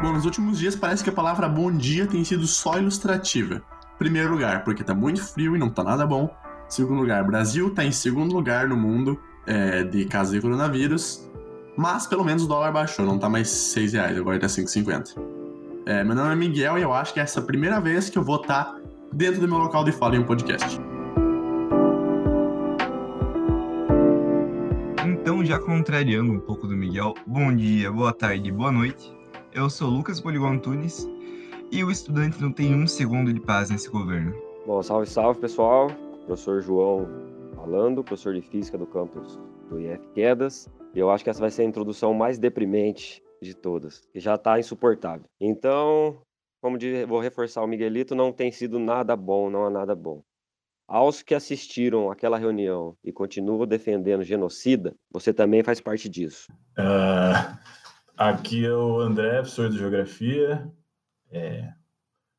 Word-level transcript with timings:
Bom, 0.00 0.12
nos 0.12 0.24
últimos 0.24 0.60
dias 0.60 0.76
parece 0.76 1.02
que 1.02 1.10
a 1.10 1.12
palavra 1.12 1.48
bom 1.48 1.72
dia 1.72 2.06
tem 2.06 2.22
sido 2.22 2.46
só 2.46 2.78
ilustrativa. 2.78 3.60
Primeiro 3.98 4.30
lugar, 4.30 4.62
porque 4.62 4.84
tá 4.84 4.94
muito 4.94 5.20
frio 5.20 5.56
e 5.56 5.58
não 5.58 5.68
tá 5.68 5.82
nada 5.82 6.06
bom. 6.06 6.32
Segundo 6.68 7.00
lugar, 7.00 7.24
Brasil 7.24 7.74
tá 7.74 7.84
em 7.84 7.90
segundo 7.90 8.32
lugar 8.32 8.68
no 8.68 8.76
mundo 8.76 9.18
é, 9.44 9.82
de 9.82 10.04
casos 10.04 10.34
de 10.34 10.40
coronavírus. 10.40 11.28
Mas 11.76 12.06
pelo 12.06 12.24
menos 12.24 12.44
o 12.44 12.46
dólar 12.46 12.70
baixou, 12.70 13.04
não 13.04 13.18
tá 13.18 13.28
mais 13.28 13.48
6 13.48 13.94
reais, 13.94 14.16
agora 14.16 14.38
tá 14.38 14.46
5,50. 14.46 15.20
É, 15.84 16.04
meu 16.04 16.14
nome 16.14 16.32
é 16.32 16.36
Miguel 16.36 16.78
e 16.78 16.82
eu 16.82 16.92
acho 16.92 17.12
que 17.12 17.18
é 17.18 17.24
essa 17.24 17.40
a 17.40 17.42
primeira 17.42 17.80
vez 17.80 18.08
que 18.08 18.18
eu 18.18 18.22
vou 18.22 18.40
estar 18.40 18.66
tá 18.66 18.80
dentro 19.12 19.40
do 19.40 19.48
meu 19.48 19.58
local 19.58 19.82
de 19.82 19.90
fala 19.90 20.14
em 20.14 20.20
um 20.20 20.24
podcast. 20.24 20.80
Então, 25.04 25.44
já 25.44 25.58
contrariando 25.58 26.32
um 26.32 26.38
pouco 26.38 26.68
do 26.68 26.76
Miguel, 26.76 27.14
bom 27.26 27.52
dia, 27.52 27.90
boa 27.90 28.12
tarde, 28.12 28.52
boa 28.52 28.70
noite. 28.70 29.17
Eu 29.58 29.68
sou 29.68 29.90
Lucas 29.90 30.20
Poligon 30.20 30.52
Antunes 30.52 31.04
e 31.72 31.82
o 31.82 31.90
estudante 31.90 32.40
não 32.40 32.52
tem 32.52 32.72
um 32.72 32.86
segundo 32.86 33.32
de 33.32 33.40
paz 33.40 33.70
nesse 33.70 33.90
governo. 33.90 34.32
Bom, 34.64 34.80
salve, 34.84 35.10
salve 35.10 35.40
pessoal. 35.40 35.88
Professor 36.26 36.62
João 36.62 37.08
falando, 37.56 38.04
professor 38.04 38.32
de 38.34 38.40
física 38.40 38.78
do 38.78 38.86
campus 38.86 39.36
do 39.68 39.80
IF 39.80 40.00
Quedas. 40.14 40.68
E 40.94 41.00
eu 41.00 41.10
acho 41.10 41.24
que 41.24 41.30
essa 41.30 41.40
vai 41.40 41.50
ser 41.50 41.62
a 41.62 41.64
introdução 41.64 42.14
mais 42.14 42.38
deprimente 42.38 43.20
de 43.42 43.52
todas, 43.52 44.06
que 44.12 44.20
já 44.20 44.36
está 44.36 44.60
insuportável. 44.60 45.26
Então, 45.40 46.22
como 46.62 46.78
de, 46.78 47.04
vou 47.04 47.18
reforçar 47.18 47.60
o 47.64 47.66
Miguelito, 47.66 48.14
não 48.14 48.32
tem 48.32 48.52
sido 48.52 48.78
nada 48.78 49.16
bom, 49.16 49.50
não 49.50 49.66
há 49.66 49.70
nada 49.70 49.96
bom. 49.96 50.22
Aos 50.86 51.20
que 51.20 51.34
assistiram 51.34 52.12
aquela 52.12 52.38
reunião 52.38 52.96
e 53.04 53.12
continuam 53.12 53.66
defendendo 53.66 54.22
genocida, 54.22 54.94
você 55.12 55.34
também 55.34 55.64
faz 55.64 55.80
parte 55.80 56.08
disso. 56.08 56.46
Uh, 56.78 57.58
Aqui 58.18 58.66
é 58.66 58.74
o 58.74 58.98
André, 58.98 59.36
professor 59.36 59.70
de 59.70 59.78
Geografia. 59.78 60.68
É, 61.30 61.72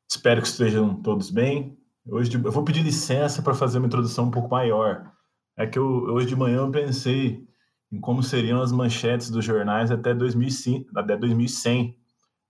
espero 0.06 0.42
que 0.42 0.46
estejam 0.46 0.94
todos 0.94 1.30
bem. 1.30 1.74
Hoje 2.06 2.30
eu 2.34 2.52
vou 2.52 2.62
pedir 2.62 2.82
licença 2.82 3.40
para 3.40 3.54
fazer 3.54 3.78
uma 3.78 3.86
introdução 3.86 4.26
um 4.26 4.30
pouco 4.30 4.50
maior. 4.50 5.10
É 5.56 5.66
que 5.66 5.78
eu, 5.78 5.86
hoje 5.86 6.26
de 6.26 6.36
manhã 6.36 6.58
eu 6.58 6.70
pensei 6.70 7.48
em 7.90 7.98
como 7.98 8.22
seriam 8.22 8.60
as 8.60 8.70
manchetes 8.70 9.30
dos 9.30 9.42
jornais 9.42 9.90
até, 9.90 10.12
2005, 10.12 10.90
até 10.94 11.16
2100. 11.16 11.96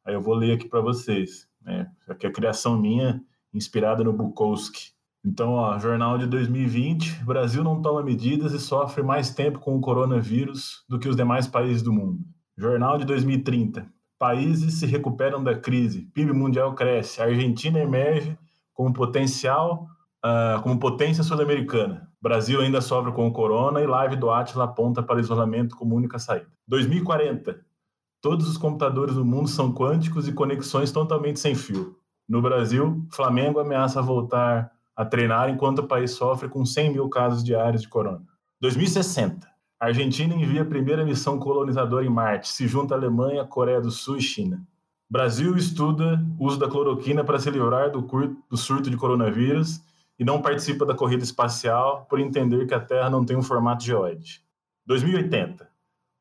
Aí 0.04 0.14
eu 0.14 0.20
vou 0.20 0.34
ler 0.34 0.56
aqui 0.56 0.68
para 0.68 0.80
vocês. 0.80 1.46
Né? 1.62 1.88
Aqui 2.08 2.26
é 2.26 2.30
a 2.30 2.32
criação 2.32 2.76
minha, 2.76 3.22
inspirada 3.54 4.02
no 4.02 4.12
Bukowski. 4.12 4.90
Então, 5.24 5.52
ó, 5.52 5.78
jornal 5.78 6.18
de 6.18 6.26
2020, 6.26 7.24
Brasil 7.24 7.62
não 7.62 7.80
toma 7.80 8.02
medidas 8.02 8.52
e 8.52 8.58
sofre 8.58 9.04
mais 9.04 9.32
tempo 9.32 9.60
com 9.60 9.76
o 9.76 9.80
coronavírus 9.80 10.84
do 10.88 10.98
que 10.98 11.08
os 11.08 11.14
demais 11.14 11.46
países 11.46 11.80
do 11.80 11.92
mundo. 11.92 12.24
Jornal 12.60 12.98
de 12.98 13.06
2030. 13.06 13.86
Países 14.18 14.74
se 14.74 14.84
recuperam 14.84 15.42
da 15.42 15.58
crise. 15.58 16.02
PIB 16.12 16.34
mundial 16.34 16.74
cresce. 16.74 17.22
Argentina 17.22 17.78
emerge 17.78 18.38
como 18.74 18.92
potencial, 18.92 19.86
uh, 20.22 20.60
como 20.60 20.78
potência 20.78 21.24
sul-americana. 21.24 22.06
Brasil 22.20 22.60
ainda 22.60 22.82
sofre 22.82 23.12
com 23.12 23.26
o 23.26 23.32
corona 23.32 23.80
e 23.80 23.86
live 23.86 24.16
do 24.16 24.30
Atlas 24.30 24.58
aponta 24.58 25.02
para 25.02 25.20
isolamento 25.20 25.74
como 25.74 25.96
única 25.96 26.18
saída. 26.18 26.48
2040. 26.68 27.58
Todos 28.20 28.46
os 28.46 28.58
computadores 28.58 29.14
do 29.14 29.24
mundo 29.24 29.48
são 29.48 29.72
quânticos 29.72 30.28
e 30.28 30.32
conexões 30.32 30.92
totalmente 30.92 31.40
sem 31.40 31.54
fio. 31.54 31.96
No 32.28 32.42
Brasil, 32.42 33.06
Flamengo 33.10 33.58
ameaça 33.58 34.02
voltar 34.02 34.70
a 34.94 35.06
treinar 35.06 35.48
enquanto 35.48 35.78
o 35.78 35.88
país 35.88 36.10
sofre 36.10 36.46
com 36.46 36.66
100 36.66 36.92
mil 36.92 37.08
casos 37.08 37.42
diários 37.42 37.80
de 37.80 37.88
corona. 37.88 38.22
2060. 38.60 39.49
A 39.80 39.86
Argentina 39.86 40.34
envia 40.34 40.60
a 40.60 40.66
primeira 40.66 41.06
missão 41.06 41.38
colonizadora 41.38 42.04
em 42.04 42.10
Marte, 42.10 42.48
se 42.48 42.68
junta 42.68 42.94
a 42.94 42.98
Alemanha, 42.98 43.46
Coreia 43.46 43.80
do 43.80 43.90
Sul 43.90 44.18
e 44.18 44.20
China. 44.20 44.62
Brasil 45.08 45.56
estuda 45.56 46.22
o 46.38 46.46
uso 46.46 46.58
da 46.58 46.68
cloroquina 46.68 47.24
para 47.24 47.38
se 47.38 47.50
livrar 47.50 47.90
do, 47.90 48.02
do 48.02 48.56
surto 48.58 48.90
de 48.90 48.96
coronavírus 48.98 49.80
e 50.18 50.24
não 50.24 50.42
participa 50.42 50.84
da 50.84 50.94
corrida 50.94 51.24
espacial 51.24 52.06
por 52.10 52.20
entender 52.20 52.66
que 52.66 52.74
a 52.74 52.78
Terra 52.78 53.08
não 53.08 53.24
tem 53.24 53.38
um 53.38 53.42
formato 53.42 53.82
geoide. 53.82 54.42
2080. 54.84 55.66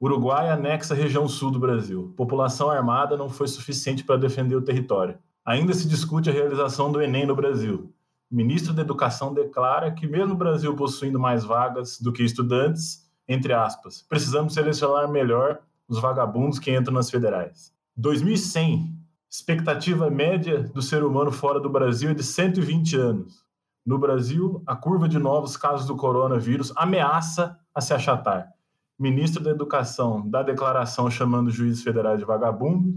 Uruguai 0.01 0.49
anexa 0.49 0.93
a 0.93 0.97
região 0.97 1.27
sul 1.27 1.51
do 1.51 1.59
Brasil. 1.59 2.13
População 2.15 2.69
armada 2.69 3.17
não 3.17 3.27
foi 3.27 3.49
suficiente 3.49 4.05
para 4.05 4.15
defender 4.15 4.55
o 4.55 4.61
território. 4.61 5.19
Ainda 5.45 5.73
se 5.73 5.85
discute 5.85 6.29
a 6.29 6.33
realização 6.33 6.93
do 6.93 7.01
Enem 7.01 7.25
no 7.25 7.35
Brasil. 7.35 7.93
O 8.31 8.35
ministro 8.35 8.73
da 8.73 8.83
Educação 8.83 9.33
declara 9.33 9.91
que, 9.91 10.07
mesmo 10.07 10.33
o 10.33 10.37
Brasil 10.37 10.73
possuindo 10.77 11.19
mais 11.19 11.43
vagas 11.43 11.99
do 11.99 12.13
que 12.13 12.23
estudantes, 12.23 13.08
entre 13.29 13.53
aspas, 13.53 14.01
precisamos 14.01 14.55
selecionar 14.55 15.07
melhor 15.07 15.59
os 15.87 16.01
vagabundos 16.01 16.57
que 16.57 16.75
entram 16.75 16.95
nas 16.95 17.11
federais. 17.11 17.71
2100, 17.95 18.91
expectativa 19.29 20.09
média 20.09 20.63
do 20.63 20.81
ser 20.81 21.03
humano 21.03 21.31
fora 21.31 21.59
do 21.59 21.69
Brasil 21.69 22.09
é 22.09 22.13
de 22.15 22.23
120 22.23 22.95
anos. 22.97 23.45
No 23.85 23.99
Brasil, 23.99 24.63
a 24.65 24.75
curva 24.75 25.07
de 25.07 25.19
novos 25.19 25.55
casos 25.55 25.85
do 25.85 25.95
coronavírus 25.95 26.73
ameaça 26.75 27.57
a 27.73 27.79
se 27.79 27.93
achatar. 27.93 28.49
Ministro 28.97 29.43
da 29.43 29.51
Educação 29.51 30.27
dá 30.27 30.41
declaração 30.41 31.09
chamando 31.09 31.51
juízes 31.51 31.83
federais 31.83 32.19
de 32.19 32.25
vagabundos. 32.25 32.95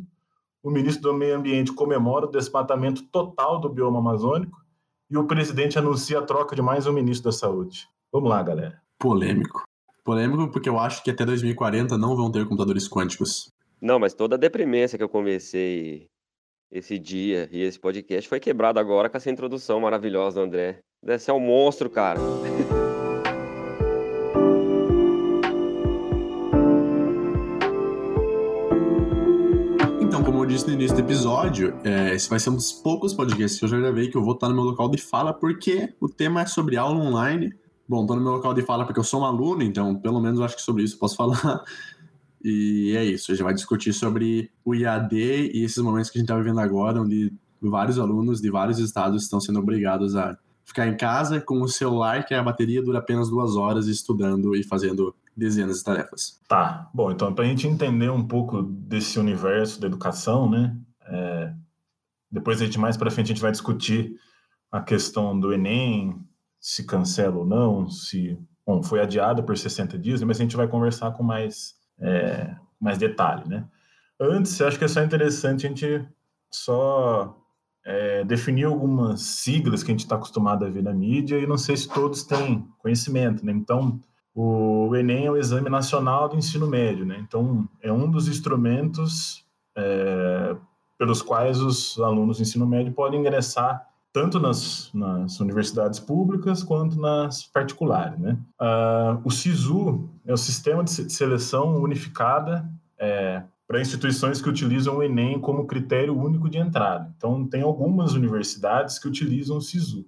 O 0.63 0.71
ministro 0.71 1.03
do 1.03 1.15
Meio 1.15 1.37
Ambiente 1.37 1.73
comemora 1.73 2.27
o 2.27 2.31
desmatamento 2.31 3.03
total 3.05 3.61
do 3.61 3.69
bioma 3.69 3.99
amazônico. 3.99 4.61
E 5.11 5.17
o 5.17 5.27
presidente 5.27 5.79
anuncia 5.79 6.21
a 6.21 6.23
troca 6.23 6.57
de 6.57 6.63
mais 6.63 6.87
um 6.87 6.93
ministro 6.93 7.31
da 7.31 7.37
Saúde. 7.37 7.87
Vamos 8.11 8.31
lá, 8.31 8.43
galera. 8.43 8.81
Polêmico. 8.99 9.63
Polêmico 10.05 10.51
porque 10.51 10.69
eu 10.69 10.79
acho 10.79 11.03
que 11.05 11.11
até 11.11 11.25
2040 11.25 11.97
não 11.97 12.17
vão 12.17 12.31
ter 12.31 12.45
computadores 12.45 12.89
quânticos. 12.89 13.53
Não, 13.81 13.99
mas 13.99 14.15
toda 14.15 14.35
a 14.35 14.39
deprimência 14.39 14.99
que 14.99 15.05
eu 15.05 15.09
comecei 15.09 16.09
esse 16.71 16.99
dia 16.99 17.49
e 17.53 17.63
esse 17.63 17.79
podcast 17.79 18.29
foi 18.29 18.41
quebrado 18.41 18.81
agora 18.81 19.09
com 19.09 19.17
essa 19.17 19.31
introdução 19.31 19.81
maravilhosa 19.81 20.41
do 20.41 20.47
André. 20.47 20.81
Deve 21.05 21.23
ser 21.23 21.33
um 21.33 21.41
monstro, 21.41 21.89
cara. 21.89 22.19
Então, 30.01 30.23
como 30.23 30.45
eu 30.45 30.47
disse 30.47 30.67
no 30.67 30.75
início 30.75 30.95
do 30.95 31.01
episódio, 31.01 31.75
é, 31.83 32.15
esse 32.15 32.29
vai 32.29 32.39
ser 32.39 32.51
um 32.51 32.55
dos 32.55 32.71
poucos 32.71 33.15
podcasts 33.15 33.59
que 33.59 33.65
eu 33.65 33.69
já 33.69 33.79
gravei 33.79 34.11
que 34.11 34.17
eu 34.17 34.23
vou 34.23 34.35
estar 34.35 34.47
no 34.47 34.55
meu 34.55 34.63
local 34.63 34.91
de 34.91 34.99
fala, 34.99 35.33
porque 35.33 35.95
o 35.99 36.07
tema 36.07 36.43
é 36.43 36.47
sobre 36.47 36.77
aula 36.77 36.99
online 36.99 37.51
Bom, 37.89 38.07
tô 38.07 38.15
no 38.15 38.23
meu 38.23 38.33
local 38.33 38.55
de 38.55 38.63
fala 38.63 38.85
porque 38.85 39.01
eu 39.01 39.05
sou 39.05 39.23
um 39.23 39.25
aluno, 39.25 39.63
então 39.63 39.95
pelo 39.95 40.21
menos 40.21 40.39
eu 40.39 40.45
acho 40.45 40.57
que 40.57 40.63
sobre 40.63 40.83
isso 40.83 40.95
eu 40.95 40.99
posso 40.99 41.17
falar. 41.17 41.63
E 42.45 42.95
é 42.97 43.05
isso, 43.05 43.31
a 43.31 43.35
gente 43.35 43.45
vai 43.45 43.55
discutir 43.55 43.93
sobre 43.93 44.51
o 44.65 44.75
IAD 44.75 45.17
e 45.55 45.63
esses 45.63 45.79
momentos 45.79 46.11
que 46.11 46.19
a 46.19 46.21
gente 46.21 46.29
está 46.29 46.37
vivendo 46.37 46.59
agora, 46.59 47.01
onde 47.01 47.33
vários 47.61 47.99
alunos 47.99 48.41
de 48.41 48.51
vários 48.51 48.79
estados 48.79 49.23
estão 49.23 49.41
sendo 49.41 49.61
obrigados 49.61 50.17
a 50.17 50.37
ficar 50.65 50.89
em 50.89 50.97
casa 50.97 51.41
com 51.41 51.61
o 51.61 51.69
celular, 51.69 52.25
que 52.25 52.35
a 52.35 52.43
bateria 52.43 52.83
dura 52.83 52.99
apenas 52.99 53.29
duas 53.29 53.57
horas, 53.57 53.87
estudando 53.87 54.57
e 54.57 54.65
fazendo 54.65 55.15
dezenas 55.37 55.79
de 55.79 55.85
tarefas. 55.85 56.41
Tá, 56.49 56.91
bom, 56.93 57.11
então 57.11 57.33
para 57.33 57.45
a 57.45 57.49
gente 57.49 57.67
entender 57.67 58.11
um 58.11 58.27
pouco 58.27 58.63
desse 58.63 59.19
universo 59.19 59.81
da 59.81 59.87
educação, 59.87 60.51
né? 60.51 60.77
É... 61.07 61.53
Depois 62.31 62.61
a 62.61 62.65
gente 62.65 62.79
mais 62.79 62.97
para 62.97 63.11
frente 63.11 63.27
a 63.27 63.35
gente 63.35 63.43
vai 63.43 63.53
discutir 63.53 64.19
a 64.71 64.81
questão 64.81 65.39
do 65.39 65.53
Enem, 65.53 66.19
se 66.63 66.85
cancela 66.85 67.39
ou 67.39 67.45
não, 67.45 67.91
se 67.91 68.39
bom, 68.65 68.81
foi 68.85 69.01
adiado 69.01 69.43
por 69.43 69.59
60 69.59 69.99
dias, 69.99 70.23
mas 70.23 70.39
a 70.39 70.43
gente 70.45 70.57
vai 70.57 70.69
conversar 70.69 71.11
com 71.11 71.25
mais, 71.25 71.75
é, 72.01 72.55
mais 72.81 72.97
detalhe, 72.97 73.49
né? 73.49 73.67
Antes, 74.21 74.61
acho 74.61 74.79
que 74.79 74.85
é 74.85 74.89
só 74.89 75.03
interessante 75.03 75.67
a 75.67 75.69
gente 75.69 76.07
só 76.49 77.37
é, 77.85 78.23
definir 78.23 78.65
algumas 78.65 79.23
siglas 79.23 79.83
que 79.83 79.91
a 79.91 79.95
gente 79.95 80.05
está 80.05 80.15
acostumado 80.15 80.65
a 80.65 80.71
ver 80.71 80.85
na 80.85 80.93
mídia 80.93 81.37
e 81.37 81.47
não 81.49 81.59
sei 81.59 81.77
se 81.77 81.89
todos 81.89 82.23
têm 82.23 82.65
conhecimento, 82.79 83.45
né? 83.45 83.51
Então, 83.51 84.01
o 84.33 84.95
Enem 84.95 85.27
é 85.27 85.31
o 85.33 85.37
Exame 85.37 85.69
Nacional 85.69 86.29
do 86.29 86.37
Ensino 86.37 86.69
Médio, 86.69 87.05
né? 87.05 87.19
Então, 87.27 87.69
é 87.83 87.93
um 87.93 88.09
dos 88.09 88.29
instrumentos 88.29 89.45
é, 89.77 90.55
pelos 90.97 91.21
quais 91.21 91.61
os 91.61 91.99
alunos 91.99 92.37
do 92.37 92.43
ensino 92.43 92.69
médio 92.69 92.93
podem 92.93 93.19
ingressar 93.19 93.85
tanto 94.13 94.39
nas, 94.39 94.91
nas 94.93 95.41
universidades 95.41 95.99
públicas 95.99 96.63
quanto 96.63 97.01
nas 97.01 97.45
particulares. 97.45 98.19
Né? 98.19 98.39
Uh, 98.61 99.21
o 99.25 99.31
SISU 99.31 100.09
é 100.27 100.33
o 100.33 100.37
Sistema 100.37 100.85
de 100.85 100.91
Seleção 100.91 101.77
Unificada 101.77 102.69
é, 102.99 103.43
para 103.67 103.81
instituições 103.81 104.43
que 104.43 104.49
utilizam 104.49 104.99
o 104.99 105.03
Enem 105.03 105.41
como 105.41 105.67
critério 105.67 106.17
único 106.17 106.49
de 106.51 106.59
entrada. 106.59 107.13
Então, 107.17 107.47
tem 107.49 107.63
algumas 107.63 108.13
universidades 108.13 108.99
que 108.99 109.09
utilizam 109.09 109.57
o 109.57 109.63
SISU. 109.63 110.07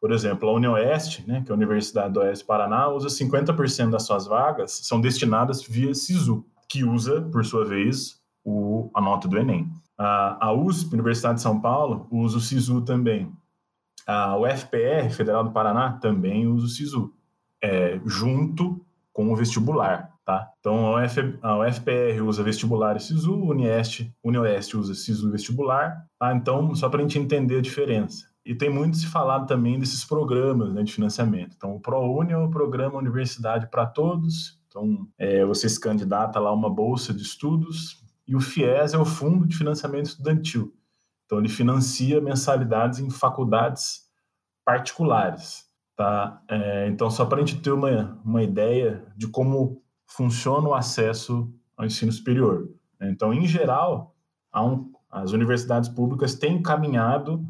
Por 0.00 0.10
exemplo, 0.12 0.48
a 0.48 0.52
Unioeste, 0.52 1.26
né, 1.28 1.42
que 1.44 1.50
é 1.50 1.52
a 1.52 1.56
Universidade 1.56 2.14
do 2.14 2.20
Oeste 2.20 2.44
do 2.44 2.46
Paraná, 2.46 2.88
usa 2.88 3.08
50% 3.08 3.90
das 3.90 4.04
suas 4.04 4.26
vagas, 4.26 4.80
são 4.84 5.00
destinadas 5.00 5.62
via 5.62 5.94
SISU, 5.94 6.46
que 6.68 6.84
usa, 6.84 7.22
por 7.22 7.44
sua 7.44 7.64
vez, 7.64 8.20
o, 8.44 8.90
a 8.94 9.00
nota 9.00 9.28
do 9.28 9.36
Enem. 9.36 9.70
A, 9.98 10.52
USP, 10.52 10.94
Universidade 10.94 11.36
de 11.36 11.42
São 11.42 11.60
Paulo, 11.60 12.06
usa 12.10 12.38
o 12.38 12.40
SISU 12.40 12.82
também. 12.82 13.32
A 14.06 14.36
UFPR, 14.38 15.10
Federal 15.10 15.42
do 15.42 15.50
Paraná, 15.50 15.92
também 15.94 16.46
usa 16.46 16.66
o 16.66 16.68
SISU, 16.68 17.12
é, 17.62 18.00
junto 18.06 18.80
com 19.12 19.32
o 19.32 19.36
vestibular. 19.36 20.12
Tá? 20.24 20.48
Então, 20.60 20.94
a, 20.94 21.02
UF, 21.02 21.38
a 21.42 21.58
UFPR 21.58 22.22
usa 22.22 22.42
vestibular 22.42 22.96
e 22.96 23.00
SISU, 23.00 23.34
Unieste, 23.34 24.14
Unioeste 24.22 24.76
usa 24.76 24.94
SISU 24.94 25.28
e 25.28 25.32
vestibular. 25.32 26.06
Tá? 26.18 26.34
Então, 26.34 26.74
só 26.74 26.88
para 26.88 27.00
a 27.00 27.02
gente 27.02 27.18
entender 27.18 27.58
a 27.58 27.62
diferença. 27.62 28.26
E 28.44 28.54
tem 28.54 28.70
muito 28.70 28.96
se 28.96 29.06
falado 29.06 29.46
também 29.46 29.78
desses 29.78 30.04
programas 30.04 30.72
né, 30.72 30.82
de 30.82 30.92
financiamento. 30.92 31.54
Então, 31.56 31.74
o 31.74 31.80
ProUni 31.80 32.32
é 32.32 32.36
o 32.38 32.48
programa 32.48 32.98
Universidade 32.98 33.68
para 33.70 33.86
Todos. 33.86 34.58
Então, 34.68 35.08
é, 35.18 35.44
você 35.44 35.68
se 35.68 35.80
candidata 35.80 36.38
lá 36.38 36.50
a 36.50 36.54
uma 36.54 36.70
bolsa 36.70 37.12
de 37.12 37.22
estudos. 37.22 38.02
E 38.28 38.36
o 38.36 38.40
FIES 38.40 38.92
é 38.92 38.98
o 38.98 39.06
Fundo 39.06 39.46
de 39.46 39.56
Financiamento 39.56 40.06
Estudantil. 40.06 40.74
Então, 41.24 41.38
ele 41.38 41.48
financia 41.48 42.20
mensalidades 42.20 42.98
em 42.98 43.08
faculdades 43.10 44.02
particulares. 44.64 45.64
Tá? 45.96 46.42
É, 46.46 46.88
então, 46.88 47.10
só 47.10 47.24
para 47.24 47.38
a 47.38 47.40
gente 47.40 47.60
ter 47.60 47.70
uma, 47.70 48.20
uma 48.22 48.42
ideia 48.42 49.02
de 49.16 49.26
como 49.26 49.82
funciona 50.06 50.68
o 50.68 50.74
acesso 50.74 51.50
ao 51.74 51.86
ensino 51.86 52.12
superior. 52.12 52.68
Né? 53.00 53.10
Então, 53.10 53.32
em 53.32 53.46
geral, 53.46 54.14
um, 54.54 54.92
as 55.10 55.32
universidades 55.32 55.88
públicas 55.88 56.34
têm 56.34 56.62
caminhado 56.62 57.44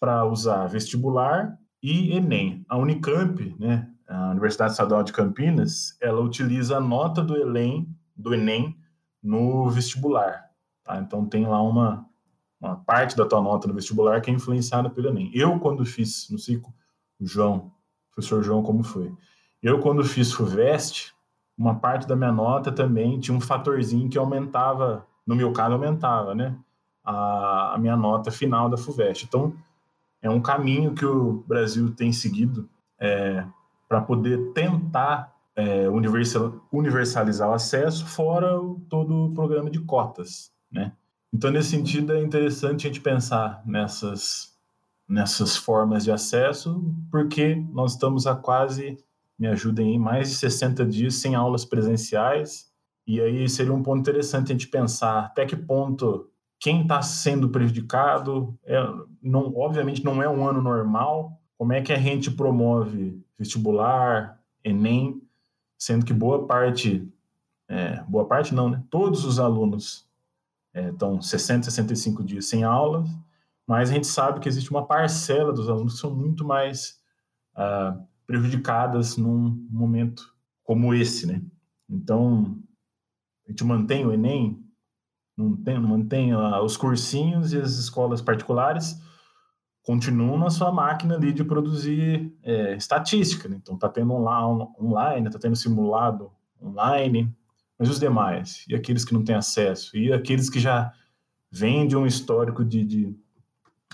para 0.00 0.24
usar 0.24 0.66
vestibular 0.66 1.58
e 1.82 2.16
Enem. 2.16 2.64
A 2.68 2.78
Unicamp, 2.78 3.54
né, 3.58 3.90
a 4.08 4.30
Universidade 4.30 4.72
Estadual 4.72 5.02
de 5.02 5.12
Campinas, 5.12 5.96
ela 6.00 6.20
utiliza 6.20 6.78
a 6.78 6.80
nota 6.80 7.22
do 7.22 7.36
Enem, 7.36 7.88
do 8.16 8.34
Enem 8.34 8.76
no 9.24 9.70
vestibular. 9.70 10.50
Tá? 10.84 10.98
Então, 10.98 11.24
tem 11.24 11.46
lá 11.46 11.62
uma, 11.62 12.06
uma 12.60 12.76
parte 12.76 13.16
da 13.16 13.24
tua 13.24 13.40
nota 13.40 13.66
no 13.66 13.74
vestibular 13.74 14.20
que 14.20 14.30
é 14.30 14.34
influenciada 14.34 14.90
pelo 14.90 15.08
Enem. 15.08 15.30
Eu, 15.32 15.58
quando 15.58 15.84
fiz, 15.86 16.28
não 16.30 16.38
sei 16.38 16.56
o 16.56 17.26
João, 17.26 17.72
professor 18.12 18.42
João, 18.42 18.62
como 18.62 18.84
foi. 18.84 19.10
Eu, 19.62 19.80
quando 19.80 20.04
fiz 20.04 20.30
FUVEST, 20.30 21.14
uma 21.56 21.76
parte 21.76 22.06
da 22.06 22.14
minha 22.14 22.32
nota 22.32 22.70
também 22.70 23.18
tinha 23.18 23.36
um 23.36 23.40
fatorzinho 23.40 24.10
que 24.10 24.18
aumentava, 24.18 25.06
no 25.26 25.34
meu 25.34 25.52
caso 25.52 25.72
aumentava, 25.72 26.34
né? 26.34 26.56
A, 27.02 27.74
a 27.74 27.78
minha 27.78 27.96
nota 27.96 28.30
final 28.30 28.68
da 28.68 28.76
FUVEST. 28.76 29.24
Então, 29.24 29.54
é 30.20 30.28
um 30.28 30.40
caminho 30.40 30.94
que 30.94 31.04
o 31.06 31.44
Brasil 31.46 31.94
tem 31.94 32.12
seguido 32.12 32.68
é, 32.98 33.46
para 33.88 34.00
poder 34.00 34.52
tentar 34.52 35.33
é, 35.56 35.88
universal, 35.88 36.66
universalizar 36.72 37.48
o 37.48 37.54
acesso, 37.54 38.06
fora 38.06 38.60
o, 38.60 38.80
todo 38.88 39.26
o 39.26 39.34
programa 39.34 39.70
de 39.70 39.80
cotas, 39.80 40.50
né? 40.70 40.92
Então, 41.32 41.50
nesse 41.50 41.70
sentido, 41.70 42.12
é 42.12 42.22
interessante 42.22 42.86
a 42.86 42.90
gente 42.90 43.00
pensar 43.00 43.60
nessas, 43.66 44.56
nessas 45.08 45.56
formas 45.56 46.04
de 46.04 46.12
acesso, 46.12 46.94
porque 47.10 47.56
nós 47.72 47.92
estamos 47.92 48.26
há 48.26 48.36
quase 48.36 48.98
me 49.38 49.48
ajudem 49.48 49.92
aí, 49.92 49.98
mais 49.98 50.30
de 50.30 50.36
60 50.36 50.86
dias 50.86 51.16
sem 51.16 51.34
aulas 51.34 51.64
presenciais. 51.64 52.72
E 53.06 53.20
aí 53.20 53.48
seria 53.48 53.74
um 53.74 53.82
ponto 53.82 53.98
interessante 53.98 54.52
a 54.52 54.54
gente 54.54 54.68
pensar 54.68 55.26
até 55.26 55.44
que 55.44 55.56
ponto 55.56 56.30
quem 56.58 56.82
está 56.82 57.02
sendo 57.02 57.50
prejudicado, 57.50 58.56
é, 58.64 58.78
não, 59.22 59.54
obviamente 59.56 60.04
não 60.04 60.22
é 60.22 60.28
um 60.28 60.48
ano 60.48 60.62
normal, 60.62 61.38
como 61.58 61.72
é 61.72 61.82
que 61.82 61.92
a 61.92 61.98
gente 61.98 62.30
promove 62.30 63.20
vestibular, 63.38 64.40
Enem, 64.64 65.20
sendo 65.84 66.06
que 66.06 66.14
boa 66.14 66.46
parte, 66.46 67.06
é, 67.68 68.02
boa 68.04 68.26
parte 68.26 68.54
não, 68.54 68.70
né? 68.70 68.82
Todos 68.88 69.22
os 69.26 69.38
alunos 69.38 70.08
é, 70.72 70.88
estão 70.88 71.20
60, 71.20 71.64
65 71.64 72.24
dias 72.24 72.46
sem 72.46 72.64
aulas, 72.64 73.06
mas 73.66 73.90
a 73.90 73.92
gente 73.92 74.06
sabe 74.06 74.40
que 74.40 74.48
existe 74.48 74.70
uma 74.70 74.86
parcela 74.86 75.52
dos 75.52 75.68
alunos 75.68 75.94
que 75.94 76.00
são 76.00 76.14
muito 76.14 76.42
mais 76.42 77.00
ah, 77.54 77.98
prejudicadas 78.26 79.16
num 79.16 79.66
momento 79.70 80.34
como 80.62 80.94
esse, 80.94 81.26
né? 81.26 81.42
Então, 81.88 82.58
a 83.46 83.50
gente 83.50 83.62
mantém 83.62 84.06
o 84.06 84.12
Enem, 84.12 84.64
não, 85.36 85.54
tem, 85.54 85.78
não 85.78 85.88
mantém 85.90 86.34
uh, 86.34 86.62
os 86.62 86.76
cursinhos 86.76 87.52
e 87.52 87.60
as 87.60 87.72
escolas 87.72 88.22
particulares 88.22 88.98
continuam 89.84 90.38
na 90.38 90.50
sua 90.50 90.72
máquina 90.72 91.14
ali 91.14 91.32
de 91.32 91.44
produzir 91.44 92.32
é, 92.42 92.74
estatística, 92.74 93.48
né? 93.48 93.56
Então, 93.62 93.76
tá 93.76 93.88
tendo 93.88 94.12
online, 94.12 95.30
tá 95.30 95.38
tendo 95.38 95.54
simulado 95.54 96.32
online, 96.60 97.32
mas 97.78 97.88
os 97.88 98.00
demais? 98.00 98.64
E 98.68 98.74
aqueles 98.74 99.04
que 99.04 99.14
não 99.14 99.22
têm 99.22 99.36
acesso? 99.36 99.96
E 99.96 100.12
aqueles 100.12 100.50
que 100.50 100.58
já 100.58 100.92
vêm 101.52 101.86
de 101.86 101.96
um 101.96 102.06
histórico 102.06 102.64
de, 102.64 102.84
de 102.84 103.16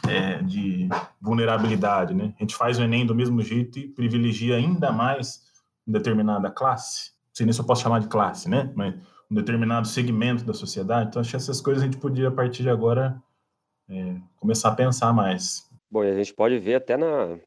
é, 0.09 0.43
de 0.43 0.89
vulnerabilidade, 1.21 2.15
né? 2.15 2.33
A 2.39 2.43
gente 2.43 2.55
faz 2.55 2.79
o 2.79 2.83
Enem 2.83 3.05
do 3.05 3.15
mesmo 3.15 3.43
jeito 3.43 3.79
e 3.79 3.89
privilegia 3.89 4.57
ainda 4.57 4.91
mais 4.93 5.43
uma 5.87 5.99
determinada 5.99 6.51
classe. 6.51 7.11
Não 7.11 7.35
sei 7.35 7.47
nem 7.47 7.53
se 7.53 7.61
eu 7.61 7.65
posso 7.65 7.83
chamar 7.83 8.01
de 8.01 8.09
classe, 8.09 8.49
né? 8.49 8.73
Mas 8.75 8.95
um 9.31 9.35
determinado 9.35 9.87
segmento 9.87 10.45
da 10.45 10.55
sociedade. 10.55 11.09
Então, 11.09 11.21
acho 11.21 11.31
que 11.31 11.37
essas 11.37 11.61
coisas 11.61 11.83
a 11.83 11.87
gente 11.87 11.99
podia, 11.99 12.29
a 12.29 12.33
partir 12.33 12.63
de 12.63 12.71
agora, 12.71 13.21
é, 13.89 14.17
começar 14.37 14.71
a 14.71 14.75
pensar 14.75 15.13
mais. 15.13 15.69
Bom, 15.91 16.03
a 16.03 16.15
gente 16.15 16.33
pode 16.33 16.59
ver 16.59 16.77
até 16.77 16.97
na, 16.97 17.39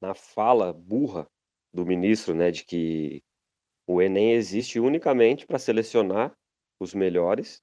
na 0.00 0.14
fala 0.14 0.72
burra 0.72 1.26
do 1.72 1.84
ministro, 1.84 2.34
né, 2.34 2.50
de 2.50 2.64
que 2.64 3.22
o 3.86 4.00
Enem 4.00 4.32
existe 4.32 4.80
unicamente 4.80 5.46
para 5.46 5.58
selecionar 5.58 6.32
os 6.80 6.94
melhores, 6.94 7.60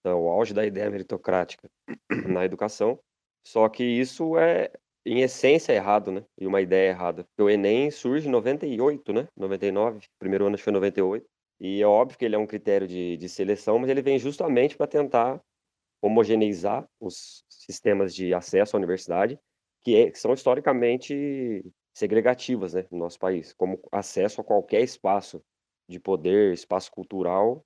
então, 0.00 0.22
o 0.22 0.28
auge 0.28 0.54
da 0.54 0.64
ideia 0.64 0.90
meritocrática 0.90 1.68
na 2.28 2.44
educação, 2.44 2.98
só 3.44 3.68
que 3.68 3.82
isso 3.82 4.38
é, 4.38 4.70
em 5.04 5.20
essência, 5.20 5.72
errado, 5.72 6.10
né? 6.12 6.24
E 6.38 6.46
uma 6.46 6.60
ideia 6.60 6.90
errada. 6.90 7.24
Porque 7.24 7.42
o 7.42 7.50
Enem 7.50 7.90
surge 7.90 8.28
em 8.28 8.30
98, 8.30 9.12
né? 9.12 9.28
99, 9.36 10.06
primeiro 10.18 10.46
ano 10.46 10.58
foi 10.58 10.72
98. 10.72 11.26
E 11.60 11.82
é 11.82 11.86
óbvio 11.86 12.18
que 12.18 12.24
ele 12.24 12.34
é 12.34 12.38
um 12.38 12.46
critério 12.46 12.86
de, 12.86 13.16
de 13.16 13.28
seleção, 13.28 13.78
mas 13.78 13.88
ele 13.90 14.02
vem 14.02 14.18
justamente 14.18 14.76
para 14.76 14.86
tentar 14.86 15.40
homogeneizar 16.02 16.86
os 17.00 17.44
sistemas 17.48 18.14
de 18.14 18.32
acesso 18.34 18.76
à 18.76 18.78
universidade, 18.78 19.38
que, 19.86 19.94
é, 19.94 20.10
que 20.10 20.18
são 20.18 20.34
historicamente 20.34 21.64
segregativas 21.94 22.74
né, 22.74 22.84
no 22.90 22.98
nosso 22.98 23.20
país, 23.20 23.52
como 23.52 23.80
acesso 23.92 24.40
a 24.40 24.44
qualquer 24.44 24.82
espaço 24.82 25.40
de 25.88 26.00
poder, 26.00 26.52
espaço 26.52 26.90
cultural, 26.90 27.64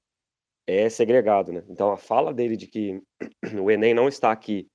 é 0.67 0.91
segregado. 0.91 1.51
Né? 1.51 1.65
Então, 1.71 1.91
a 1.91 1.97
fala 1.97 2.35
dele 2.35 2.59
de 2.59 2.67
que 2.67 3.03
o 3.59 3.71
Enem 3.71 3.95
não 3.95 4.07
está 4.07 4.31
aqui 4.31 4.69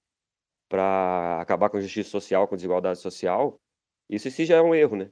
para 0.68 1.40
acabar 1.40 1.70
com 1.70 1.78
a 1.78 1.82
justiça 1.82 2.10
social, 2.10 2.48
com 2.48 2.56
a 2.56 2.58
desigualdade 2.58 2.98
social, 2.98 3.62
isso 4.10 4.32
sim 4.32 4.44
já 4.44 4.56
é 4.56 4.62
um 4.64 4.74
erro, 4.74 4.96
né? 4.96 5.12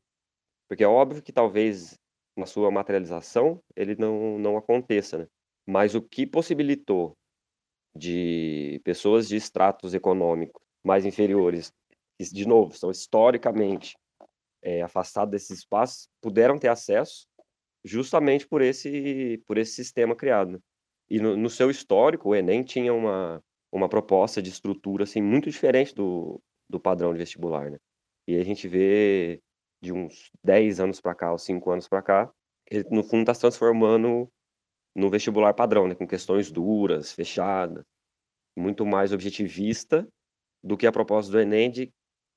Porque 0.67 0.83
é 0.83 0.87
óbvio 0.87 1.21
que 1.21 1.31
talvez 1.31 1.99
na 2.35 2.47
sua 2.47 2.71
materialização 2.71 3.61
ele 3.75 3.95
não, 3.95 4.39
não 4.39 4.57
aconteça, 4.57 5.19
né? 5.19 5.27
Mas 5.67 5.93
o 5.93 6.01
que 6.01 6.25
possibilitou 6.25 7.15
de 7.95 8.81
pessoas 8.83 9.27
de 9.27 9.35
estratos 9.35 9.93
econômicos 9.93 10.63
mais 10.83 11.05
inferiores, 11.05 11.71
que, 12.29 12.35
de 12.35 12.47
novo, 12.47 12.75
são 12.75 12.91
historicamente 12.91 13.95
é, 14.61 14.81
afastados 14.81 15.31
desses 15.31 15.59
espaços, 15.59 16.07
puderam 16.21 16.57
ter 16.57 16.69
acesso 16.69 17.27
justamente 17.83 18.47
por 18.47 18.61
esse, 18.61 19.41
por 19.45 19.57
esse 19.57 19.73
sistema 19.73 20.15
criado. 20.15 20.53
Né? 20.53 20.59
E 21.09 21.19
no, 21.19 21.35
no 21.35 21.49
seu 21.49 21.69
histórico, 21.69 22.29
o 22.29 22.35
Enem 22.35 22.63
tinha 22.63 22.93
uma, 22.93 23.43
uma 23.71 23.89
proposta 23.89 24.41
de 24.41 24.49
estrutura 24.49 25.03
assim 25.03 25.21
muito 25.21 25.49
diferente 25.49 25.93
do, 25.93 26.41
do 26.69 26.79
padrão 26.79 27.11
de 27.11 27.19
vestibular, 27.19 27.69
né? 27.69 27.77
E 28.27 28.37
a 28.37 28.43
gente 28.43 28.67
vê 28.67 29.41
de 29.81 29.91
uns 29.91 30.31
10 30.43 30.79
anos 30.79 31.01
para 31.01 31.13
cá, 31.13 31.31
ou 31.31 31.37
5 31.37 31.69
anos 31.69 31.87
para 31.89 32.01
cá, 32.01 32.33
ele 32.71 32.87
no 32.89 33.03
fundo 33.03 33.23
está 33.23 33.33
se 33.33 33.41
transformando 33.41 34.31
no 34.95 35.09
vestibular 35.09 35.53
padrão, 35.53 35.87
né? 35.87 35.95
Com 35.95 36.07
questões 36.07 36.49
duras, 36.51 37.11
fechadas, 37.11 37.83
muito 38.55 38.85
mais 38.85 39.11
objetivista 39.11 40.07
do 40.63 40.77
que 40.77 40.87
a 40.87 40.91
proposta 40.91 41.31
do 41.31 41.39
Enem, 41.39 41.69
de, 41.69 41.93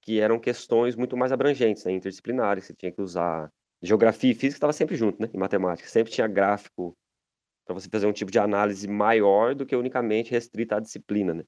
que 0.07 0.21
eram 0.21 0.39
questões 0.39 0.95
muito 0.95 1.17
mais 1.17 1.33
abrangentes, 1.33 1.85
né? 1.85 1.91
interdisciplinares, 1.91 2.65
você 2.65 2.75
tinha 2.75 2.93
que 2.93 3.03
usar 3.03 3.51
geografia 3.83 4.31
e 4.31 4.35
física 4.35 4.59
estava 4.59 4.73
sempre 4.73 4.95
junto, 4.95 5.21
né? 5.21 5.29
E 5.35 5.37
matemática, 5.37 5.89
sempre 5.89 6.13
tinha 6.13 6.29
gráfico, 6.29 6.97
para 7.67 7.75
você 7.75 7.89
fazer 7.91 8.07
um 8.07 8.13
tipo 8.13 8.31
de 8.31 8.39
análise 8.39 8.87
maior 8.87 9.53
do 9.53 9.67
que 9.67 9.75
unicamente 9.75 10.31
restrita 10.31 10.77
à 10.77 10.81
disciplina, 10.81 11.35
né? 11.35 11.43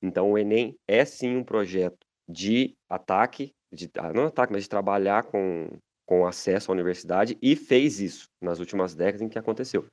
Então, 0.00 0.30
o 0.30 0.38
Enem 0.38 0.76
é 0.86 1.04
sim 1.04 1.36
um 1.36 1.42
projeto 1.42 2.06
de 2.28 2.76
ataque, 2.88 3.52
de, 3.72 3.90
ah, 3.98 4.12
não 4.12 4.26
ataque, 4.26 4.52
mas 4.52 4.62
de 4.62 4.68
trabalhar 4.68 5.24
com, 5.24 5.68
com 6.06 6.24
acesso 6.24 6.70
à 6.70 6.72
universidade 6.72 7.36
e 7.42 7.56
fez 7.56 7.98
isso 7.98 8.28
nas 8.40 8.60
últimas 8.60 8.94
décadas 8.94 9.22
em 9.22 9.28
que 9.28 9.38
aconteceu. 9.38 9.88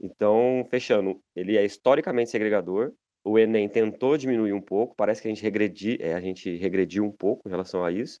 Então, 0.00 0.66
fechando, 0.70 1.20
ele 1.36 1.58
é 1.58 1.64
historicamente 1.64 2.30
segregador. 2.30 2.92
O 3.24 3.38
Enem 3.38 3.68
tentou 3.68 4.18
diminuir 4.18 4.52
um 4.52 4.60
pouco, 4.60 4.94
parece 4.94 5.22
que 5.22 5.28
a 5.28 5.30
gente, 5.30 5.42
regredi, 5.42 5.96
é, 6.00 6.14
a 6.14 6.20
gente 6.20 6.54
regrediu 6.56 7.04
um 7.04 7.10
pouco 7.10 7.48
em 7.48 7.50
relação 7.50 7.82
a 7.82 7.90
isso. 7.90 8.20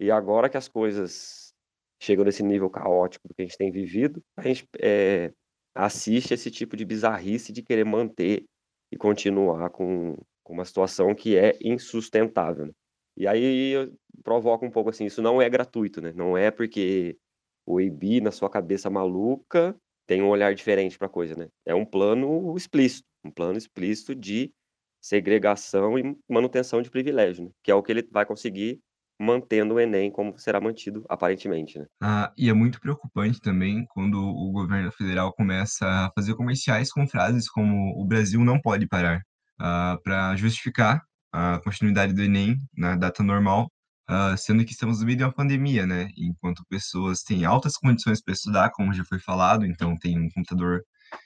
E 0.00 0.10
agora 0.10 0.48
que 0.48 0.56
as 0.56 0.66
coisas 0.66 1.52
chegam 2.00 2.24
nesse 2.24 2.42
nível 2.42 2.70
caótico 2.70 3.28
que 3.28 3.42
a 3.42 3.44
gente 3.44 3.58
tem 3.58 3.70
vivido, 3.70 4.22
a 4.34 4.42
gente 4.42 4.66
é, 4.80 5.30
assiste 5.74 6.32
esse 6.32 6.50
tipo 6.50 6.74
de 6.74 6.86
bizarrice 6.86 7.52
de 7.52 7.62
querer 7.62 7.84
manter 7.84 8.44
e 8.90 8.96
continuar 8.96 9.68
com, 9.68 10.16
com 10.42 10.54
uma 10.54 10.64
situação 10.64 11.14
que 11.14 11.36
é 11.36 11.58
insustentável. 11.62 12.66
Né? 12.66 12.72
E 13.16 13.26
aí 13.26 13.92
provoca 14.24 14.64
um 14.64 14.70
pouco 14.70 14.88
assim, 14.88 15.04
isso 15.04 15.20
não 15.20 15.40
é 15.40 15.48
gratuito, 15.48 16.00
né? 16.00 16.12
Não 16.14 16.36
é 16.36 16.50
porque 16.50 17.18
o 17.66 17.80
EIB, 17.80 18.20
na 18.20 18.30
sua 18.30 18.48
cabeça 18.48 18.88
maluca, 18.88 19.76
tem 20.06 20.22
um 20.22 20.28
olhar 20.28 20.54
diferente 20.54 20.98
para 20.98 21.06
a 21.06 21.10
coisa, 21.10 21.36
né? 21.36 21.48
É 21.66 21.74
um 21.74 21.84
plano 21.84 22.56
explícito, 22.56 23.06
um 23.24 23.30
plano 23.30 23.58
explícito 23.58 24.14
de 24.14 24.52
segregação 25.00 25.98
e 25.98 26.16
manutenção 26.28 26.82
de 26.82 26.90
privilégio, 26.90 27.46
né? 27.46 27.50
que 27.62 27.70
é 27.70 27.74
o 27.74 27.82
que 27.82 27.92
ele 27.92 28.06
vai 28.10 28.26
conseguir 28.26 28.80
mantendo 29.20 29.74
o 29.74 29.80
Enem 29.80 30.10
como 30.10 30.38
será 30.38 30.58
mantido, 30.60 31.04
aparentemente. 31.06 31.78
Né? 31.78 31.86
Ah, 32.00 32.32
e 32.38 32.48
é 32.48 32.54
muito 32.54 32.80
preocupante 32.80 33.38
também 33.38 33.84
quando 33.90 34.18
o 34.18 34.50
governo 34.50 34.90
federal 34.90 35.32
começa 35.34 35.86
a 35.86 36.10
fazer 36.14 36.34
comerciais 36.34 36.90
com 36.90 37.06
frases 37.06 37.48
como 37.48 38.00
o 38.00 38.04
Brasil 38.06 38.42
não 38.42 38.58
pode 38.58 38.88
parar, 38.88 39.20
ah, 39.58 39.98
para 40.02 40.34
justificar 40.36 41.02
a 41.32 41.60
continuidade 41.62 42.14
do 42.14 42.22
Enem 42.22 42.56
na 42.74 42.96
data 42.96 43.22
normal, 43.22 43.70
ah, 44.08 44.34
sendo 44.38 44.64
que 44.64 44.72
estamos 44.72 45.00
no 45.00 45.06
meio 45.06 45.18
de 45.18 45.24
uma 45.24 45.32
pandemia, 45.32 45.86
né? 45.86 46.08
Enquanto 46.16 46.64
pessoas 46.68 47.22
têm 47.22 47.44
altas 47.44 47.76
condições 47.76 48.22
para 48.22 48.32
estudar, 48.32 48.70
como 48.70 48.92
já 48.94 49.04
foi 49.04 49.20
falado, 49.20 49.66
então 49.66 49.96
tem 49.98 50.18
um 50.18 50.28
computador 50.30 50.82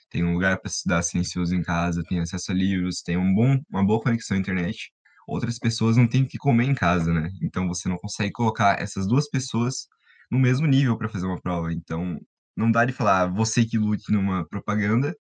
tem 0.09 0.23
um 0.23 0.33
lugar 0.33 0.59
para 0.59 0.69
estudar 0.69 1.01
silencioso 1.01 1.55
em 1.55 1.61
casa, 1.61 2.03
tem 2.07 2.19
acesso 2.19 2.51
a 2.51 2.55
livros, 2.55 3.01
tem 3.01 3.17
um 3.17 3.33
bom, 3.33 3.59
uma 3.69 3.85
boa 3.85 4.01
conexão 4.01 4.37
à 4.37 4.39
internet. 4.39 4.91
Outras 5.27 5.57
pessoas 5.57 5.97
não 5.97 6.07
têm 6.07 6.23
o 6.23 6.27
que 6.27 6.37
comer 6.37 6.65
em 6.65 6.75
casa, 6.75 7.13
né? 7.13 7.31
Então 7.41 7.67
você 7.67 7.89
não 7.89 7.97
consegue 7.97 8.31
colocar 8.31 8.79
essas 8.79 9.07
duas 9.07 9.29
pessoas 9.29 9.87
no 10.31 10.39
mesmo 10.39 10.67
nível 10.67 10.97
para 10.97 11.09
fazer 11.09 11.25
uma 11.25 11.41
prova. 11.41 11.73
Então 11.73 12.19
não 12.55 12.71
dá 12.71 12.85
de 12.85 12.93
falar 12.93 13.21
ah, 13.21 13.27
você 13.27 13.65
que 13.65 13.77
lute 13.77 14.11
numa 14.11 14.45
propaganda 14.47 15.15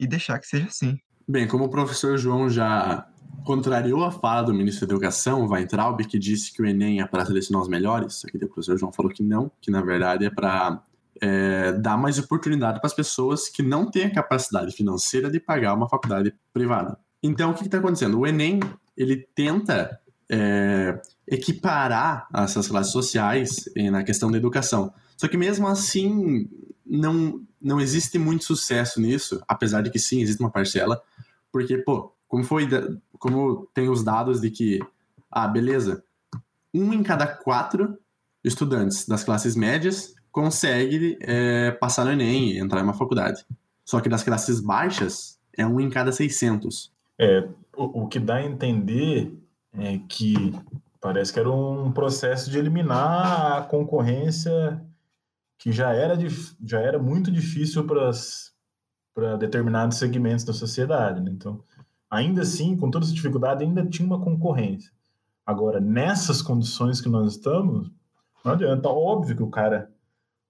e 0.00 0.06
deixar 0.06 0.38
que 0.38 0.46
seja 0.46 0.66
assim. 0.66 0.98
Bem, 1.28 1.46
como 1.46 1.64
o 1.64 1.70
professor 1.70 2.18
João 2.18 2.50
já 2.50 3.06
contrariou 3.44 4.04
a 4.04 4.10
fala 4.10 4.42
do 4.42 4.54
ministro 4.54 4.86
da 4.86 4.94
Educação, 4.94 5.46
Weintraub, 5.48 6.04
que 6.04 6.18
disse 6.18 6.52
que 6.52 6.62
o 6.62 6.66
Enem 6.66 7.00
é 7.00 7.06
para 7.06 7.24
selecionar 7.24 7.62
os 7.62 7.68
melhores, 7.68 8.24
aqui 8.24 8.36
o 8.36 8.48
professor 8.48 8.76
João 8.76 8.92
falou 8.92 9.12
que 9.12 9.22
não, 9.22 9.50
que 9.60 9.70
na 9.70 9.80
verdade 9.80 10.24
é 10.24 10.30
para 10.30 10.82
é, 11.22 11.70
dar 11.72 11.96
mais 11.96 12.18
oportunidade 12.18 12.80
para 12.80 12.88
as 12.88 12.94
pessoas 12.94 13.48
que 13.48 13.62
não 13.62 13.88
têm 13.88 14.06
a 14.06 14.12
capacidade 14.12 14.74
financeira 14.74 15.30
de 15.30 15.38
pagar 15.38 15.72
uma 15.72 15.88
faculdade 15.88 16.34
privada. 16.52 16.98
Então, 17.22 17.52
o 17.52 17.54
que 17.54 17.64
está 17.64 17.78
acontecendo? 17.78 18.18
O 18.18 18.26
Enem 18.26 18.58
ele 18.96 19.16
tenta 19.32 20.00
é, 20.28 21.00
equiparar 21.28 22.26
essas 22.34 22.66
classes 22.66 22.92
sociais 22.92 23.70
eh, 23.76 23.88
na 23.88 24.02
questão 24.02 24.32
da 24.32 24.36
educação. 24.36 24.92
Só 25.16 25.28
que 25.28 25.36
mesmo 25.36 25.68
assim, 25.68 26.50
não, 26.84 27.40
não 27.60 27.80
existe 27.80 28.18
muito 28.18 28.44
sucesso 28.44 29.00
nisso, 29.00 29.40
apesar 29.46 29.82
de 29.82 29.90
que 29.90 30.00
sim, 30.00 30.20
existe 30.20 30.40
uma 30.40 30.50
parcela, 30.50 31.00
porque, 31.52 31.78
pô, 31.78 32.12
como 32.26 32.42
foi, 32.42 32.68
como 33.16 33.68
tem 33.72 33.88
os 33.88 34.02
dados 34.02 34.40
de 34.40 34.50
que, 34.50 34.80
ah, 35.30 35.46
beleza, 35.46 36.02
um 36.74 36.92
em 36.92 37.02
cada 37.02 37.28
quatro 37.28 37.96
estudantes 38.42 39.06
das 39.06 39.22
classes 39.22 39.54
médias 39.54 40.14
consegue 40.32 41.18
é, 41.20 41.70
passar 41.72 42.04
no 42.04 42.10
Enem 42.10 42.58
entrar 42.58 42.80
em 42.80 42.84
uma 42.84 42.94
faculdade. 42.94 43.44
Só 43.84 44.00
que 44.00 44.08
das 44.08 44.22
classes 44.24 44.60
baixas 44.60 45.38
é 45.56 45.66
um 45.66 45.78
em 45.78 45.90
cada 45.90 46.10
600. 46.10 46.90
É, 47.18 47.46
o, 47.76 48.02
o 48.02 48.08
que 48.08 48.18
dá 48.18 48.36
a 48.36 48.44
entender 48.44 49.32
é 49.78 49.98
que 50.08 50.54
parece 51.00 51.32
que 51.32 51.38
era 51.38 51.50
um 51.50 51.92
processo 51.92 52.50
de 52.50 52.58
eliminar 52.58 53.58
a 53.58 53.62
concorrência 53.62 54.82
que 55.58 55.70
já 55.70 55.92
era, 55.92 56.16
já 56.64 56.80
era 56.80 56.98
muito 56.98 57.30
difícil 57.30 57.86
para 57.86 59.36
determinados 59.36 59.98
segmentos 59.98 60.44
da 60.44 60.52
sociedade. 60.52 61.20
Né? 61.20 61.30
Então, 61.30 61.62
ainda 62.10 62.42
assim, 62.42 62.76
com 62.76 62.90
toda 62.90 63.04
essa 63.04 63.14
dificuldade, 63.14 63.62
ainda 63.62 63.84
tinha 63.86 64.06
uma 64.06 64.20
concorrência. 64.20 64.90
Agora, 65.44 65.80
nessas 65.80 66.40
condições 66.40 67.00
que 67.00 67.08
nós 67.08 67.32
estamos, 67.32 67.90
não 68.44 68.52
adianta. 68.52 68.88
Óbvio 68.88 69.36
que 69.36 69.42
o 69.42 69.50
cara 69.50 69.91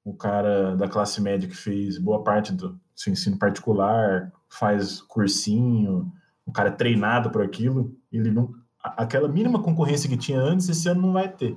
o 0.04 0.14
cara 0.14 0.76
da 0.76 0.88
classe 0.88 1.20
média 1.20 1.48
que 1.48 1.56
fez 1.56 1.98
boa 1.98 2.22
parte 2.22 2.52
do 2.52 2.78
seu 2.94 3.12
ensino 3.12 3.38
particular, 3.38 4.32
faz 4.48 5.00
cursinho, 5.00 6.12
o 6.44 6.52
cara 6.52 6.70
treinado 6.70 7.30
por 7.30 7.42
aquilo, 7.42 7.96
ele 8.10 8.30
não 8.30 8.52
aquela 8.82 9.28
mínima 9.28 9.62
concorrência 9.62 10.10
que 10.10 10.16
tinha 10.16 10.40
antes 10.40 10.68
esse 10.68 10.88
ano 10.88 11.02
não 11.02 11.12
vai 11.12 11.28
ter. 11.28 11.56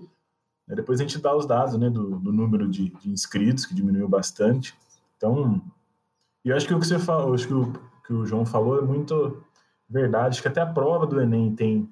Depois 0.68 1.00
a 1.00 1.04
gente 1.04 1.20
dá 1.20 1.36
os 1.36 1.46
dados, 1.46 1.78
né, 1.78 1.90
do, 1.90 2.20
do 2.20 2.32
número 2.32 2.68
de, 2.68 2.90
de, 2.90 3.10
inscritos 3.10 3.66
que 3.66 3.74
diminuiu 3.74 4.08
bastante. 4.08 4.76
Então, 5.18 5.62
e 6.44 6.50
eu 6.50 6.56
acho 6.56 6.68
que 6.68 6.74
o 6.74 6.80
que 6.80 6.88
você 6.88 6.98
falou, 6.98 7.34
acho 7.34 7.48
que 7.48 7.54
o 7.54 7.74
que 8.06 8.14
o 8.14 8.26
João 8.26 8.46
falou 8.46 8.80
é 8.80 8.82
muito 8.82 9.44
verdade. 9.90 10.30
Acho 10.30 10.42
que 10.42 10.48
até 10.48 10.62
a 10.62 10.66
prova 10.66 11.06
do 11.06 11.20
Enem 11.20 11.56
tem 11.56 11.90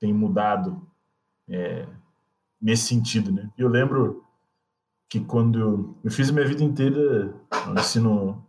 tem 0.00 0.12
mudado 0.12 0.82
é, 1.48 1.86
nesse 2.60 2.88
sentido, 2.88 3.32
né? 3.32 3.50
Eu 3.56 3.68
lembro 3.68 4.23
que 5.08 5.20
quando 5.20 5.96
eu 6.02 6.10
fiz 6.10 6.30
minha 6.30 6.46
vida 6.46 6.64
inteira 6.64 7.34
no 7.66 7.78
ensino 7.78 8.44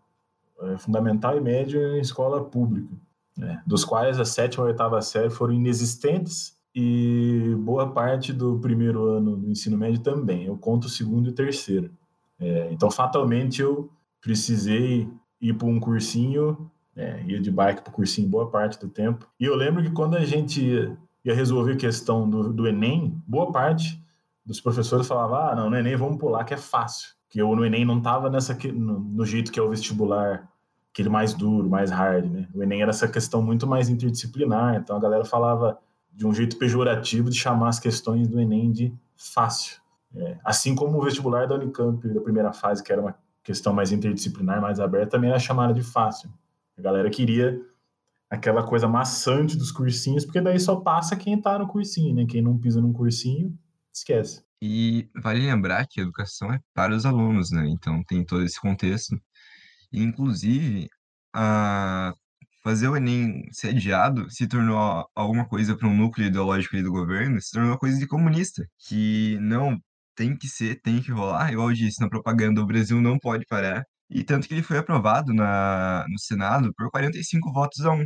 é, 0.62 0.78
fundamental 0.78 1.38
e 1.38 1.42
médio 1.42 1.80
em 1.96 2.00
escola 2.00 2.44
pública, 2.44 2.94
né, 3.38 3.62
dos 3.66 3.84
quais 3.84 4.20
a 4.20 4.26
sétima 4.26 4.66
e 4.66 4.68
a 4.68 4.70
oitava 4.72 5.02
série 5.02 5.30
foram 5.30 5.54
inexistentes 5.54 6.56
e 6.74 7.56
boa 7.60 7.92
parte 7.92 8.34
do 8.34 8.60
primeiro 8.60 9.06
ano 9.06 9.38
do 9.38 9.50
ensino 9.50 9.78
médio 9.78 10.02
também. 10.02 10.46
Eu 10.46 10.58
conto 10.58 10.86
o 10.86 10.90
segundo 10.90 11.28
e 11.28 11.30
o 11.30 11.36
terceiro. 11.36 11.92
É, 12.40 12.70
então, 12.72 12.92
fatalmente, 12.92 13.62
eu 13.62 13.90
precisei 14.20 15.08
ir 15.40 15.54
para 15.54 15.68
um 15.68 15.80
cursinho, 15.80 16.70
é, 16.96 17.24
ia 17.26 17.40
de 17.40 17.52
bike 17.52 17.82
para 17.82 17.92
o 17.92 17.94
cursinho 17.94 18.28
boa 18.28 18.50
parte 18.50 18.80
do 18.80 18.90
tempo. 18.90 19.28
E 19.40 19.46
eu 19.46 19.56
lembro 19.56 19.84
que 19.84 19.92
quando 19.92 20.16
a 20.16 20.26
gente 20.26 20.66
ia, 20.66 20.98
ia 21.24 21.34
resolver 21.34 21.74
a 21.74 21.78
questão 21.78 22.30
do, 22.30 22.52
do 22.52 22.68
Enem, 22.68 23.22
boa 23.26 23.52
parte 23.52 24.02
dos 24.46 24.62
professores 24.62 25.08
falavam, 25.08 25.38
ah, 25.38 25.56
não, 25.56 25.70
no 25.70 25.76
Enem 25.76 25.96
vamos 25.96 26.18
pular, 26.18 26.44
que 26.44 26.54
é 26.54 26.58
fácil. 26.58 27.10
Que 27.28 27.42
eu 27.42 27.56
no 27.56 27.66
Enem 27.66 27.84
não 27.84 28.00
tava 28.00 28.30
nessa, 28.30 28.56
no, 28.72 29.00
no 29.00 29.26
jeito 29.26 29.52
que 29.52 29.60
é 29.60 29.64
o 29.64 29.70
vestibular, 29.70 30.48
aquele 30.94 31.10
mais 31.10 31.34
duro, 31.34 31.70
mais 31.70 31.90
hard, 31.90 32.32
né? 32.32 32.48
O 32.54 32.62
Enem 32.62 32.82
era 32.82 32.92
essa 32.92 33.08
questão 33.08 33.42
muito 33.42 33.66
mais 33.66 33.90
interdisciplinar, 33.90 34.76
então 34.76 34.96
a 34.96 35.00
galera 35.00 35.26
falava 35.26 35.78
de 36.14 36.26
um 36.26 36.34
jeito 36.34 36.58
pejorativo 36.58 37.30
de 37.30 37.38
chamar 37.38 37.70
as 37.70 37.80
questões 37.80 38.28
do 38.28 38.40
Enem 38.40 38.72
de 38.72 38.94
fácil. 39.18 39.82
É, 40.16 40.38
assim 40.46 40.76
como 40.76 40.98
o 40.98 41.04
vestibular 41.04 41.48
da 41.48 41.56
Unicamp, 41.56 42.08
da 42.08 42.22
primeira 42.22 42.54
fase, 42.54 42.82
que 42.82 42.92
era 42.92 43.02
uma 43.02 43.16
questão 43.44 43.74
mais 43.74 43.92
interdisciplinar, 43.92 44.62
mais 44.62 44.80
aberta, 44.80 45.12
também 45.12 45.30
era 45.30 45.40
chamada 45.40 45.74
de 45.74 45.84
fácil. 45.84 46.30
A 46.78 46.82
galera 46.82 47.10
queria 47.10 47.60
aquela 48.30 48.64
coisa 48.64 48.88
maçante 48.88 49.58
dos 49.58 49.72
cursinhos, 49.72 50.24
porque 50.24 50.40
daí 50.40 50.60
só 50.60 50.78
passa 50.78 51.16
quem 51.16 51.40
tá 51.40 51.60
no 51.60 51.68
cursinho, 51.68 52.16
né? 52.16 52.26
Quem 52.26 52.42
não 52.42 52.58
pisa 52.58 52.80
num 52.80 52.94
cursinho 52.94 53.58
esquece. 54.00 54.44
E 54.62 55.10
vale 55.22 55.42
lembrar 55.42 55.86
que 55.88 56.00
a 56.00 56.04
educação 56.04 56.52
é 56.54 56.60
para 56.74 56.96
os 56.96 57.06
alunos, 57.06 57.52
né? 57.52 57.68
Então 57.70 58.04
tem 58.04 58.26
todo 58.26 58.44
esse 58.44 58.60
contexto. 58.60 59.20
E, 59.92 60.04
inclusive, 60.04 60.88
a 61.34 62.14
fazer 62.64 62.88
o 62.90 62.98
Enem 62.98 63.44
ser 63.52 63.70
adiado 63.70 64.30
se 64.32 64.48
tornou 64.48 65.08
alguma 65.16 65.48
coisa 65.48 65.78
para 65.78 65.88
um 65.88 65.96
núcleo 65.96 66.28
ideológico 66.28 66.82
do 66.82 66.92
governo, 66.92 67.40
se 67.42 67.52
tornou 67.52 67.72
uma 67.72 67.78
coisa 67.80 68.00
de 68.00 68.08
comunista, 68.08 68.66
que 68.88 69.38
não 69.40 69.80
tem 70.16 70.36
que 70.38 70.48
ser, 70.48 70.82
tem 70.82 71.02
que 71.02 71.12
rolar, 71.12 71.52
igual 71.52 71.70
eu 71.70 71.76
disse 71.76 72.02
na 72.02 72.10
propaganda, 72.10 72.62
o 72.62 72.66
Brasil 72.66 73.00
não 73.02 73.20
pode 73.20 73.46
parar. 73.46 73.84
E 74.10 74.24
tanto 74.24 74.48
que 74.48 74.54
ele 74.54 74.64
foi 74.64 74.78
aprovado 74.78 75.34
na, 75.34 76.06
no 76.10 76.20
Senado 76.20 76.74
por 76.76 76.90
45 76.92 77.52
votos 77.54 77.82
a 77.86 77.92
1, 77.92 78.06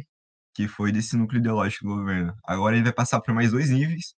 que 0.53 0.67
foi 0.67 0.91
desse 0.91 1.15
núcleo 1.17 1.39
ideológico 1.39 1.85
do 1.85 1.95
governo. 1.95 2.33
Agora 2.45 2.75
ele 2.75 2.83
vai 2.83 2.93
passar 2.93 3.21
por 3.21 3.33
mais 3.33 3.51
dois 3.51 3.69
níveis, 3.69 4.13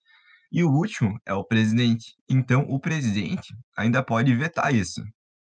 e 0.51 0.63
o 0.63 0.72
último 0.72 1.20
é 1.25 1.34
o 1.34 1.44
presidente. 1.44 2.15
Então, 2.29 2.62
o 2.70 2.79
presidente 2.79 3.53
ainda 3.77 4.03
pode 4.03 4.36
vetar 4.36 4.74
isso. 4.74 5.01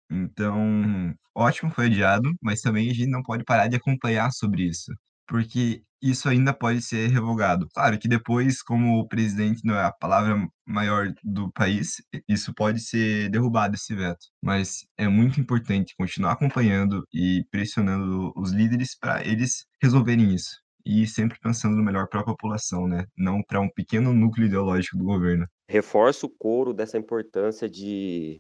Então, 0.10 1.14
ótimo, 1.36 1.72
foi 1.72 1.88
adiado, 1.88 2.32
mas 2.42 2.62
também 2.62 2.90
a 2.90 2.94
gente 2.94 3.10
não 3.10 3.24
pode 3.24 3.44
parar 3.44 3.68
de 3.68 3.76
acompanhar 3.76 4.32
sobre 4.32 4.64
isso, 4.64 4.92
porque 5.28 5.84
isso 6.02 6.30
ainda 6.30 6.54
pode 6.54 6.82
ser 6.82 7.10
revogado. 7.10 7.68
Claro 7.74 7.98
que 7.98 8.08
depois, 8.08 8.62
como 8.62 9.00
o 9.00 9.08
presidente 9.08 9.62
não 9.66 9.76
é 9.76 9.86
a 9.86 9.92
palavra 9.92 10.48
maior 10.66 11.12
do 11.24 11.52
país, 11.52 11.96
isso 12.30 12.54
pode 12.54 12.80
ser 12.80 13.30
derrubado, 13.30 13.76
esse 13.76 13.96
veto. 13.96 14.28
Mas 14.44 14.86
é 14.98 15.08
muito 15.08 15.42
importante 15.42 15.96
continuar 15.98 16.34
acompanhando 16.34 17.04
e 17.14 17.44
pressionando 17.52 18.32
os 18.36 18.52
líderes 18.52 18.96
para 18.98 19.26
eles 19.26 19.66
resolverem 19.82 20.34
isso 20.36 20.65
e 20.86 21.08
sempre 21.08 21.40
pensando 21.40 21.76
no 21.76 21.84
melhor 21.84 22.08
para 22.08 22.22
a 22.22 22.26
população, 22.26 22.88
né? 22.88 23.06
Não 23.18 23.42
para 23.42 23.60
um 23.60 23.70
pequeno 23.70 24.14
núcleo 24.14 24.46
ideológico 24.46 24.98
do 24.98 25.04
governo. 25.04 25.48
Reforça 25.68 26.26
o 26.26 26.30
coro 26.30 26.74
dessa 26.74 26.98
importância 26.98 27.68
de 27.68 28.40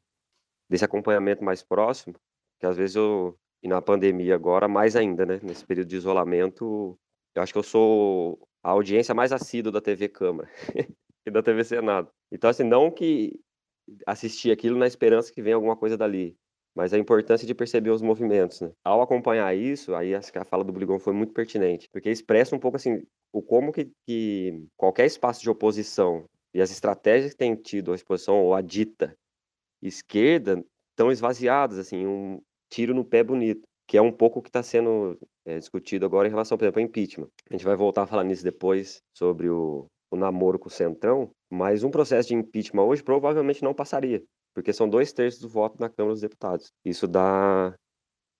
desse 0.70 0.86
acompanhamento 0.86 1.44
mais 1.44 1.64
próximo, 1.64 2.16
que 2.60 2.66
às 2.66 2.75
vezes 2.75 2.96
eu 2.96 3.38
e 3.64 3.68
na 3.68 3.82
pandemia 3.82 4.36
agora 4.36 4.68
mais 4.68 4.96
ainda, 4.96 5.25
né? 5.25 5.40
Nesse 5.42 5.66
período 5.66 5.88
de 5.88 5.96
isolamento, 5.96 6.98
eu 7.34 7.42
acho 7.42 7.52
que 7.52 7.60
eu 7.60 7.64
sou 7.64 8.48
a 8.64 8.72
audiência 8.72 9.16
mais 9.16 9.32
assídua 9.32 9.72
da 9.72 9.82
TV 9.82 10.08
Câmara 10.08 10.50
e 11.25 11.32
da 11.32 11.42
TV 11.42 11.64
Senado. 11.64 12.10
Então 12.32 12.50
assim, 12.50 12.64
não 12.64 12.92
que 12.92 13.40
assistir 14.06 14.52
aquilo 14.52 14.78
na 14.78 14.88
esperança 14.88 15.32
que 15.32 15.42
venha 15.42 15.56
alguma 15.56 15.75
coisa 15.75 15.98
dali, 15.98 16.38
mas 16.75 16.94
a 16.94 16.98
importância 16.98 17.48
de 17.48 17.55
perceber 17.55 17.89
os 17.89 18.01
movimentos. 18.01 18.62
Né? 18.62 18.72
Ao 18.84 19.01
acompanhar 19.01 19.55
isso, 19.55 19.96
aí 19.96 20.13
acho 20.13 20.32
que 20.32 20.38
a 20.38 20.44
fala 20.44 20.63
do 20.63 20.74
Bligon 20.74 21.00
foi 21.00 21.13
muito 21.13 21.34
pertinente, 21.34 21.88
porque 21.91 22.10
expressa 22.10 22.55
um 22.55 22.60
pouco 22.60 22.77
assim 22.77 23.01
o 23.32 23.41
como 23.41 23.72
que, 23.72 23.89
que 24.05 24.65
qualquer 24.77 25.05
espaço 25.05 25.41
de 25.41 25.50
oposição 25.50 26.25
e 26.53 26.62
as 26.62 26.72
estratégias 26.72 27.32
que 27.32 27.38
tem 27.38 27.55
tido 27.55 27.91
a 27.91 27.96
exposição 27.96 28.41
ou 28.44 28.53
a 28.53 28.62
dita 28.62 29.15
esquerda 29.82 30.63
estão 30.91 31.12
esvaziadas, 31.12 31.77
assim, 31.77 32.05
um, 32.05 32.41
tiro 32.70 32.94
no 32.94 33.05
pé 33.05 33.24
bonito, 33.24 33.67
que 33.88 33.98
é 33.98 34.01
um 34.01 34.12
pouco 34.12 34.39
o 34.39 34.41
que 34.41 34.50
está 34.50 34.63
sendo 34.63 35.17
é, 35.46 35.60
discutido 35.60 36.05
agora 36.05 36.27
em 36.27 36.32
relação, 36.32 36.58
por 36.58 36.63
exemplo, 36.63 36.82
ao 36.82 36.86
impeachment. 36.88 37.27
A 37.50 37.53
gente 37.53 37.65
vai 37.65 37.75
voltar 37.75 38.03
a 38.03 38.08
falar 38.08 38.24
nisso 38.24 38.44
depois 38.44 39.01
sobre 39.13 39.50
o, 39.50 39.88
o 40.10 40.15
namoro 40.15 40.58
com 40.58 40.67
o 40.67 40.72
Centrão, 40.72 41.29
mas 41.50 41.84
um 41.84 41.91
processo 41.91 42.29
de 42.29 42.36
impeachment 42.36 42.84
hoje 42.84 43.03
provavelmente 43.03 43.63
não 43.63 43.74
passaria, 43.74 44.24
porque 44.56 44.72
são 44.72 44.90
dois 44.90 45.12
terços 45.12 45.42
do 45.42 45.50
voto 45.50 45.76
na 45.80 45.90
Câmara 45.90 46.14
dos 46.14 46.22
Deputados. 46.22 46.72
Isso 46.84 47.08
dá 47.08 47.76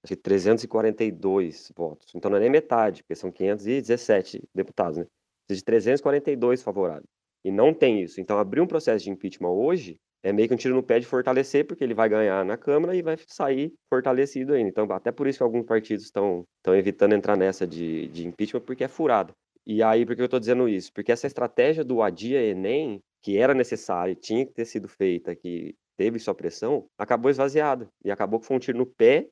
acho 0.03 0.15
que 0.15 0.15
342 0.15 1.72
votos. 1.75 2.07
Então 2.15 2.31
não 2.31 2.38
é 2.38 2.41
nem 2.41 2.50
metade, 2.50 3.03
porque 3.03 3.15
são 3.15 3.31
517 3.31 4.41
deputados, 4.53 4.98
né? 4.98 5.05
Precisa 5.45 5.62
de 5.62 5.65
342 5.65 6.63
favoráveis. 6.63 7.10
E 7.43 7.51
não 7.51 7.74
tem 7.74 8.01
isso. 8.01 8.22
Então 8.22 8.39
abrir 8.39 8.62
um 8.62 8.67
processo 8.67 9.03
de 9.03 9.12
impeachment 9.12 9.50
hoje 9.50 10.00
é 10.24 10.34
meio 10.34 10.48
que 10.48 10.53
um 10.55 10.57
tiro 10.57 10.74
no 10.74 10.81
pé 10.81 11.00
de 11.00 11.05
fortalecer, 11.05 11.67
porque 11.67 11.84
ele 11.84 11.93
vai 11.93 12.10
ganhar 12.10 12.43
na 12.43 12.57
Câmara 12.57 12.95
e 12.95 13.01
vai 13.03 13.15
sair 13.27 13.72
fortalecido 13.88 14.53
ainda. 14.53 14.69
Então, 14.69 14.91
até 14.91 15.12
por 15.12 15.27
isso 15.27 15.38
que 15.38 15.43
alguns 15.43 15.65
partidos 15.65 16.05
estão 16.05 16.43
evitando 16.69 17.13
entrar 17.13 17.38
nessa 17.38 17.67
de, 17.67 18.07
de 18.07 18.25
impeachment, 18.25 18.62
porque 18.62 18.84
é 18.84 18.88
furada. 18.88 19.31
E 19.67 19.84
aí, 19.84 20.03
por 20.03 20.15
que 20.15 20.22
eu 20.22 20.25
estou 20.25 20.39
dizendo 20.39 20.67
isso? 20.67 20.91
Porque 20.93 21.12
essa 21.12 21.27
estratégia 21.27 21.84
do 21.84 22.01
adia 22.01 22.41
Enem, 22.41 23.00
que 23.22 23.38
era 23.38 23.53
necessária 23.53 24.15
tinha 24.15 24.43
que 24.45 24.53
ter 24.53 24.65
sido 24.65 24.88
feita, 24.88 25.36
que 25.36 25.75
teve 25.97 26.19
sua 26.19 26.35
pressão, 26.35 26.87
acabou 26.97 27.29
esvaziada. 27.29 27.89
E 28.03 28.11
acabou 28.11 28.39
que 28.39 28.45
foi 28.45 28.57
um 28.57 28.59
tiro 28.59 28.77
no 28.77 28.85
pé. 28.85 29.27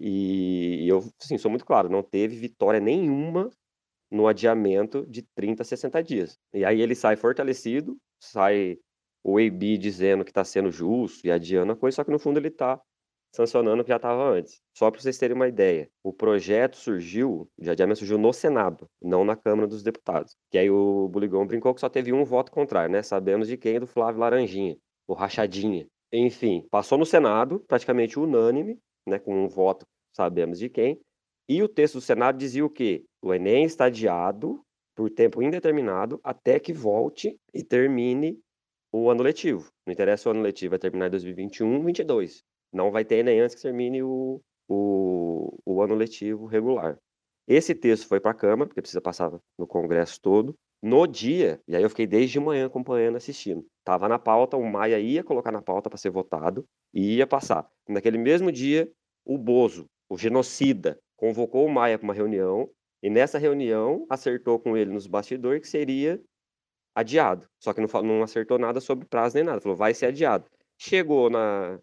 E 0.00 0.86
eu, 0.88 1.04
assim, 1.20 1.38
sou 1.38 1.50
muito 1.50 1.64
claro, 1.64 1.88
não 1.88 2.02
teve 2.02 2.36
vitória 2.36 2.80
nenhuma 2.80 3.50
no 4.10 4.26
adiamento 4.26 5.06
de 5.06 5.22
30 5.34 5.62
a 5.62 5.66
60 5.66 6.02
dias. 6.02 6.38
E 6.54 6.64
aí 6.64 6.80
ele 6.80 6.94
sai 6.94 7.16
fortalecido, 7.16 7.96
sai 8.20 8.78
o 9.24 9.38
AB 9.38 9.76
dizendo 9.76 10.24
que 10.24 10.30
está 10.30 10.44
sendo 10.44 10.70
justo 10.70 11.26
e 11.26 11.30
adiando 11.30 11.72
a 11.72 11.76
coisa, 11.76 11.96
só 11.96 12.04
que 12.04 12.10
no 12.10 12.18
fundo 12.18 12.38
ele 12.38 12.48
está 12.48 12.80
sancionando 13.34 13.82
o 13.82 13.84
que 13.84 13.90
já 13.90 13.96
estava 13.96 14.30
antes. 14.30 14.60
Só 14.76 14.90
para 14.90 15.00
vocês 15.00 15.18
terem 15.18 15.36
uma 15.36 15.48
ideia, 15.48 15.90
o 16.02 16.12
projeto 16.12 16.76
surgiu, 16.76 17.48
de 17.58 17.70
adiamento 17.70 17.98
surgiu 17.98 18.18
no 18.18 18.32
Senado, 18.32 18.88
não 19.02 19.24
na 19.24 19.36
Câmara 19.36 19.66
dos 19.68 19.82
Deputados. 19.82 20.34
Que 20.50 20.58
aí 20.58 20.70
o 20.70 21.08
Buligão 21.08 21.46
brincou 21.46 21.74
que 21.74 21.80
só 21.80 21.88
teve 21.88 22.12
um 22.12 22.24
voto 22.24 22.50
contrário, 22.50 22.90
né? 22.90 23.02
Sabemos 23.02 23.48
de 23.48 23.56
quem? 23.56 23.78
Do 23.78 23.86
Flávio 23.86 24.20
Laranjinha, 24.20 24.76
o 25.06 25.14
Rachadinha. 25.14 25.86
Enfim, 26.12 26.66
passou 26.70 26.96
no 26.96 27.04
Senado, 27.04 27.60
praticamente 27.68 28.18
unânime, 28.18 28.78
né? 29.06 29.18
Com 29.18 29.44
um 29.44 29.48
voto, 29.48 29.86
sabemos 30.14 30.58
de 30.58 30.68
quem. 30.68 31.00
E 31.48 31.62
o 31.62 31.68
texto 31.68 31.94
do 31.94 32.00
Senado 32.00 32.38
dizia 32.38 32.64
o 32.64 32.70
quê? 32.70 33.04
O 33.22 33.32
Enem 33.32 33.64
está 33.64 33.86
adiado 33.86 34.60
por 34.94 35.10
tempo 35.10 35.42
indeterminado 35.42 36.20
até 36.22 36.58
que 36.58 36.72
volte 36.72 37.38
e 37.54 37.62
termine 37.62 38.38
o 38.92 39.10
ano 39.10 39.22
letivo. 39.22 39.70
Não 39.86 39.92
interessa 39.92 40.28
o 40.28 40.32
ano 40.32 40.42
letivo, 40.42 40.70
vai 40.70 40.78
terminar 40.78 41.06
em 41.06 41.10
2021, 41.10 41.84
22. 41.84 42.42
Não 42.72 42.90
vai 42.90 43.04
ter 43.04 43.22
nem 43.22 43.40
antes 43.40 43.54
que 43.54 43.62
termine 43.62 44.02
o, 44.02 44.40
o, 44.68 45.56
o 45.64 45.82
ano 45.82 45.94
letivo 45.94 46.46
regular. 46.46 46.98
Esse 47.46 47.74
texto 47.74 48.06
foi 48.06 48.20
para 48.20 48.32
a 48.32 48.34
Câmara, 48.34 48.68
porque 48.68 48.82
precisa 48.82 49.00
passar 49.00 49.30
no 49.58 49.66
Congresso 49.66 50.20
todo. 50.20 50.54
No 50.82 51.06
dia, 51.06 51.60
e 51.66 51.74
aí 51.74 51.82
eu 51.82 51.90
fiquei 51.90 52.06
desde 52.06 52.38
manhã 52.38 52.66
acompanhando, 52.66 53.16
assistindo. 53.16 53.66
Tava 53.84 54.08
na 54.08 54.18
pauta, 54.18 54.56
o 54.56 54.64
Maia 54.64 54.98
ia 55.00 55.24
colocar 55.24 55.50
na 55.50 55.60
pauta 55.60 55.90
para 55.90 55.98
ser 55.98 56.10
votado 56.10 56.64
e 56.94 57.16
ia 57.16 57.26
passar. 57.26 57.68
Naquele 57.88 58.16
mesmo 58.16 58.52
dia, 58.52 58.88
o 59.24 59.36
Bozo, 59.36 59.86
o 60.08 60.16
genocida, 60.16 60.98
convocou 61.16 61.66
o 61.66 61.70
Maia 61.70 61.98
para 61.98 62.04
uma 62.04 62.14
reunião 62.14 62.70
e 63.02 63.10
nessa 63.10 63.38
reunião 63.38 64.06
acertou 64.08 64.60
com 64.60 64.76
ele 64.76 64.92
nos 64.92 65.08
bastidores 65.08 65.60
que 65.62 65.68
seria 65.68 66.20
adiado. 66.94 67.46
Só 67.60 67.72
que 67.72 67.80
não, 67.80 68.02
não 68.02 68.22
acertou 68.22 68.58
nada 68.58 68.80
sobre 68.80 69.06
prazo 69.06 69.36
nem 69.36 69.44
nada. 69.44 69.60
Falou, 69.60 69.76
vai 69.76 69.94
ser 69.94 70.06
adiado. 70.06 70.48
Chegou 70.78 71.28
na, 71.28 71.80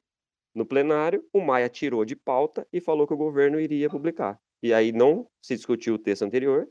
no 0.54 0.66
plenário, 0.66 1.22
o 1.34 1.42
Maia 1.42 1.68
tirou 1.68 2.06
de 2.06 2.16
pauta 2.16 2.66
e 2.72 2.80
falou 2.80 3.06
que 3.06 3.14
o 3.14 3.18
governo 3.18 3.60
iria 3.60 3.90
publicar. 3.90 4.40
E 4.64 4.74
aí 4.74 4.94
não 4.94 5.28
se 5.42 5.56
discutiu 5.56 5.96
o 5.96 6.00
texto 6.00 6.24
anterior, 6.24 6.68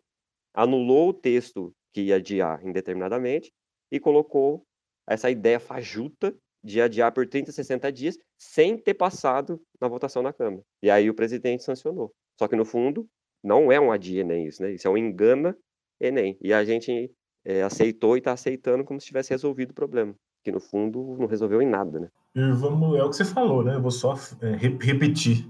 anulou 0.55 1.11
o 1.11 1.14
texto 1.14 1.75
que 1.94 2.02
ia 2.02 2.16
adiar 2.16 2.66
indeterminadamente 2.66 3.52
e 3.90 4.00
colocou 4.00 4.66
essa 5.09 5.30
ideia 5.30 5.61
fajuta 5.61 6.35
de 6.62 6.80
adiar 6.80 7.12
por 7.12 7.26
30, 7.26 7.52
60 7.52 7.92
dias 7.92 8.18
sem 8.37 8.76
ter 8.76 8.94
passado 8.94 9.62
na 9.80 9.87
votação 9.87 10.22
na 10.22 10.33
Câmara. 10.33 10.62
E 10.83 10.90
aí 10.90 11.09
o 11.09 11.14
presidente 11.14 11.62
sancionou. 11.62 12.12
Só 12.37 12.48
que 12.48 12.57
no 12.57 12.64
fundo 12.64 13.07
não 13.42 13.70
é 13.70 13.78
um 13.78 13.92
adia 13.92 14.22
Enem 14.22 14.46
isso, 14.46 14.61
né? 14.62 14.72
Isso 14.72 14.88
é 14.88 14.90
um 14.90 14.96
engana 14.96 15.57
Enem. 16.00 16.37
E 16.42 16.52
a 16.52 16.64
gente 16.64 17.12
é, 17.44 17.62
aceitou 17.62 18.16
e 18.16 18.18
está 18.18 18.33
aceitando 18.33 18.83
como 18.83 19.00
se 19.00 19.07
tivesse 19.07 19.30
resolvido 19.30 19.70
o 19.70 19.74
problema. 19.74 20.14
Que 20.42 20.50
no 20.50 20.59
fundo 20.59 21.16
não 21.18 21.26
resolveu 21.26 21.62
em 21.62 21.68
nada, 21.68 22.00
né? 22.00 22.09
E 22.35 22.40
vamos, 22.52 22.98
é 22.98 23.04
o 23.04 23.11
que 23.11 23.16
você 23.16 23.24
falou, 23.24 23.62
né? 23.62 23.76
Eu 23.76 23.83
vou 23.83 23.90
só 23.90 24.14
é, 24.40 24.57
repetir. 24.57 25.46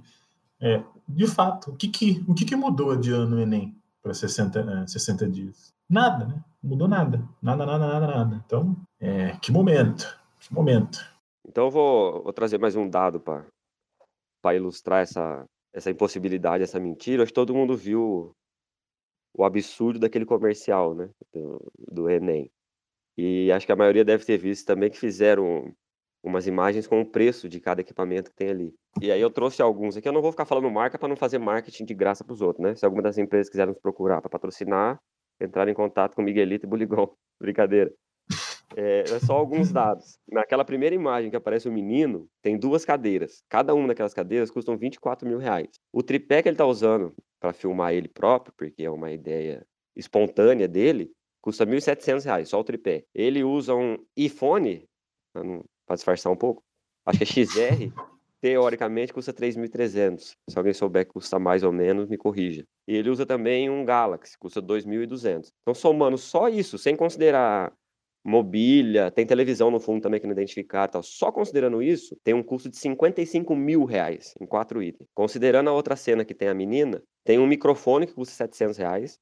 É, 0.61 0.83
de 1.09 1.27
fato, 1.27 1.71
o 1.71 1.77
que, 1.77 1.89
que, 1.89 2.25
o 2.29 2.35
que, 2.35 2.45
que 2.45 2.57
mudou 2.57 2.95
de 2.97 3.13
ano 3.13 3.41
Enem 3.41 3.75
para 4.03 4.13
60, 4.13 4.87
60 4.87 5.29
dias? 5.29 5.74
Nada, 5.89 6.27
né? 6.27 6.45
Não 6.63 6.71
mudou 6.71 6.89
nada. 6.89 7.29
Nada, 7.43 7.67
nada, 7.67 7.87
nada, 7.87 8.07
nada. 8.07 8.43
Então, 8.47 8.77
é, 9.01 9.37
que 9.37 9.53
momento. 9.53 10.19
Que 10.41 10.53
momento. 10.53 10.99
Então 11.47 11.65
eu 11.67 11.71
vou, 11.71 12.23
vou 12.23 12.33
trazer 12.33 12.59
mais 12.59 12.75
um 12.75 12.89
dado 12.89 13.21
para 13.21 14.55
ilustrar 14.55 15.03
essa, 15.03 15.45
essa 15.73 15.91
impossibilidade, 15.91 16.65
essa 16.65 16.81
mentira. 16.81 17.23
Acho 17.23 17.31
que 17.31 17.35
todo 17.35 17.55
mundo 17.55 17.77
viu 17.77 18.35
o 19.37 19.45
absurdo 19.45 19.99
daquele 19.99 20.25
comercial, 20.25 20.95
né, 20.95 21.11
do, 21.33 21.61
do 21.91 22.09
Enem. 22.09 22.51
E 23.17 23.51
acho 23.53 23.67
que 23.67 23.73
a 23.73 23.77
maioria 23.77 24.05
deve 24.05 24.25
ter 24.25 24.39
visto 24.39 24.67
também 24.67 24.91
que 24.91 24.99
fizeram 24.99 25.73
umas 26.23 26.47
imagens 26.47 26.87
com 26.87 27.01
o 27.01 27.07
preço 27.07 27.49
de 27.49 27.61
cada 27.61 27.81
equipamento 27.81 28.31
que 28.31 28.37
tem 28.37 28.49
ali. 28.49 28.75
E 29.01 29.13
aí 29.13 29.21
eu 29.21 29.31
trouxe 29.31 29.61
alguns 29.61 29.97
aqui, 29.97 30.09
eu 30.09 30.13
não 30.13 30.23
vou 30.23 30.31
ficar 30.31 30.47
falando 30.47 30.71
marca 30.71 30.99
para 30.99 31.09
não 31.09 31.17
fazer 31.17 31.39
marketing 31.39 31.85
de 31.85 31.95
graça 31.95 32.25
para 32.25 32.33
os 32.33 32.41
outros, 32.41 32.65
né? 32.65 32.75
Se 32.75 32.85
alguma 32.85 33.03
das 33.03 33.19
empresas 33.19 33.51
quiser 33.51 33.67
nos 33.67 33.79
procurar 33.79 34.21
para 34.21 34.31
patrocinar, 34.31 34.99
entrar 35.41 35.69
em 35.69 35.75
contato 35.75 36.15
com 36.15 36.23
Miguelito 36.23 36.67
e 36.67 36.69
Buligão. 36.69 37.15
Brincadeira. 37.41 37.93
É, 38.77 39.01
é, 39.03 39.21
só 39.21 39.35
alguns 39.35 39.71
dados. 39.71 40.19
Naquela 40.29 40.65
primeira 40.65 40.95
imagem 40.95 41.31
que 41.31 41.37
aparece 41.37 41.69
o 41.69 41.73
menino, 41.73 42.29
tem 42.43 42.59
duas 42.59 42.85
cadeiras. 42.85 43.43
Cada 43.49 43.75
uma 43.75 43.89
daquelas 43.89 44.15
cadeiras 44.15 44.51
custam 44.51 44.77
24 44.77 45.29
mil 45.29 45.39
reais. 45.39 45.69
O 45.93 46.03
tripé 46.03 46.43
que 46.43 46.49
ele 46.49 46.55
está 46.55 46.67
usando 46.67 47.15
para 47.39 47.53
filmar 47.53 47.93
ele 47.93 48.09
próprio, 48.09 48.55
porque 48.57 48.85
é 48.85 48.91
uma 48.91 49.13
ideia 49.13 49.65
espontânea 49.95 50.67
dele, 50.67 51.13
custa 51.41 51.67
1.700 51.67 52.25
reais, 52.25 52.49
só 52.49 52.59
o 52.59 52.65
tripé. 52.65 53.05
Ele 53.15 53.45
usa 53.45 53.75
um 53.75 53.97
iPhone, 54.17 54.89
para 55.33 55.95
disfarçar 55.95 56.33
um 56.33 56.37
pouco, 56.37 56.63
acho 57.07 57.19
que 57.19 57.25
é 57.25 57.27
XR, 57.27 57.93
teoricamente 58.45 59.11
custa 59.11 59.33
3.300. 59.33 60.37
Se 60.51 60.59
alguém 60.59 60.75
souber 60.75 61.07
que 61.07 61.15
custa 61.15 61.39
mais 61.39 61.63
ou 61.63 61.73
menos, 61.73 62.07
me 62.07 62.19
corrija. 62.19 62.63
E 62.87 62.95
ele 62.95 63.09
usa 63.09 63.25
também 63.25 63.71
um 63.71 63.87
Galaxy, 63.87 64.37
custa 64.39 64.61
2.200. 64.61 65.49
Então, 65.63 65.75
somando 65.75 66.19
só 66.19 66.47
isso, 66.51 66.77
sem 66.77 66.95
considerar 66.95 67.73
mobília, 68.23 69.11
tem 69.11 69.25
televisão 69.25 69.71
no 69.71 69.81
fundo 69.81 70.03
também 70.03 70.21
que 70.21 70.27
não 70.27 70.35
identificar 70.35 70.89
tal. 70.89 71.03
Só 71.03 71.33
considerando 71.33 71.83
isso, 71.83 72.19
tem 72.23 72.35
um 72.35 72.43
custo 72.43 72.69
de 72.69 72.77
55 72.77 73.57
mil 73.57 73.87
reais 73.87 74.35
em 74.39 74.45
quatro 74.45 74.83
itens. 74.83 75.09
Considerando 75.15 75.71
a 75.71 75.73
outra 75.73 75.97
cena 75.97 76.23
que 76.23 76.35
tem 76.35 76.49
a 76.49 76.55
menina, 76.55 77.03
tem 77.25 77.39
um 77.39 77.47
microfone 77.47 78.07
que 78.07 78.13
custa 78.13 78.35
700 78.35 78.77
reais, 78.77 79.19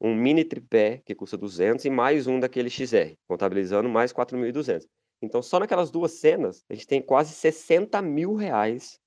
um 0.00 0.14
mini 0.14 0.44
tripé 0.44 1.02
que 1.04 1.12
custa 1.12 1.36
200 1.36 1.84
e 1.84 1.90
mais 1.90 2.28
um 2.28 2.38
daquele 2.38 2.70
XR, 2.70 3.14
contabilizando 3.26 3.88
mais 3.88 4.12
4.200. 4.12 4.84
Então, 5.22 5.42
só 5.42 5.58
naquelas 5.58 5.90
duas 5.90 6.12
cenas, 6.12 6.64
a 6.68 6.74
gente 6.74 6.86
tem 6.86 7.02
quase 7.02 7.32
60 7.34 8.00
mil 8.00 8.34
reais 8.34 8.98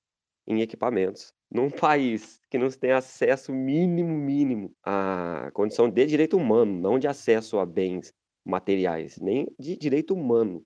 em 0.46 0.60
equipamentos. 0.60 1.32
Num 1.50 1.70
país 1.70 2.40
que 2.50 2.58
não 2.58 2.68
tem 2.68 2.92
acesso 2.92 3.52
mínimo, 3.52 4.12
mínimo 4.12 4.72
à 4.82 5.50
condição 5.52 5.88
de 5.88 6.06
direito 6.06 6.36
humano, 6.36 6.72
não 6.80 6.98
de 6.98 7.06
acesso 7.06 7.58
a 7.58 7.66
bens 7.66 8.12
materiais, 8.44 9.18
nem 9.18 9.46
de 9.58 9.76
direito 9.76 10.14
humano. 10.14 10.64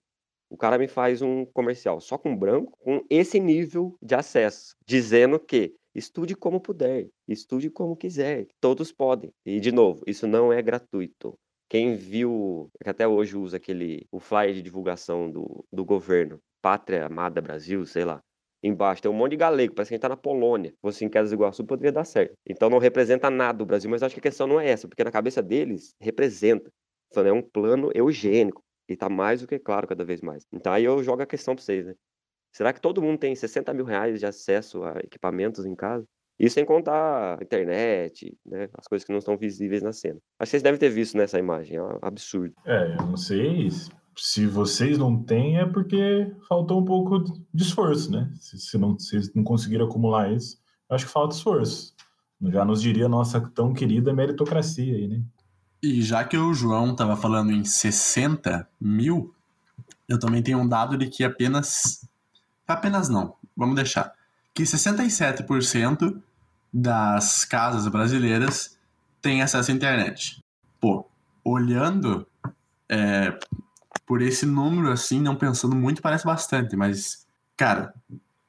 O 0.50 0.56
cara 0.56 0.78
me 0.78 0.88
faz 0.88 1.20
um 1.20 1.44
comercial 1.44 2.00
só 2.00 2.16
com 2.16 2.34
branco, 2.34 2.72
com 2.78 3.04
esse 3.10 3.38
nível 3.38 3.96
de 4.02 4.14
acesso, 4.14 4.74
dizendo 4.86 5.38
que 5.38 5.74
estude 5.94 6.34
como 6.34 6.60
puder, 6.60 7.08
estude 7.26 7.68
como 7.68 7.96
quiser, 7.96 8.46
todos 8.58 8.90
podem. 8.90 9.30
E 9.44 9.60
de 9.60 9.70
novo, 9.70 10.02
isso 10.06 10.26
não 10.26 10.50
é 10.50 10.62
gratuito. 10.62 11.38
Quem 11.68 11.96
viu, 11.96 12.70
que 12.82 12.88
até 12.88 13.06
hoje 13.06 13.36
usa 13.36 13.58
aquele 13.58 14.06
o 14.10 14.18
flyer 14.18 14.54
de 14.54 14.62
divulgação 14.62 15.30
do, 15.30 15.64
do 15.70 15.84
governo, 15.84 16.40
Pátria 16.62 17.06
Amada 17.06 17.40
Brasil, 17.40 17.84
sei 17.84 18.04
lá. 18.04 18.20
Embaixo 18.62 19.02
tem 19.02 19.10
um 19.10 19.14
monte 19.14 19.32
de 19.32 19.36
galego, 19.36 19.74
parece 19.74 19.90
que 19.90 19.94
a 19.94 19.96
gente 19.96 20.02
tá 20.02 20.08
na 20.08 20.16
Polônia. 20.16 20.72
Fosse 20.80 21.04
em 21.04 21.08
Quedas 21.08 21.30
do 21.30 21.34
Iguaçu, 21.36 21.64
poderia 21.64 21.92
dar 21.92 22.04
certo. 22.04 22.34
Então 22.48 22.68
não 22.68 22.78
representa 22.78 23.30
nada 23.30 23.62
o 23.62 23.66
Brasil, 23.66 23.88
mas 23.90 24.02
acho 24.02 24.14
que 24.14 24.20
a 24.20 24.22
questão 24.22 24.46
não 24.46 24.58
é 24.58 24.68
essa, 24.68 24.88
porque 24.88 25.04
na 25.04 25.12
cabeça 25.12 25.42
deles 25.42 25.94
representa. 26.00 26.70
Falando, 27.12 27.28
é 27.28 27.32
um 27.32 27.42
plano 27.42 27.90
eugênico. 27.94 28.62
E 28.88 28.96
tá 28.96 29.08
mais 29.08 29.42
do 29.42 29.46
que 29.46 29.58
claro 29.58 29.86
cada 29.86 30.04
vez 30.04 30.20
mais. 30.22 30.44
Então 30.52 30.72
aí 30.72 30.84
eu 30.84 31.02
jogo 31.02 31.22
a 31.22 31.26
questão 31.26 31.54
para 31.54 31.62
vocês, 31.62 31.86
né? 31.86 31.94
Será 32.52 32.72
que 32.72 32.80
todo 32.80 33.02
mundo 33.02 33.18
tem 33.18 33.34
60 33.34 33.72
mil 33.74 33.84
reais 33.84 34.18
de 34.18 34.26
acesso 34.26 34.82
a 34.82 34.98
equipamentos 35.00 35.66
em 35.66 35.74
casa? 35.76 36.06
Isso 36.38 36.54
sem 36.54 36.64
contar 36.64 37.38
a 37.38 37.42
internet, 37.42 38.36
né? 38.46 38.68
As 38.78 38.86
coisas 38.86 39.04
que 39.04 39.12
não 39.12 39.18
estão 39.18 39.36
visíveis 39.36 39.82
na 39.82 39.92
cena. 39.92 40.20
Acho 40.38 40.48
que 40.48 40.50
vocês 40.50 40.62
devem 40.62 40.78
ter 40.78 40.90
visto 40.90 41.16
nessa 41.16 41.38
imagem, 41.38 41.76
é 41.76 41.82
um 41.82 41.98
absurdo. 42.00 42.54
É, 42.64 42.92
eu 42.92 43.06
não 43.06 43.16
sei 43.16 43.70
se 44.16 44.46
vocês 44.46 44.98
não 44.98 45.22
têm 45.22 45.58
é 45.58 45.66
porque 45.66 46.32
faltou 46.48 46.80
um 46.80 46.84
pouco 46.84 47.20
de 47.52 47.62
esforço, 47.62 48.10
né? 48.10 48.30
Se, 48.40 48.58
se 48.58 48.78
não, 48.78 48.98
vocês 48.98 49.32
não 49.34 49.42
conseguiram 49.42 49.86
acumular 49.86 50.32
isso, 50.32 50.58
acho 50.88 51.06
que 51.06 51.12
falta 51.12 51.34
esforço. 51.34 51.94
Já 52.40 52.64
nos 52.64 52.80
diria 52.80 53.06
a 53.06 53.08
nossa 53.08 53.40
tão 53.40 53.72
querida 53.72 54.12
meritocracia 54.12 54.94
aí, 54.94 55.08
né? 55.08 55.22
E 55.82 56.02
já 56.02 56.24
que 56.24 56.36
o 56.36 56.52
João 56.54 56.92
estava 56.92 57.16
falando 57.16 57.52
em 57.52 57.64
60 57.64 58.68
mil, 58.80 59.34
eu 60.08 60.18
também 60.18 60.42
tenho 60.42 60.58
um 60.58 60.68
dado 60.68 60.96
de 60.96 61.08
que 61.08 61.22
apenas. 61.22 62.08
Apenas 62.66 63.08
não, 63.08 63.34
vamos 63.56 63.76
deixar. 63.76 64.12
Que 64.52 64.64
67% 64.64 66.20
das 66.72 67.44
casas 67.44 67.86
brasileiras 67.88 68.78
têm 69.20 69.42
acesso 69.42 69.70
à 69.70 69.74
internet. 69.74 70.42
Pô, 70.80 71.08
olhando 71.44 72.26
é, 72.88 73.38
por 74.06 74.22
esse 74.22 74.46
número 74.46 74.90
assim, 74.90 75.20
não 75.20 75.36
pensando 75.36 75.74
muito, 75.74 76.02
parece 76.02 76.24
bastante, 76.24 76.76
mas, 76.76 77.26
cara, 77.56 77.94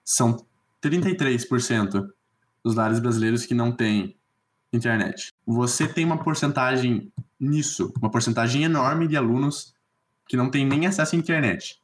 são 0.03 0.45
33% 0.82 2.08
dos 2.63 2.75
lares 2.75 2.99
brasileiros 2.99 3.45
que 3.45 3.53
não 3.53 3.71
têm 3.71 4.15
internet. 4.71 5.34
Você 5.45 5.88
tem 5.88 6.05
uma 6.05 6.23
porcentagem 6.23 7.12
nisso, 7.39 7.91
uma 7.99 8.12
porcentagem 8.12 8.63
enorme 8.63 9.08
de 9.08 9.17
alunos 9.17 9.73
que 10.27 10.38
não 10.38 10.49
têm 10.51 10.65
nem 10.65 10.86
acesso 10.86 11.15
à 11.15 11.19
internet. 11.19 11.82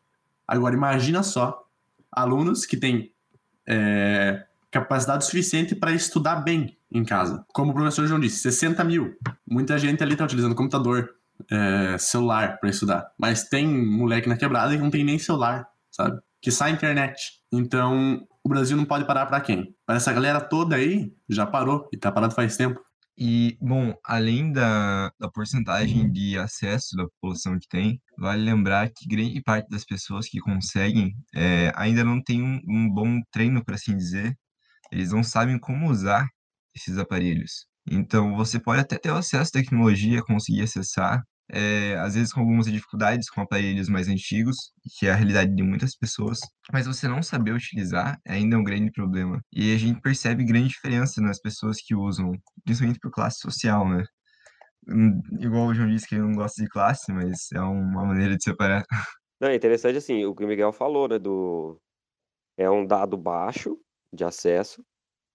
Agora, 0.47 0.75
imagina 0.75 1.23
só 1.23 1.65
alunos 2.11 2.65
que 2.65 2.77
têm 2.77 3.11
é, 3.67 4.45
capacidade 4.75 5.25
suficiente 5.25 5.73
para 5.73 5.93
estudar 5.93 6.35
bem 6.37 6.77
em 6.91 7.05
casa. 7.05 7.45
Como 7.53 7.71
o 7.71 7.73
professor 7.73 8.05
João 8.07 8.19
disse, 8.19 8.39
60 8.39 8.83
mil. 8.83 9.15
Muita 9.47 9.77
gente 9.77 10.03
ali 10.03 10.13
está 10.13 10.25
utilizando 10.25 10.53
computador, 10.53 11.09
é, 11.49 11.97
celular 11.97 12.59
para 12.59 12.69
estudar. 12.69 13.09
Mas 13.17 13.45
tem 13.45 13.65
moleque 13.65 14.27
na 14.27 14.35
quebrada 14.35 14.75
que 14.75 14.81
não 14.81 14.91
tem 14.91 15.05
nem 15.05 15.17
celular, 15.17 15.65
sabe? 15.89 16.19
Que 16.41 16.51
sai 16.51 16.71
internet. 16.71 17.39
Então, 17.53 18.27
o 18.43 18.49
Brasil 18.49 18.75
não 18.75 18.83
pode 18.83 19.05
parar 19.05 19.25
para 19.27 19.39
quem? 19.39 19.73
Para 19.85 19.95
essa 19.95 20.11
galera 20.11 20.41
toda 20.41 20.75
aí, 20.75 21.13
já 21.29 21.45
parou 21.45 21.87
e 21.93 21.97
tá 21.97 22.11
parado 22.11 22.35
faz 22.35 22.57
tempo. 22.57 22.79
E, 23.17 23.57
bom, 23.61 23.93
além 24.03 24.51
da, 24.51 25.09
da 25.17 25.31
porcentagem 25.31 26.11
de 26.11 26.37
acesso 26.37 26.97
da 26.97 27.05
população 27.05 27.57
que 27.57 27.67
tem, 27.69 28.01
vale 28.17 28.43
lembrar 28.43 28.89
que 28.89 29.07
grande 29.07 29.41
parte 29.41 29.69
das 29.69 29.85
pessoas 29.85 30.27
que 30.27 30.41
conseguem 30.41 31.15
é, 31.33 31.71
ainda 31.75 32.03
não 32.03 32.21
tem 32.21 32.43
um, 32.43 32.59
um 32.67 32.89
bom 32.89 33.21
treino, 33.31 33.63
por 33.63 33.73
assim 33.73 33.95
dizer. 33.95 34.37
Eles 34.95 35.11
não 35.11 35.23
sabem 35.23 35.59
como 35.59 35.89
usar 35.89 36.25
esses 36.73 36.97
aparelhos. 36.97 37.67
Então, 37.85 38.33
você 38.35 38.57
pode 38.59 38.79
até 38.79 38.97
ter 38.97 39.11
acesso 39.11 39.49
à 39.49 39.61
tecnologia, 39.61 40.23
conseguir 40.23 40.61
acessar, 40.61 41.21
é, 41.51 41.95
às 41.97 42.15
vezes 42.15 42.31
com 42.31 42.39
algumas 42.39 42.65
dificuldades 42.65 43.29
com 43.29 43.41
aparelhos 43.41 43.89
mais 43.89 44.07
antigos, 44.07 44.55
que 44.97 45.05
é 45.05 45.11
a 45.11 45.15
realidade 45.15 45.53
de 45.53 45.61
muitas 45.61 45.97
pessoas, 45.97 46.39
mas 46.71 46.87
você 46.87 47.09
não 47.09 47.21
saber 47.21 47.51
utilizar 47.51 48.17
ainda 48.25 48.55
é 48.55 48.59
um 48.59 48.63
grande 48.63 48.89
problema. 48.89 49.41
E 49.51 49.75
a 49.75 49.77
gente 49.77 49.99
percebe 49.99 50.45
grande 50.45 50.69
diferença 50.69 51.21
nas 51.21 51.41
pessoas 51.41 51.77
que 51.85 51.93
usam, 51.93 52.31
principalmente 52.63 52.99
por 52.99 53.11
classe 53.11 53.39
social, 53.39 53.87
né? 53.89 54.01
Hum, 54.87 55.21
igual 55.41 55.67
o 55.67 55.73
João 55.73 55.89
disse 55.89 56.07
que 56.07 56.15
ele 56.15 56.23
não 56.23 56.31
gosta 56.31 56.63
de 56.63 56.69
classe, 56.69 57.11
mas 57.11 57.51
é 57.53 57.59
uma 57.59 58.05
maneira 58.05 58.37
de 58.37 58.43
separar. 58.43 58.85
Não, 59.41 59.49
é 59.49 59.55
interessante 59.55 59.97
assim, 59.97 60.23
o 60.23 60.33
que 60.33 60.45
o 60.45 60.47
Miguel 60.47 60.71
falou, 60.71 61.09
né, 61.09 61.19
do... 61.19 61.77
É 62.57 62.69
um 62.69 62.87
dado 62.87 63.17
baixo 63.17 63.77
de 64.13 64.23
acesso, 64.23 64.83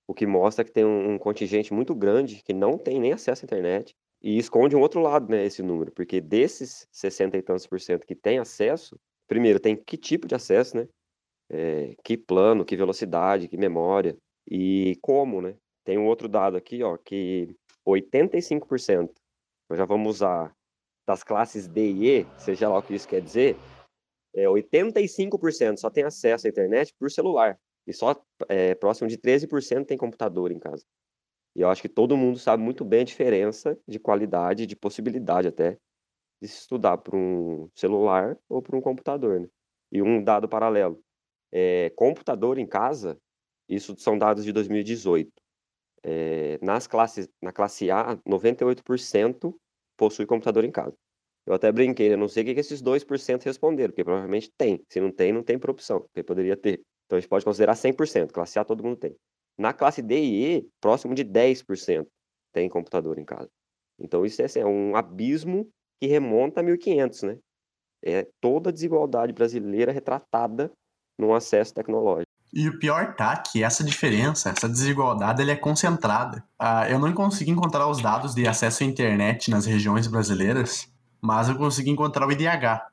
o 0.06 0.14
que 0.14 0.26
mostra 0.26 0.64
que 0.64 0.72
tem 0.72 0.84
um, 0.84 1.14
um 1.14 1.18
contingente 1.18 1.72
muito 1.72 1.94
grande 1.94 2.42
que 2.44 2.52
não 2.52 2.76
tem 2.76 2.98
nem 2.98 3.12
acesso 3.12 3.44
à 3.44 3.46
internet, 3.46 3.94
e 4.22 4.36
esconde 4.38 4.76
um 4.76 4.80
outro 4.80 5.00
lado, 5.00 5.30
né, 5.30 5.44
esse 5.44 5.62
número, 5.62 5.92
porque 5.92 6.20
desses 6.20 6.86
60 6.92 7.38
e 7.38 7.42
tantos 7.42 7.66
por 7.66 7.80
cento 7.80 8.06
que 8.06 8.14
tem 8.14 8.38
acesso, 8.38 8.98
primeiro 9.26 9.58
tem 9.58 9.76
que 9.76 9.96
tipo 9.96 10.26
de 10.26 10.34
acesso, 10.34 10.76
né? 10.76 10.88
É, 11.48 11.94
que 12.04 12.16
plano, 12.16 12.64
que 12.64 12.76
velocidade, 12.76 13.48
que 13.48 13.56
memória 13.56 14.16
e 14.48 14.96
como, 15.00 15.40
né? 15.40 15.56
Tem 15.84 15.98
um 15.98 16.06
outro 16.06 16.28
dado 16.28 16.56
aqui, 16.56 16.82
ó, 16.82 16.96
que 16.96 17.56
85%, 17.86 19.10
nós 19.68 19.78
já 19.78 19.84
vamos 19.84 20.16
usar 20.16 20.54
das 21.06 21.24
classes 21.24 21.66
D 21.66 21.90
e 21.90 22.20
E, 22.20 22.26
seja 22.38 22.68
lá 22.68 22.78
o 22.78 22.82
que 22.82 22.94
isso 22.94 23.08
quer 23.08 23.20
dizer, 23.20 23.56
é, 24.34 24.44
85% 24.44 25.78
só 25.78 25.90
tem 25.90 26.04
acesso 26.04 26.46
à 26.46 26.50
internet 26.50 26.94
por 26.98 27.10
celular. 27.10 27.58
E 27.90 27.92
só 27.92 28.14
é, 28.48 28.74
próximo 28.74 29.08
de 29.08 29.18
13% 29.18 29.84
tem 29.84 29.98
computador 29.98 30.52
em 30.52 30.58
casa. 30.58 30.84
E 31.56 31.60
eu 31.60 31.68
acho 31.68 31.82
que 31.82 31.88
todo 31.88 32.16
mundo 32.16 32.38
sabe 32.38 32.62
muito 32.62 32.84
bem 32.84 33.00
a 33.00 33.04
diferença 33.04 33.76
de 33.86 33.98
qualidade, 33.98 34.66
de 34.66 34.76
possibilidade 34.76 35.48
até, 35.48 35.76
de 36.40 36.48
se 36.48 36.60
estudar 36.60 36.98
por 36.98 37.16
um 37.16 37.68
celular 37.74 38.38
ou 38.48 38.62
por 38.62 38.76
um 38.76 38.80
computador. 38.80 39.40
Né? 39.40 39.48
E 39.90 40.00
um 40.00 40.22
dado 40.22 40.48
paralelo: 40.48 41.02
é, 41.50 41.90
computador 41.96 42.58
em 42.58 42.66
casa, 42.66 43.18
isso 43.68 43.96
são 43.98 44.16
dados 44.16 44.44
de 44.44 44.52
2018. 44.52 45.30
É, 46.02 46.58
nas 46.62 46.86
classes, 46.86 47.28
na 47.42 47.52
classe 47.52 47.90
A, 47.90 48.16
98% 48.18 49.54
possui 49.96 50.26
computador 50.26 50.64
em 50.64 50.70
casa. 50.70 50.96
Eu 51.44 51.54
até 51.54 51.72
brinquei, 51.72 52.12
eu 52.12 52.16
não 52.16 52.28
sei 52.28 52.44
o 52.44 52.46
que, 52.46 52.54
que 52.54 52.60
esses 52.60 52.80
2% 52.80 53.42
responderam, 53.42 53.90
porque 53.90 54.04
provavelmente 54.04 54.52
tem. 54.56 54.82
Se 54.88 55.00
não 55.00 55.10
tem, 55.10 55.32
não 55.32 55.42
tem 55.42 55.58
por 55.58 55.70
opção, 55.70 56.00
porque 56.02 56.22
poderia 56.22 56.56
ter. 56.56 56.80
Então 57.10 57.16
a 57.16 57.20
gente 57.20 57.28
pode 57.28 57.44
considerar 57.44 57.72
100%, 57.72 58.30
classe 58.30 58.56
A 58.56 58.64
todo 58.64 58.84
mundo 58.84 58.94
tem. 58.94 59.16
Na 59.58 59.72
classe 59.72 60.00
D 60.00 60.14
e 60.14 60.58
E, 60.58 60.68
próximo 60.80 61.12
de 61.12 61.24
10% 61.24 62.06
tem 62.52 62.68
computador 62.68 63.18
em 63.18 63.24
casa. 63.24 63.48
Então 63.98 64.24
isso 64.24 64.40
é, 64.40 64.44
assim, 64.44 64.60
é 64.60 64.66
um 64.66 64.94
abismo 64.94 65.68
que 66.00 66.06
remonta 66.06 66.60
a 66.60 66.62
1500, 66.62 67.22
né? 67.22 67.38
É 68.04 68.28
toda 68.40 68.70
a 68.70 68.72
desigualdade 68.72 69.32
brasileira 69.32 69.90
retratada 69.90 70.70
no 71.18 71.34
acesso 71.34 71.74
tecnológico. 71.74 72.30
E 72.54 72.68
o 72.68 72.78
pior 72.78 73.16
tá 73.16 73.36
que 73.36 73.64
essa 73.64 73.82
diferença, 73.82 74.50
essa 74.50 74.68
desigualdade, 74.68 75.42
ela 75.42 75.50
é 75.50 75.56
concentrada. 75.56 76.44
Ah, 76.56 76.88
eu 76.88 77.00
não 77.00 77.12
consegui 77.12 77.50
encontrar 77.50 77.88
os 77.88 78.00
dados 78.00 78.36
de 78.36 78.46
acesso 78.46 78.84
à 78.84 78.86
internet 78.86 79.50
nas 79.50 79.66
regiões 79.66 80.06
brasileiras, 80.06 80.88
mas 81.20 81.48
eu 81.48 81.56
consegui 81.56 81.90
encontrar 81.90 82.28
o 82.28 82.30
IDH. 82.32 82.86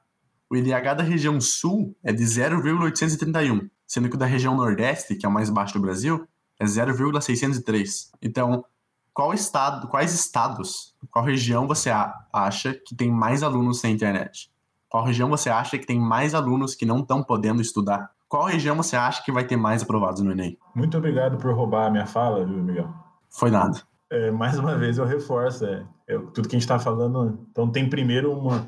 O 0.49 0.55
IDH 0.55 0.95
da 0.97 1.03
região 1.03 1.39
sul 1.39 1.95
é 2.03 2.11
de 2.11 2.25
0,831, 2.25 3.69
sendo 3.87 4.09
que 4.09 4.15
o 4.15 4.19
da 4.19 4.25
região 4.25 4.55
nordeste, 4.55 5.15
que 5.15 5.25
é 5.25 5.29
o 5.29 5.31
mais 5.31 5.49
baixo 5.49 5.73
do 5.73 5.79
Brasil, 5.79 6.27
é 6.59 6.65
0,603. 6.65 8.11
Então, 8.21 8.65
qual 9.13 9.33
estado, 9.33 9.87
quais 9.87 10.13
estados, 10.13 10.93
qual 11.09 11.25
região 11.25 11.67
você 11.67 11.89
acha 12.31 12.73
que 12.73 12.93
tem 12.93 13.11
mais 13.11 13.41
alunos 13.41 13.79
sem 13.79 13.93
internet? 13.93 14.51
Qual 14.89 15.03
região 15.03 15.29
você 15.29 15.49
acha 15.49 15.77
que 15.77 15.85
tem 15.85 15.99
mais 15.99 16.35
alunos 16.35 16.75
que 16.75 16.85
não 16.85 16.99
estão 16.99 17.23
podendo 17.23 17.61
estudar? 17.61 18.11
Qual 18.29 18.45
região 18.45 18.75
você 18.75 18.95
acha 18.95 19.23
que 19.23 19.31
vai 19.31 19.45
ter 19.45 19.57
mais 19.57 19.81
aprovados 19.81 20.21
no 20.21 20.31
Enem? 20.31 20.57
Muito 20.75 20.97
obrigado 20.97 21.37
por 21.37 21.53
roubar 21.53 21.87
a 21.87 21.89
minha 21.89 22.05
fala, 22.05 22.45
viu, 22.45 22.61
Miguel? 22.61 22.93
Foi 23.29 23.49
nada. 23.49 23.81
É, 24.09 24.31
mais 24.31 24.57
uma 24.57 24.77
vez 24.77 24.97
eu 24.97 25.05
reforço, 25.05 25.65
é, 25.65 25.85
é, 26.07 26.17
tudo 26.17 26.47
que 26.47 26.55
a 26.55 26.59
gente 26.59 26.61
está 26.61 26.79
falando. 26.79 27.39
Então, 27.51 27.69
tem 27.69 27.89
primeiro 27.89 28.31
uma, 28.31 28.67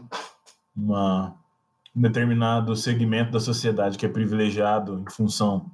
uma, 0.75 1.35
um 1.99 2.01
determinado 2.01 2.73
segmento 2.77 3.31
da 3.31 3.41
sociedade 3.41 3.97
que 3.97 4.05
é 4.05 4.09
privilegiado 4.09 4.99
em 4.99 5.11
função 5.11 5.69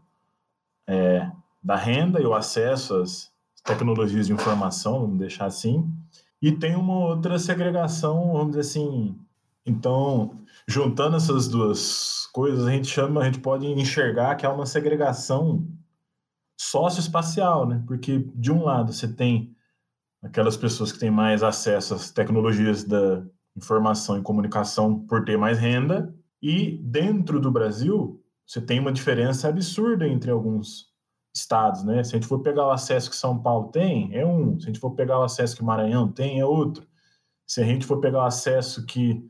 é, 0.88 1.30
da 1.64 1.76
renda 1.76 2.20
e 2.20 2.26
o 2.26 2.34
acesso 2.34 2.96
às 2.96 3.32
tecnologias 3.64 4.26
de 4.26 4.34
informação, 4.34 5.02
vamos 5.02 5.20
deixar 5.20 5.46
assim, 5.46 5.88
e 6.42 6.52
tem 6.52 6.76
uma 6.76 6.98
outra 6.98 7.38
segregação, 7.38 8.34
vamos 8.34 8.56
dizer 8.56 8.62
assim. 8.62 9.16
Então, 9.64 10.40
juntando 10.68 11.16
essas 11.16 11.48
duas 11.48 12.28
coisas, 12.34 12.66
a 12.66 12.72
gente 12.72 12.88
chama, 12.88 13.22
a 13.22 13.26
gente 13.26 13.40
pode 13.40 13.68
enxergar 13.68 14.36
que 14.36 14.48
há 14.48 14.52
uma 14.52 14.66
segregação 14.66 15.68
socioespacial, 16.60 17.68
né? 17.68 17.84
Porque 17.86 18.28
de 18.34 18.52
um 18.52 18.64
lado 18.64 18.94
você 18.94 19.08
tem 19.08 19.56
aquelas 20.24 20.58
pessoas 20.58 20.92
que 20.92 21.00
têm 21.00 21.12
mais 21.12 21.44
acesso 21.44 21.94
às 21.94 22.12
tecnologias 22.12 22.84
da 22.84 23.24
informação 23.56 24.18
e 24.18 24.22
comunicação 24.22 25.00
por 25.00 25.24
ter 25.24 25.38
mais 25.38 25.58
renda, 25.58 26.14
e 26.42 26.78
dentro 26.84 27.40
do 27.40 27.52
Brasil 27.52 28.22
você 28.46 28.62
tem 28.62 28.80
uma 28.80 28.92
diferença 28.92 29.48
absurda 29.48 30.08
entre 30.08 30.30
alguns 30.30 30.94
estados, 31.34 31.84
né? 31.84 32.04
Se 32.04 32.16
a 32.16 32.20
gente 32.20 32.28
for 32.28 32.40
pegar 32.40 32.68
o 32.68 32.72
acesso 32.72 33.10
que 33.10 33.16
São 33.16 33.42
Paulo 33.42 33.70
tem, 33.70 34.16
é 34.16 34.26
um. 34.26 34.60
Se 34.60 34.66
a 34.66 34.68
gente 34.68 34.80
for 34.80 34.92
pegar 34.92 35.20
o 35.20 35.24
acesso 35.24 35.56
que 35.56 35.64
Maranhão 35.64 36.12
tem, 36.12 36.40
é 36.40 36.46
outro. 36.46 36.88
Se 37.48 37.62
a 37.62 37.66
gente 37.66 37.86
for 37.86 38.00
pegar 38.00 38.20
o 38.20 38.26
acesso 38.26 38.86
que 38.86 39.28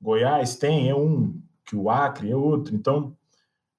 Goiás 0.00 0.56
tem, 0.56 0.88
é 0.88 0.94
um. 0.94 1.40
Que 1.64 1.76
o 1.76 1.90
Acre 1.90 2.30
é 2.30 2.36
outro. 2.36 2.74
Então, 2.74 3.16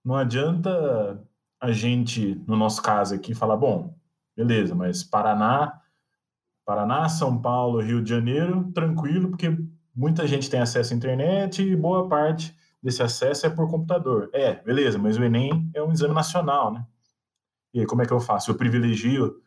não 0.04 0.16
adianta 0.16 1.22
a 1.60 1.72
gente, 1.72 2.42
no 2.48 2.56
nosso 2.56 2.82
caso 2.82 3.16
aqui, 3.16 3.34
falar, 3.34 3.58
bom, 3.58 3.96
beleza, 4.36 4.76
mas 4.76 5.04
Paraná, 5.04 5.82
Paraná, 6.66 7.10
São 7.10 7.42
Paulo, 7.42 7.82
Rio 7.82 8.02
de 8.02 8.10
Janeiro, 8.10 8.72
tranquilo, 8.74 9.30
porque 9.30 9.58
muita 9.96 10.28
gente 10.28 10.50
tem 10.50 10.60
acesso 10.60 10.94
à 10.94 10.98
internet 10.98 11.64
e 11.64 11.76
boa 11.76 12.10
parte 12.10 12.56
desse 12.82 13.02
acesso 13.02 13.46
é 13.46 13.50
por 13.50 13.70
computador. 13.70 14.30
É, 14.34 14.56
beleza, 14.56 14.98
mas 14.98 15.18
o 15.18 15.24
Enem 15.24 15.70
é 15.74 15.82
um 15.82 15.92
exame 15.92 16.14
nacional, 16.14 16.72
né? 16.72 16.86
E 17.74 17.80
aí, 17.80 17.86
como 17.86 18.02
é 18.02 18.06
que 18.06 18.14
eu 18.14 18.20
faço? 18.20 18.52
Eu 18.52 18.56
privilegio 18.56 19.42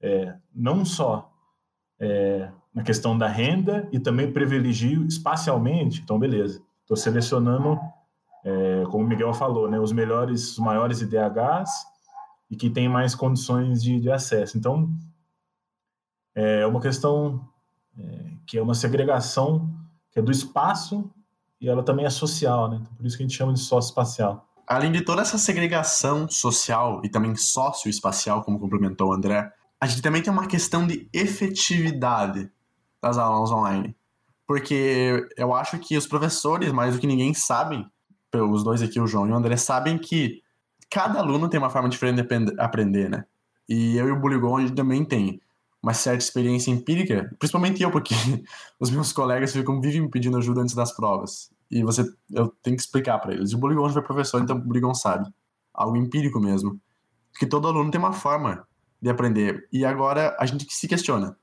é, 0.00 0.36
não 0.54 0.84
só 0.84 1.32
é, 1.98 2.50
na 2.74 2.82
questão 2.82 3.16
da 3.16 3.26
renda 3.26 3.88
e 3.90 3.98
também 3.98 4.32
privilegio 4.32 5.04
espacialmente. 5.06 6.00
Então, 6.00 6.18
beleza. 6.18 6.62
Estou 6.82 6.96
selecionando, 6.96 7.80
é, 8.44 8.84
como 8.90 9.04
o 9.04 9.08
Miguel 9.08 9.32
falou, 9.34 9.68
né, 9.68 9.80
os 9.80 9.92
melhores, 9.92 10.52
os 10.52 10.58
maiores 10.58 11.00
IDHs 11.00 11.70
e 12.50 12.56
que 12.56 12.70
tem 12.70 12.88
mais 12.88 13.14
condições 13.14 13.82
de, 13.82 13.98
de 13.98 14.10
acesso. 14.10 14.56
Então, 14.56 14.88
é 16.34 16.66
uma 16.66 16.80
questão 16.80 17.48
que 18.46 18.58
é 18.58 18.62
uma 18.62 18.74
segregação 18.74 19.68
que 20.10 20.18
é 20.18 20.22
do 20.22 20.30
espaço 20.30 21.10
e 21.60 21.68
ela 21.68 21.82
também 21.82 22.04
é 22.04 22.10
social, 22.10 22.70
né? 22.70 22.82
Por 22.96 23.06
isso 23.06 23.16
que 23.16 23.22
a 23.22 23.26
gente 23.26 23.36
chama 23.36 23.52
de 23.52 23.60
sócio-espacial. 23.60 24.46
Além 24.66 24.92
de 24.92 25.02
toda 25.02 25.22
essa 25.22 25.38
segregação 25.38 26.28
social 26.28 27.00
e 27.04 27.08
também 27.08 27.34
socioespacial, 27.36 28.42
como 28.42 28.58
complementou 28.58 29.10
o 29.10 29.12
André, 29.12 29.52
a 29.80 29.86
gente 29.86 30.02
também 30.02 30.22
tem 30.22 30.32
uma 30.32 30.46
questão 30.46 30.86
de 30.86 31.08
efetividade 31.12 32.50
das 33.00 33.16
aulas 33.18 33.50
online. 33.50 33.94
Porque 34.46 35.26
eu 35.36 35.54
acho 35.54 35.78
que 35.78 35.96
os 35.96 36.06
professores, 36.06 36.72
mais 36.72 36.94
do 36.94 37.00
que 37.00 37.06
ninguém, 37.06 37.34
sabem, 37.34 37.86
os 38.34 38.62
dois 38.62 38.82
aqui, 38.82 39.00
o 39.00 39.06
João 39.06 39.28
e 39.28 39.32
o 39.32 39.34
André, 39.34 39.56
sabem 39.56 39.98
que 39.98 40.42
cada 40.90 41.20
aluno 41.20 41.48
tem 41.48 41.58
uma 41.58 41.70
forma 41.70 41.88
diferente 41.88 42.22
de 42.22 42.60
aprender, 42.60 43.08
né? 43.08 43.24
E 43.68 43.96
eu 43.96 44.08
e 44.08 44.12
o 44.12 44.20
Buligon, 44.20 44.58
a 44.58 44.60
gente 44.60 44.74
também 44.74 45.04
tem 45.04 45.40
uma 45.86 45.94
certa 45.94 46.18
experiência 46.18 46.72
empírica, 46.72 47.32
principalmente 47.38 47.80
eu, 47.80 47.92
porque 47.92 48.12
os 48.80 48.90
meus 48.90 49.12
colegas 49.12 49.52
ficam 49.52 49.80
vivem 49.80 50.00
me 50.00 50.10
pedindo 50.10 50.36
ajuda 50.36 50.60
antes 50.60 50.74
das 50.74 50.90
provas. 50.90 51.48
E 51.70 51.84
você, 51.84 52.02
eu 52.32 52.48
tenho 52.60 52.76
que 52.76 52.82
explicar 52.82 53.20
para 53.20 53.32
eles. 53.32 53.52
O 53.52 53.58
Buligon 53.58 53.86
já 53.86 53.92
foi 53.92 54.02
professor, 54.02 54.42
então 54.42 54.56
o 54.56 54.60
Buligon 54.60 54.92
sabe. 54.94 55.32
Algo 55.72 55.96
empírico 55.96 56.40
mesmo. 56.40 56.80
Que 57.38 57.46
todo 57.46 57.68
aluno 57.68 57.88
tem 57.88 58.00
uma 58.00 58.12
forma 58.12 58.66
de 59.00 59.08
aprender. 59.08 59.68
E 59.72 59.84
agora 59.84 60.36
a 60.40 60.44
gente 60.44 60.66
se 60.68 60.88
questiona. 60.88 61.36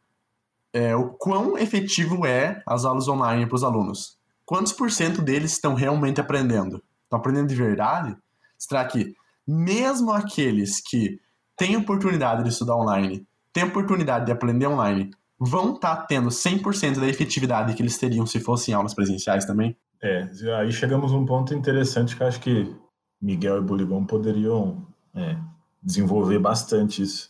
É, 0.74 0.94
o 0.94 1.12
quão 1.12 1.58
efetivo 1.58 2.26
é 2.26 2.62
as 2.68 2.84
aulas 2.84 3.08
online 3.08 3.46
para 3.46 3.56
os 3.56 3.64
alunos? 3.64 4.18
Quantos 4.46 4.74
por 4.74 4.92
cento 4.92 5.22
deles 5.22 5.54
estão 5.54 5.74
realmente 5.74 6.20
aprendendo? 6.20 6.84
Estão 7.06 7.18
aprendendo 7.18 7.48
de 7.48 7.56
verdade? 7.56 8.18
Será 8.58 8.84
que 8.84 9.16
mesmo 9.48 10.12
aqueles 10.12 10.82
que 10.82 11.18
têm 11.56 11.78
oportunidade 11.78 12.44
de 12.44 12.50
estudar 12.50 12.76
online, 12.76 13.26
têm 13.54 13.64
oportunidade 13.64 14.26
de 14.26 14.32
aprender 14.32 14.68
online, 14.68 15.12
vão 15.40 15.76
estar 15.76 15.96
tá 15.96 16.02
tendo 16.04 16.30
100% 16.30 17.00
da 17.00 17.08
efetividade 17.08 17.74
que 17.76 17.82
eles 17.82 17.98
teriam 17.98 18.26
se 18.26 18.40
fossem 18.40 18.74
aulas 18.74 18.94
presenciais 18.94 19.46
também? 19.46 19.78
É, 20.02 20.30
aí 20.58 20.72
chegamos 20.72 21.14
a 21.14 21.16
um 21.16 21.26
ponto 21.26 21.54
interessante 21.54 22.16
que 22.16 22.24
acho 22.24 22.40
que 22.40 22.76
Miguel 23.22 23.60
e 23.60 23.62
Bolivão 23.62 24.06
poderiam 24.06 24.86
é, 25.16 25.38
desenvolver 25.82 26.40
bastante 26.40 27.02
isso. 27.02 27.30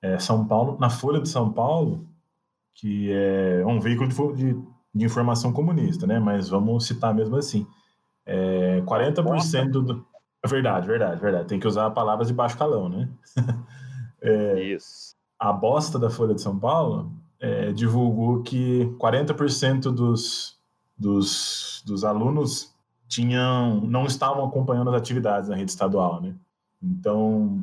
É, 0.00 0.18
São 0.18 0.46
Paulo, 0.46 0.78
na 0.78 0.88
Folha 0.88 1.20
de 1.20 1.28
São 1.28 1.52
Paulo, 1.52 2.06
que 2.74 3.10
é 3.12 3.62
um 3.66 3.80
veículo 3.80 4.08
de, 4.08 4.52
de, 4.54 4.62
de 4.94 5.04
informação 5.04 5.52
comunista, 5.52 6.06
né? 6.06 6.18
Mas 6.18 6.48
vamos 6.48 6.86
citar 6.86 7.14
mesmo 7.14 7.36
assim. 7.36 7.66
É, 8.26 8.80
40% 8.86 9.70
do, 9.70 10.06
é 10.44 10.48
verdade, 10.48 10.86
verdade, 10.86 11.20
verdade. 11.20 11.48
Tem 11.48 11.58
que 11.58 11.66
usar 11.66 11.90
palavras 11.90 12.28
de 12.28 12.34
baixo 12.34 12.58
calão, 12.58 12.88
né? 12.90 13.08
é, 14.20 14.62
Isso. 14.62 15.14
A 15.44 15.52
bosta 15.52 15.98
da 15.98 16.08
Folha 16.08 16.34
de 16.34 16.40
São 16.40 16.58
Paulo 16.58 17.12
é, 17.38 17.70
divulgou 17.70 18.42
que 18.42 18.86
40% 18.98 19.92
dos, 19.92 20.58
dos, 20.96 21.82
dos 21.84 22.02
alunos 22.02 22.74
tinham, 23.06 23.78
não 23.82 24.06
estavam 24.06 24.46
acompanhando 24.46 24.88
as 24.88 24.96
atividades 24.96 25.50
na 25.50 25.56
rede 25.56 25.70
estadual, 25.70 26.22
né? 26.22 26.34
Então, 26.82 27.62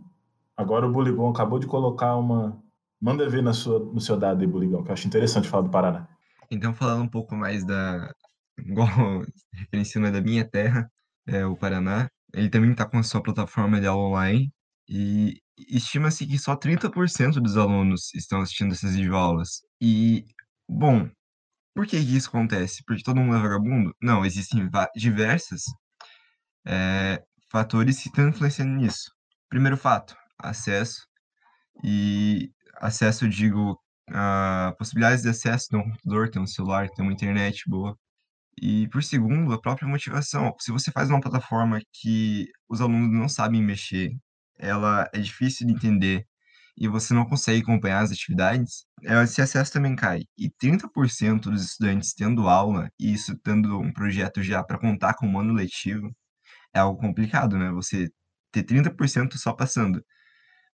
agora 0.56 0.86
o 0.86 0.92
Buligon 0.92 1.32
acabou 1.32 1.58
de 1.58 1.66
colocar 1.66 2.16
uma... 2.18 2.56
Manda 3.02 3.28
ver 3.28 3.42
na 3.42 3.52
sua, 3.52 3.80
no 3.80 4.00
seu 4.00 4.16
dado 4.16 4.42
aí, 4.42 4.48
Buligão, 4.48 4.84
que 4.84 4.92
eu 4.92 4.94
acho 4.94 5.08
interessante 5.08 5.50
falar 5.50 5.64
do 5.64 5.72
Paraná. 5.72 6.08
Então, 6.52 6.76
falando 6.76 7.02
um 7.02 7.10
pouco 7.10 7.36
mais 7.36 7.66
da... 7.66 8.14
Igual 8.60 8.90
referenciando 9.52 10.12
da 10.12 10.22
minha 10.22 10.46
terra, 10.46 10.88
é, 11.26 11.48
o 11.48 11.58
Paraná, 11.58 12.12
ele 12.32 12.48
também 12.48 12.74
está 12.74 12.86
com 12.86 13.00
a 13.00 13.04
sua 13.04 13.24
plataforma 13.24 13.82
de 13.82 13.88
aula 13.88 14.04
online 14.04 14.54
e 14.94 15.42
estima-se 15.58 16.28
que 16.28 16.38
só 16.38 16.54
30% 16.58 17.36
dos 17.42 17.56
alunos 17.56 18.14
estão 18.14 18.42
assistindo 18.42 18.74
essas 18.74 18.94
videoaulas. 18.94 19.62
E, 19.82 20.26
bom, 20.68 21.10
por 21.74 21.88
que 21.88 21.98
isso 21.98 22.28
acontece? 22.28 22.84
Porque 22.86 23.02
todo 23.02 23.22
mundo 23.22 23.38
é 23.38 23.42
vagabundo? 23.42 23.96
Não, 24.02 24.26
existem 24.26 24.70
diversos 24.94 25.64
é, 26.68 27.24
fatores 27.50 28.02
que 28.02 28.10
estão 28.10 28.28
influenciando 28.28 28.74
nisso. 28.74 29.12
Primeiro 29.50 29.78
fato, 29.78 30.14
acesso. 30.38 31.08
E 31.84 32.52
acesso, 32.82 33.30
digo, 33.30 33.80
a 34.10 34.76
possibilidades 34.78 35.24
de 35.24 35.30
acesso 35.30 35.68
de 35.70 35.78
um 35.78 35.84
computador, 35.84 36.30
ter 36.30 36.40
um 36.40 36.48
celular, 36.48 36.90
ter 36.90 37.02
uma 37.02 37.14
internet 37.14 37.64
boa. 37.68 37.98
E 38.62 38.90
por 38.90 39.04
segundo, 39.04 39.54
a 39.54 39.62
própria 39.62 39.88
motivação. 39.88 40.54
Se 40.60 40.72
você 40.72 40.92
faz 40.92 41.10
uma 41.10 41.22
plataforma 41.22 41.80
que 41.94 42.48
os 42.70 42.82
alunos 42.82 43.10
não 43.12 43.30
sabem 43.30 43.64
mexer, 43.64 44.12
ela 44.62 45.10
é 45.14 45.20
difícil 45.20 45.68
de 45.68 45.74
entender 45.74 46.28
e 46.78 46.88
você 46.88 47.14
não 47.14 47.26
consegue 47.26 47.62
acompanhar 47.62 48.02
as 48.02 48.12
atividades, 48.12 48.86
esse 49.24 49.42
acesso 49.42 49.74
também 49.74 49.96
cai. 49.96 50.24
E 50.38 50.50
30% 50.50 51.42
dos 51.52 51.64
estudantes 51.64 52.14
tendo 52.14 52.48
aula 52.48 52.90
e 53.00 53.14
isso 53.14 53.38
tendo 53.44 53.80
um 53.80 53.92
projeto 53.94 54.42
já 54.42 54.64
para 54.64 54.80
contar 54.80 55.16
com 55.16 55.32
o 55.32 55.40
ano 55.40 55.54
letivo, 55.54 56.12
é 56.74 56.80
algo 56.80 57.00
complicado, 57.00 57.58
né? 57.58 57.72
Você 57.72 58.10
ter 58.52 58.64
30% 58.64 59.38
só 59.38 59.54
passando. 59.54 60.04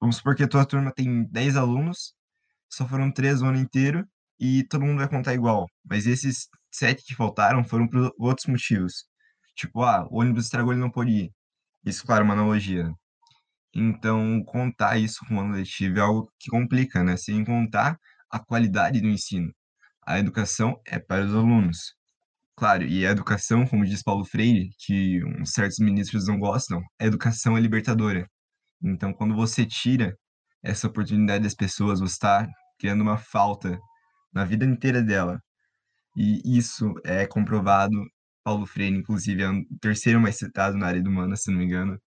Vamos 0.02 0.17
supor 0.17 0.36
que 0.36 0.43
a 0.43 0.47
tua 0.47 0.65
turma 0.65 0.93
tem 0.93 1.26
10 1.32 1.58
alunos, 1.58 2.13
só 2.69 2.88
foram 2.88 3.12
3 3.12 3.41
o 3.41 3.47
ano 3.47 3.60
inteiro, 3.60 4.08
e 4.39 4.63
todo 4.65 4.86
mundo 4.86 5.00
vai 5.00 5.10
contar 5.10 5.34
igual. 5.34 5.67
Mas 5.86 6.06
esses 6.08 6.47
sete 6.71 7.04
que 7.06 7.15
faltaram 7.15 7.63
foram 7.63 7.88
por 7.88 8.13
outros 8.19 8.47
motivos. 8.47 9.06
Tipo, 9.56 9.84
ah, 9.84 10.08
o 10.12 10.21
ônibus 10.21 10.45
estragou, 10.45 10.73
ele 10.73 10.82
não 10.82 10.91
pôde 10.91 11.12
ir. 11.12 11.34
Isso, 11.86 12.06
claro, 12.06 12.23
é 12.23 12.26
uma 12.26 12.34
analogia. 12.36 12.91
Então, 13.75 14.43
contar 14.45 14.97
isso 14.97 15.19
com 15.27 15.36
o 15.36 15.39
ano 15.41 15.53
letivo 15.56 15.99
é 15.99 16.01
algo 16.01 16.32
que 16.39 16.49
complica, 16.49 17.03
né? 17.03 17.17
Sem 17.17 17.45
contar 17.45 17.97
a 18.30 18.39
qualidade 18.39 19.01
do 19.01 19.08
ensino. 19.08 19.51
A 20.06 20.19
educação 20.19 20.80
é 20.86 20.99
para 20.99 21.25
os 21.25 21.34
alunos. 21.36 21.95
Claro, 22.58 22.84
e 22.84 23.06
a 23.06 23.12
educação, 23.12 23.67
como 23.67 23.86
diz 23.86 24.03
Paulo 24.03 24.25
Freire, 24.25 24.69
que 24.80 25.23
uns 25.25 25.51
certos 25.51 25.80
ministros 25.80 26.27
não 26.27 26.39
gostam, 26.39 26.82
a 26.99 27.06
educação 27.06 27.58
é 27.58 27.62
libertadora. 27.62 28.27
Então, 28.84 29.13
quando 29.13 29.36
você 29.36 29.65
tira 29.65 30.17
essa 30.63 30.88
oportunidade 30.88 31.43
das 31.43 31.56
pessoas, 31.56 31.99
você 31.99 32.13
está 32.13 32.47
criando 32.80 33.01
uma 33.01 33.17
falta 33.17 33.80
na 34.34 34.45
vida 34.45 34.65
inteira 34.65 35.01
dela. 35.03 35.39
E 36.15 36.58
isso 36.58 36.93
é 37.06 37.27
comprovado. 37.27 37.95
Paulo 38.43 38.65
Freire, 38.65 38.97
inclusive, 38.97 39.43
é 39.43 39.49
o 39.49 39.63
terceiro 39.82 40.19
mais 40.21 40.38
citado 40.38 40.77
na 40.77 40.88
área 40.88 41.01
do 41.01 41.10
humana, 41.10 41.36
se 41.36 41.51
não 41.51 41.60
me 41.60 41.65
engano. 41.65 41.99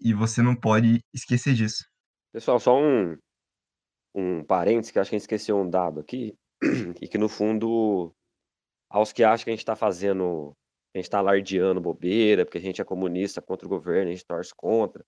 E 0.00 0.12
você 0.12 0.42
não 0.42 0.54
pode 0.54 1.00
esquecer 1.14 1.54
disso. 1.54 1.84
Pessoal, 2.32 2.60
só 2.60 2.78
um, 2.78 3.16
um 4.14 4.44
parênteses, 4.44 4.90
que 4.90 4.98
acho 4.98 5.10
que 5.10 5.16
a 5.16 5.18
gente 5.18 5.24
esqueceu 5.24 5.56
um 5.58 5.68
dado 5.68 6.00
aqui, 6.00 6.34
e 7.00 7.08
que 7.08 7.18
no 7.18 7.28
fundo, 7.28 8.14
aos 8.90 9.12
que 9.12 9.24
acham 9.24 9.44
que 9.44 9.50
a 9.50 9.52
gente 9.52 9.60
está 9.60 9.76
fazendo, 9.76 10.52
a 10.94 10.98
gente 10.98 11.06
está 11.06 11.18
alardeando 11.18 11.80
bobeira, 11.80 12.44
porque 12.44 12.58
a 12.58 12.60
gente 12.60 12.80
é 12.80 12.84
comunista 12.84 13.40
contra 13.40 13.66
o 13.66 13.70
governo, 13.70 14.10
a 14.10 14.12
gente 14.12 14.26
torce 14.26 14.52
contra. 14.54 15.04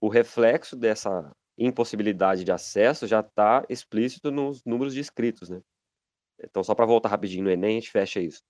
O 0.00 0.08
reflexo 0.08 0.76
dessa 0.76 1.30
impossibilidade 1.58 2.44
de 2.44 2.52
acesso 2.52 3.06
já 3.06 3.20
está 3.20 3.64
explícito 3.68 4.30
nos 4.30 4.64
números 4.64 4.94
de 4.94 5.00
inscritos, 5.00 5.48
né? 5.48 5.60
Então, 6.40 6.64
só 6.64 6.74
para 6.74 6.86
voltar 6.86 7.08
rapidinho 7.08 7.44
no 7.44 7.50
Enem, 7.50 7.76
a 7.76 7.80
gente 7.80 7.90
fecha 7.90 8.20
isso. 8.20 8.42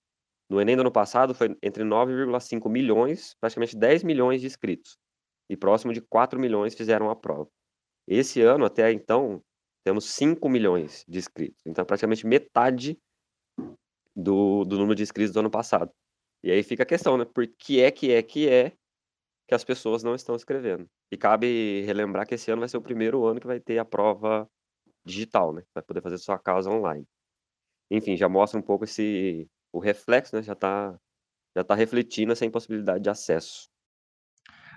No 0.49 0.59
Enem 0.59 0.75
do 0.75 0.81
ano 0.81 0.91
passado 0.91 1.33
foi 1.33 1.55
entre 1.61 1.83
9,5 1.83 2.69
milhões, 2.69 3.35
praticamente 3.39 3.75
10 3.75 4.03
milhões 4.03 4.41
de 4.41 4.47
inscritos. 4.47 4.97
E 5.49 5.57
próximo 5.57 5.93
de 5.93 6.01
4 6.01 6.39
milhões 6.39 6.73
fizeram 6.73 7.09
a 7.09 7.15
prova. 7.15 7.49
Esse 8.07 8.41
ano, 8.41 8.65
até 8.65 8.91
então, 8.91 9.41
temos 9.83 10.05
5 10.05 10.49
milhões 10.49 11.05
de 11.07 11.19
inscritos. 11.19 11.61
Então, 11.65 11.85
praticamente 11.85 12.25
metade 12.25 12.97
do, 14.15 14.63
do 14.65 14.77
número 14.77 14.95
de 14.95 15.03
inscritos 15.03 15.33
do 15.33 15.39
ano 15.39 15.51
passado. 15.51 15.91
E 16.43 16.51
aí 16.51 16.63
fica 16.63 16.83
a 16.83 16.85
questão, 16.85 17.17
né? 17.17 17.25
Por 17.25 17.47
que 17.47 17.81
é 17.81 17.91
que 17.91 18.11
é 18.11 18.21
que 18.21 18.49
é 18.49 18.71
que 19.47 19.55
as 19.55 19.63
pessoas 19.63 20.03
não 20.03 20.15
estão 20.15 20.35
escrevendo? 20.35 20.87
E 21.11 21.17
cabe 21.17 21.81
relembrar 21.81 22.27
que 22.27 22.35
esse 22.35 22.51
ano 22.51 22.61
vai 22.61 22.69
ser 22.69 22.77
o 22.77 22.81
primeiro 22.81 23.25
ano 23.25 23.39
que 23.39 23.47
vai 23.47 23.59
ter 23.59 23.77
a 23.77 23.85
prova 23.85 24.49
digital, 25.05 25.53
né? 25.53 25.63
Vai 25.73 25.83
poder 25.83 26.01
fazer 26.01 26.17
sua 26.17 26.39
casa 26.39 26.69
online. 26.69 27.05
Enfim, 27.91 28.17
já 28.17 28.27
mostra 28.29 28.59
um 28.59 28.63
pouco 28.63 28.85
esse 28.85 29.47
o 29.71 29.79
reflexo, 29.79 30.35
né? 30.35 30.43
Já 30.43 30.53
está 30.53 30.99
já 31.55 31.63
tá 31.63 31.75
refletindo 31.75 32.33
essa 32.33 32.45
impossibilidade 32.45 33.03
de 33.03 33.09
acesso. 33.09 33.69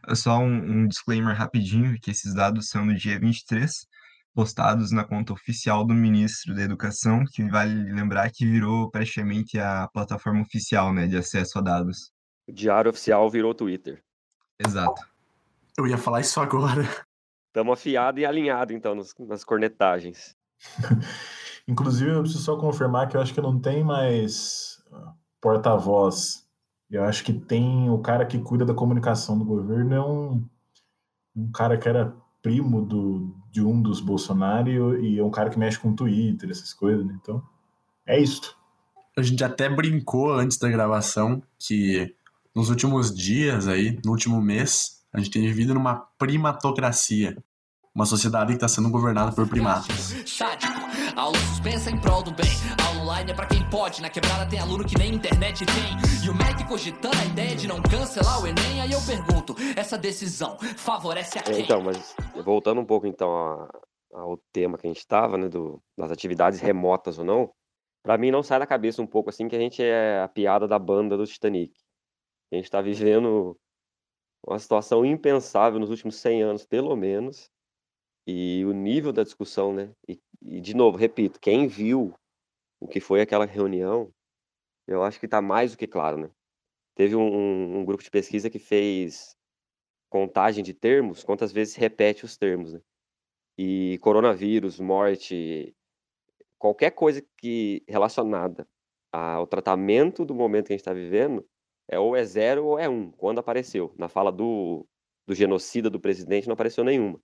É 0.09 0.14
só 0.14 0.38
um, 0.38 0.83
um 0.83 0.88
disclaimer 0.88 1.37
rapidinho, 1.37 1.99
que 2.01 2.11
esses 2.11 2.35
dados 2.35 2.69
são 2.69 2.85
no 2.85 2.95
dia 2.95 3.19
23, 3.19 3.87
postados 4.35 4.92
na 4.92 5.03
conta 5.03 5.33
oficial 5.33 5.85
do 5.85 5.95
ministro 5.95 6.55
da 6.55 6.62
Educação, 6.62 7.25
que 7.33 7.42
vale 7.49 7.75
lembrar 7.92 8.31
que 8.31 8.47
virou 8.47 8.90
praticamente 8.90 9.59
a 9.59 9.88
plataforma 9.88 10.42
oficial, 10.42 10.92
né, 10.92 11.07
de 11.07 11.16
acesso 11.16 11.59
a 11.59 11.62
dados. 11.62 12.12
O 12.47 12.53
diário 12.53 12.90
oficial 12.90 13.29
virou 13.29 13.55
Twitter. 13.55 14.03
Exato. 14.59 15.03
Eu 15.77 15.87
ia 15.87 15.99
falar 15.99 16.21
isso 16.21 16.40
agora. 16.40 16.83
Estamos 17.49 17.73
afiado 17.73 18.21
e 18.21 18.27
alinhado, 18.27 18.73
então, 18.73 18.95
nos, 18.95 19.14
nas 19.19 19.42
cornetagens. 19.42 20.37
Inclusive, 21.66 22.12
eu 22.12 22.21
preciso 22.21 22.45
só 22.45 22.57
confirmar 22.57 23.09
que 23.09 23.16
eu 23.16 23.21
acho 23.21 23.35
que 23.35 23.40
não 23.40 23.59
tem 23.59 23.83
mais 23.83 24.81
porta-voz. 25.40 26.45
Eu 26.90 27.05
acho 27.05 27.25
que 27.25 27.33
tem 27.33 27.90
o 27.90 27.99
cara 27.99 28.25
que 28.25 28.38
cuida 28.38 28.64
da 28.64 28.75
comunicação 28.75 29.38
do 29.38 29.44
governo 29.44 29.94
é 29.94 30.01
um, 30.01 30.44
um 31.35 31.51
cara 31.51 31.77
que 31.77 31.88
era 31.88 32.14
primo 32.40 32.81
do, 32.81 33.35
de 33.51 33.61
um 33.61 33.83
dos 33.83 34.01
Bolsonaro 34.01 35.01
e 35.03 35.18
é 35.18 35.25
um 35.25 35.31
cara 35.31 35.51
que 35.51 35.59
mexe 35.59 35.79
com 35.79 35.94
Twitter, 35.94 36.51
essas 36.51 36.72
coisas, 36.72 37.05
né? 37.05 37.18
Então, 37.20 37.42
é 38.07 38.20
isso. 38.20 38.57
A 39.16 39.22
gente 39.22 39.42
até 39.42 39.68
brincou 39.68 40.33
antes 40.33 40.59
da 40.59 40.68
gravação 40.68 41.42
que 41.59 42.14
nos 42.55 42.70
últimos 42.70 43.14
dias 43.14 43.66
aí, 43.66 43.99
no 44.05 44.12
último 44.12 44.40
mês, 44.40 45.05
a 45.12 45.18
gente 45.18 45.31
tem 45.31 45.42
vivido 45.42 45.75
numa 45.75 45.96
primatocracia. 46.18 47.37
Uma 47.96 48.04
sociedade 48.04 48.48
que 48.50 48.56
está 48.56 48.68
sendo 48.68 48.90
governada 48.90 49.32
por 49.32 49.48
primatas. 49.48 50.14
Sádico, 50.26 50.70
aula 51.16 51.38
suspensa 51.38 51.90
em 51.90 51.98
prol 51.98 52.22
do 52.22 52.30
bem. 52.30 52.44
Aula 52.87 53.00
online 53.00 53.30
é 53.30 53.35
pra 53.35 53.46
quem 53.46 53.66
pode. 53.70 54.02
Na 54.02 54.11
quebrada 54.11 54.44
tem 54.50 54.59
aluno 54.59 54.85
que 54.85 54.98
nem 54.98 55.14
internet 55.14 55.64
tem. 55.64 56.22
E 56.22 56.28
o 56.28 56.35
MEC 56.35 56.68
cogitando 56.68 57.16
a 57.16 57.24
ideia 57.24 57.56
de 57.56 57.66
não 57.66 57.80
cancelar 57.80 58.42
o 58.42 58.46
Enem. 58.46 58.82
Aí 58.82 58.92
eu 58.92 59.00
pergunto, 59.00 59.56
essa 59.74 59.96
decisão 59.96 60.59
favorece 60.76 61.38
a 61.38 61.42
quem? 61.42 61.62
Então, 61.62 61.80
mas 61.80 62.14
voltando 62.44 62.82
um 62.82 62.85
pouco 62.85 63.06
então 63.06 63.35
a- 63.35 63.68
ao 64.12 64.37
tema 64.52 64.76
que 64.76 64.87
a 64.87 64.90
gente 64.90 64.98
estava, 65.00 65.38
né, 65.38 65.48
do, 65.48 65.82
das 65.96 66.11
atividades 66.11 66.61
remotas 66.61 67.18
ou 67.18 67.24
não, 67.24 67.50
para 68.02 68.18
mim 68.18 68.30
não 68.30 68.42
sai 68.42 68.59
da 68.59 68.66
cabeça 68.66 69.00
um 69.00 69.06
pouco 69.06 69.30
assim 69.30 69.48
que 69.48 69.56
a 69.56 69.59
gente 69.59 69.82
é 69.82 70.20
a 70.22 70.28
piada 70.28 70.68
da 70.68 70.78
banda 70.78 71.16
do 71.16 71.26
Titanic. 71.26 71.72
A 72.52 72.56
gente 72.56 72.66
está 72.66 72.82
vivendo 72.82 73.56
uma 74.46 74.59
situação 74.59 75.02
impensável 75.02 75.80
nos 75.80 75.88
últimos 75.88 76.16
100 76.16 76.42
anos, 76.42 76.66
pelo 76.66 76.94
menos, 76.94 77.50
e 78.26 78.64
o 78.64 78.72
nível 78.72 79.12
da 79.12 79.22
discussão, 79.22 79.72
né? 79.72 79.92
E, 80.08 80.20
e, 80.42 80.60
de 80.60 80.74
novo, 80.74 80.96
repito, 80.98 81.40
quem 81.40 81.66
viu 81.68 82.14
o 82.80 82.88
que 82.88 83.00
foi 83.00 83.20
aquela 83.20 83.46
reunião, 83.46 84.12
eu 84.88 85.02
acho 85.02 85.20
que 85.20 85.26
está 85.26 85.42
mais 85.42 85.72
do 85.72 85.78
que 85.78 85.86
claro, 85.86 86.18
né? 86.18 86.30
Teve 86.96 87.16
um, 87.16 87.78
um- 87.80 87.84
grupo 87.86 88.02
de 88.04 88.10
pesquisa 88.10 88.50
que 88.50 88.58
fez 88.58 89.36
contagem 90.10 90.64
de 90.64 90.74
termos, 90.74 91.24
quantas 91.24 91.52
vezes 91.52 91.76
repete 91.76 92.24
os 92.24 92.36
termos, 92.36 92.74
né? 92.74 92.80
E 93.58 93.98
coronavírus, 94.00 94.80
morte, 94.80 95.74
qualquer 96.58 96.90
coisa 96.92 97.22
que 97.38 97.82
relacionada 97.88 98.66
ao 99.12 99.46
tratamento 99.46 100.24
do 100.24 100.34
momento 100.34 100.66
que 100.68 100.72
a 100.72 100.76
gente 100.76 100.80
está 100.82 100.92
vivendo, 100.92 101.46
é 101.88 101.98
ou 101.98 102.16
é 102.16 102.24
zero 102.24 102.66
ou 102.66 102.78
é 102.78 102.88
um, 102.88 103.10
quando 103.12 103.38
apareceu. 103.38 103.94
Na 103.98 104.08
fala 104.08 104.32
do, 104.32 104.86
do 105.26 105.34
genocida 105.34 105.88
do 105.90 106.00
presidente 106.00 106.46
não 106.48 106.54
apareceu 106.54 106.84
nenhuma. 106.84 107.20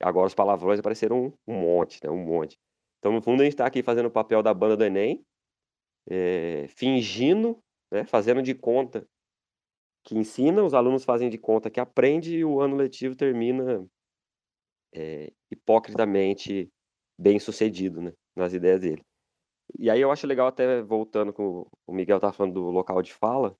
Agora 0.00 0.26
os 0.26 0.34
palavrões 0.34 0.78
apareceram 0.80 1.26
um, 1.26 1.32
um 1.46 1.60
monte, 1.60 2.00
né? 2.02 2.10
Um 2.10 2.24
monte. 2.24 2.58
Então, 2.98 3.12
no 3.12 3.22
fundo, 3.22 3.42
a 3.42 3.44
gente 3.44 3.54
está 3.54 3.66
aqui 3.66 3.82
fazendo 3.82 4.06
o 4.06 4.10
papel 4.10 4.42
da 4.42 4.52
banda 4.52 4.76
do 4.76 4.84
Enem, 4.84 5.24
eh, 6.08 6.66
fingindo, 6.68 7.58
né? 7.92 8.04
Fazendo 8.04 8.42
de 8.42 8.54
conta 8.54 9.06
que 10.04 10.16
ensina, 10.16 10.62
os 10.64 10.74
alunos 10.74 11.04
fazem 11.04 11.28
de 11.28 11.38
conta 11.38 11.70
que 11.70 11.80
aprende 11.80 12.36
e 12.36 12.44
o 12.44 12.60
ano 12.60 12.76
letivo 12.76 13.14
termina 13.14 13.86
eh, 14.94 15.32
hipocritamente 15.50 16.70
bem 17.18 17.38
sucedido, 17.38 18.00
né? 18.00 18.12
Nas 18.34 18.52
ideias 18.54 18.80
dele. 18.80 19.02
E 19.78 19.90
aí 19.90 20.00
eu 20.00 20.10
acho 20.10 20.26
legal 20.26 20.48
até 20.48 20.82
voltando 20.82 21.32
com 21.32 21.66
o 21.86 21.92
Miguel 21.92 22.16
estava 22.16 22.32
falando 22.32 22.54
do 22.54 22.70
local 22.70 23.02
de 23.02 23.12
fala, 23.12 23.56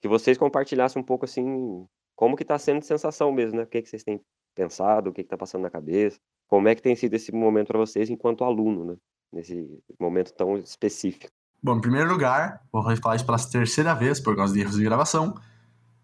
que 0.00 0.08
vocês 0.08 0.38
compartilhassem 0.38 1.00
um 1.00 1.04
pouco 1.04 1.24
assim 1.24 1.86
como 2.16 2.36
que 2.36 2.42
está 2.42 2.58
sendo 2.58 2.80
de 2.80 2.86
sensação 2.86 3.30
mesmo, 3.32 3.58
né? 3.58 3.64
O 3.64 3.66
que 3.66 3.82
que 3.82 3.88
vocês 3.88 4.02
têm 4.02 4.20
pensado, 4.58 5.10
o 5.10 5.12
que 5.12 5.20
está 5.20 5.36
passando 5.36 5.62
na 5.62 5.70
cabeça, 5.70 6.18
como 6.48 6.66
é 6.66 6.74
que 6.74 6.82
tem 6.82 6.96
sido 6.96 7.14
esse 7.14 7.30
momento 7.30 7.68
para 7.68 7.78
vocês 7.78 8.10
enquanto 8.10 8.42
aluno, 8.42 8.84
né? 8.84 8.96
Nesse 9.32 9.80
momento 10.00 10.32
tão 10.32 10.56
específico. 10.56 11.30
Bom, 11.62 11.76
em 11.76 11.80
primeiro 11.80 12.10
lugar, 12.10 12.62
vou 12.72 12.82
falar 12.96 13.16
isso 13.16 13.26
pela 13.26 13.38
terceira 13.38 13.94
vez 13.94 14.18
por 14.18 14.34
causa 14.34 14.52
de 14.52 14.60
erros 14.60 14.76
de 14.76 14.82
gravação. 14.82 15.34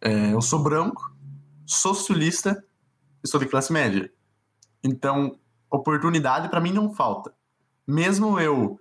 É, 0.01 0.33
eu 0.33 0.40
sou 0.40 0.62
branco, 0.62 1.03
sou 1.67 1.95
sulista 1.95 2.62
e 3.25 3.29
sou 3.29 3.40
de 3.40 3.47
classe 3.47 3.73
média. 3.73 4.12
Então, 4.85 5.38
oportunidade 5.71 6.49
para 6.49 6.61
mim 6.61 6.73
não 6.73 6.95
falta. 6.95 7.35
Mesmo 7.87 8.38
eu 8.38 8.79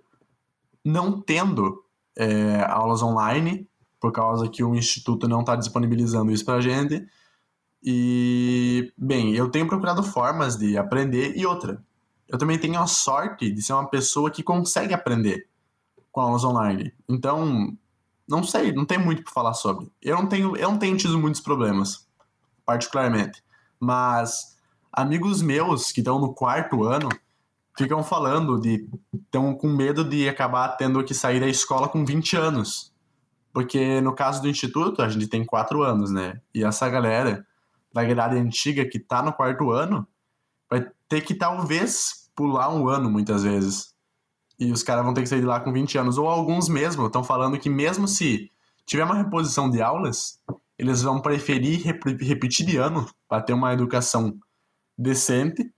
não 0.84 1.20
tendo 1.20 1.82
é, 2.16 2.62
aulas 2.68 3.02
online, 3.02 3.68
por 3.98 4.12
causa 4.12 4.48
que 4.48 4.62
o 4.62 4.74
instituto 4.74 5.26
não 5.26 5.40
está 5.40 5.56
disponibilizando 5.56 6.30
isso 6.30 6.44
para 6.44 6.60
gente. 6.60 7.06
E, 7.86 8.94
bem, 8.96 9.34
eu 9.34 9.50
tenho 9.50 9.68
procurado 9.68 10.02
formas 10.02 10.56
de 10.56 10.78
aprender 10.78 11.36
e 11.36 11.44
outra. 11.44 11.84
Eu 12.26 12.38
também 12.38 12.58
tenho 12.58 12.80
a 12.80 12.86
sorte 12.86 13.50
de 13.50 13.60
ser 13.60 13.74
uma 13.74 13.90
pessoa 13.90 14.30
que 14.30 14.42
consegue 14.42 14.94
aprender 14.94 15.46
com 16.10 16.22
aulas 16.22 16.44
online. 16.44 16.94
Então, 17.06 17.76
não 18.26 18.42
sei, 18.42 18.72
não 18.72 18.86
tem 18.86 18.96
muito 18.96 19.22
para 19.22 19.32
falar 19.32 19.52
sobre. 19.52 19.92
Eu 20.00 20.16
não 20.16 20.26
tenho, 20.26 20.56
eu 20.56 20.70
não 20.70 20.78
tenho 20.78 20.96
tido 20.96 21.18
muitos 21.18 21.42
problemas, 21.42 22.08
particularmente. 22.64 23.44
Mas 23.78 24.56
amigos 24.90 25.42
meus 25.42 25.92
que 25.92 26.00
estão 26.00 26.18
no 26.18 26.32
quarto 26.32 26.84
ano 26.84 27.10
ficam 27.76 28.02
falando 28.02 28.58
de 28.58 28.88
estão 29.12 29.54
com 29.54 29.68
medo 29.68 30.02
de 30.02 30.26
acabar 30.26 30.68
tendo 30.70 31.04
que 31.04 31.12
sair 31.12 31.40
da 31.40 31.48
escola 31.48 31.86
com 31.86 32.02
20 32.02 32.34
anos. 32.36 32.94
Porque 33.52 34.00
no 34.00 34.14
caso 34.14 34.40
do 34.40 34.48
instituto, 34.48 35.02
a 35.02 35.08
gente 35.10 35.26
tem 35.26 35.44
quatro 35.44 35.82
anos, 35.82 36.10
né? 36.10 36.40
E 36.54 36.64
essa 36.64 36.88
galera 36.88 37.46
da 37.94 38.04
grade 38.04 38.36
antiga 38.36 38.84
que 38.84 38.98
tá 38.98 39.22
no 39.22 39.32
quarto 39.32 39.70
ano 39.70 40.06
vai 40.68 40.90
ter 41.08 41.20
que 41.20 41.34
talvez 41.34 42.28
pular 42.34 42.74
um 42.74 42.88
ano 42.88 43.08
muitas 43.08 43.44
vezes. 43.44 43.94
E 44.58 44.72
os 44.72 44.82
caras 44.82 45.04
vão 45.04 45.14
ter 45.14 45.22
que 45.22 45.28
sair 45.28 45.40
de 45.40 45.46
lá 45.46 45.60
com 45.60 45.72
20 45.72 45.96
anos. 45.98 46.18
Ou 46.18 46.28
alguns 46.28 46.68
mesmo 46.68 47.06
estão 47.06 47.22
falando 47.22 47.58
que 47.58 47.70
mesmo 47.70 48.08
se 48.08 48.50
tiver 48.84 49.04
uma 49.04 49.14
reposição 49.14 49.70
de 49.70 49.80
aulas, 49.80 50.40
eles 50.76 51.02
vão 51.02 51.20
preferir 51.20 51.82
rep 51.82 52.02
repetir 52.20 52.66
de 52.66 52.76
ano 52.76 53.06
para 53.28 53.42
ter 53.42 53.52
uma 53.52 53.72
educação 53.72 54.36
decente 54.98 55.72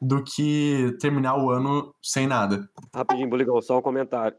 do 0.00 0.22
que 0.22 0.94
terminar 1.00 1.42
o 1.42 1.50
ano 1.50 1.94
sem 2.02 2.26
nada. 2.26 2.68
Rapidinho, 2.94 3.28
Buligão, 3.28 3.60
só 3.62 3.78
um 3.78 3.82
comentário. 3.82 4.36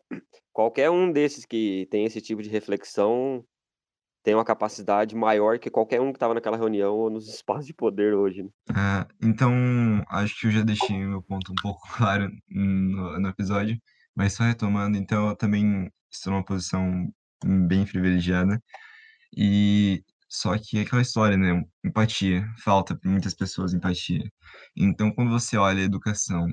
Qualquer 0.54 0.92
um 0.92 1.12
desses 1.12 1.46
que 1.46 1.88
tem 1.90 2.06
esse 2.06 2.22
tipo 2.22 2.44
de 2.44 2.50
reflexão 2.50 3.44
tem 4.26 4.34
uma 4.34 4.44
capacidade 4.44 5.16
maior 5.16 5.60
que 5.60 5.70
qualquer 5.70 6.02
um 6.02 6.12
que 6.12 6.18
estava 6.18 6.34
naquela 6.34 6.58
reunião 6.58 6.96
ou 6.96 7.12
nos 7.12 7.30
espaços 7.30 7.68
de 7.68 7.74
poder 7.76 8.16
hoje. 8.16 8.42
Né? 8.42 8.50
Ah, 8.74 9.08
então, 9.22 9.54
acho 10.10 10.40
que 10.40 10.48
eu 10.48 10.52
já 10.52 10.64
deixei 10.64 10.98
meu 10.98 11.22
ponto 11.22 11.52
um 11.52 11.56
pouco 11.62 11.88
claro 11.96 12.28
no, 12.50 13.20
no 13.20 13.30
episódio, 13.30 13.78
mas 14.16 14.34
só 14.34 14.44
retomando, 14.44 14.98
então 14.98 15.30
eu 15.30 15.36
também 15.36 15.92
estou 16.12 16.34
numa 16.34 16.44
posição 16.44 17.08
bem 17.68 17.86
privilegiada, 17.86 18.60
e 19.38 20.04
só 20.28 20.58
que 20.58 20.80
é 20.80 20.82
aquela 20.82 21.04
história, 21.04 21.38
né? 21.38 21.64
Empatia, 21.84 22.44
falta 22.64 22.98
para 22.98 23.12
muitas 23.12 23.36
pessoas 23.36 23.76
empatia. 23.76 24.24
Então, 24.76 25.12
quando 25.12 25.30
você 25.30 25.56
olha 25.56 25.82
a 25.82 25.86
educação 25.86 26.48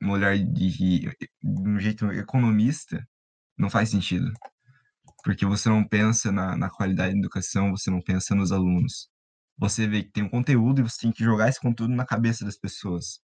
no 0.00 0.12
olhar 0.12 0.38
de, 0.38 0.70
de 0.70 1.10
um 1.42 1.78
jeito 1.78 2.10
economista, 2.12 3.06
não 3.58 3.68
faz 3.68 3.90
sentido. 3.90 4.32
Porque 5.28 5.44
você 5.44 5.68
não 5.68 5.86
pensa 5.86 6.32
na, 6.32 6.56
na 6.56 6.70
qualidade 6.70 7.12
da 7.12 7.18
educação, 7.18 7.70
você 7.70 7.90
não 7.90 8.00
pensa 8.00 8.34
nos 8.34 8.50
alunos. 8.50 9.10
Você 9.58 9.86
vê 9.86 10.02
que 10.02 10.10
tem 10.10 10.24
um 10.24 10.28
conteúdo 10.30 10.80
e 10.80 10.82
você 10.82 11.02
tem 11.02 11.12
que 11.12 11.22
jogar 11.22 11.50
esse 11.50 11.60
conteúdo 11.60 11.94
na 11.94 12.06
cabeça 12.06 12.46
das 12.46 12.56
pessoas. 12.56 13.20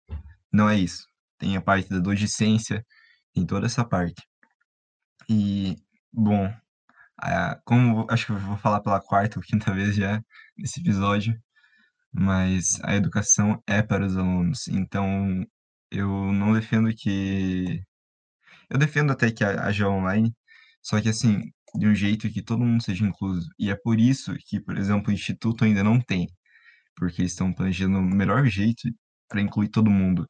Não 0.52 0.68
é 0.68 0.80
isso. 0.80 1.06
Tem 1.38 1.56
a 1.56 1.62
parte 1.62 1.88
da 1.92 2.00
docência, 2.00 2.84
tem 3.36 3.46
toda 3.46 3.68
essa 3.68 3.86
parte. 3.86 4.20
E, 5.30 5.76
bom, 6.12 6.52
como 7.66 8.08
acho 8.10 8.26
que 8.26 8.32
eu 8.32 8.40
vou 8.40 8.58
falar 8.58 8.82
pela 8.82 9.00
quarta 9.00 9.38
ou 9.38 9.44
quinta 9.44 9.72
vez 9.72 9.96
já 9.96 10.24
nesse 10.58 10.80
episódio, 10.80 11.40
mas 12.12 12.80
a 12.84 12.96
educação 12.96 13.62
é 13.68 13.84
para 13.84 14.04
os 14.08 14.18
alunos. 14.18 14.68
Então, 14.70 15.46
eu 15.92 16.34
não 16.34 16.52
defendo 16.52 16.92
que. 16.96 17.80
Eu 18.72 18.80
defendo 18.80 19.12
até 19.12 19.30
que 19.32 19.44
haja 19.44 19.88
online, 19.88 20.36
só 20.82 21.00
que 21.00 21.10
assim, 21.10 21.52
de 21.76 21.88
um 21.88 21.96
jeito 21.96 22.30
que 22.30 22.42
todo 22.42 22.64
mundo 22.64 22.84
seja 22.84 23.06
incluso. 23.06 23.50
E 23.60 23.70
é 23.72 23.76
por 23.76 24.00
isso 24.00 24.34
que, 24.46 24.60
por 24.60 24.78
exemplo, 24.78 25.10
o 25.10 25.14
Instituto 25.14 25.64
ainda 25.66 25.84
não 25.84 26.00
tem, 26.00 26.28
porque 26.96 27.22
eles 27.22 27.34
estão 27.34 27.54
planejando 27.54 28.00
o 28.00 28.04
melhor 28.04 28.46
jeito 28.48 28.90
para 29.30 29.42
incluir 29.42 29.70
todo 29.70 29.90
mundo. 29.90 30.28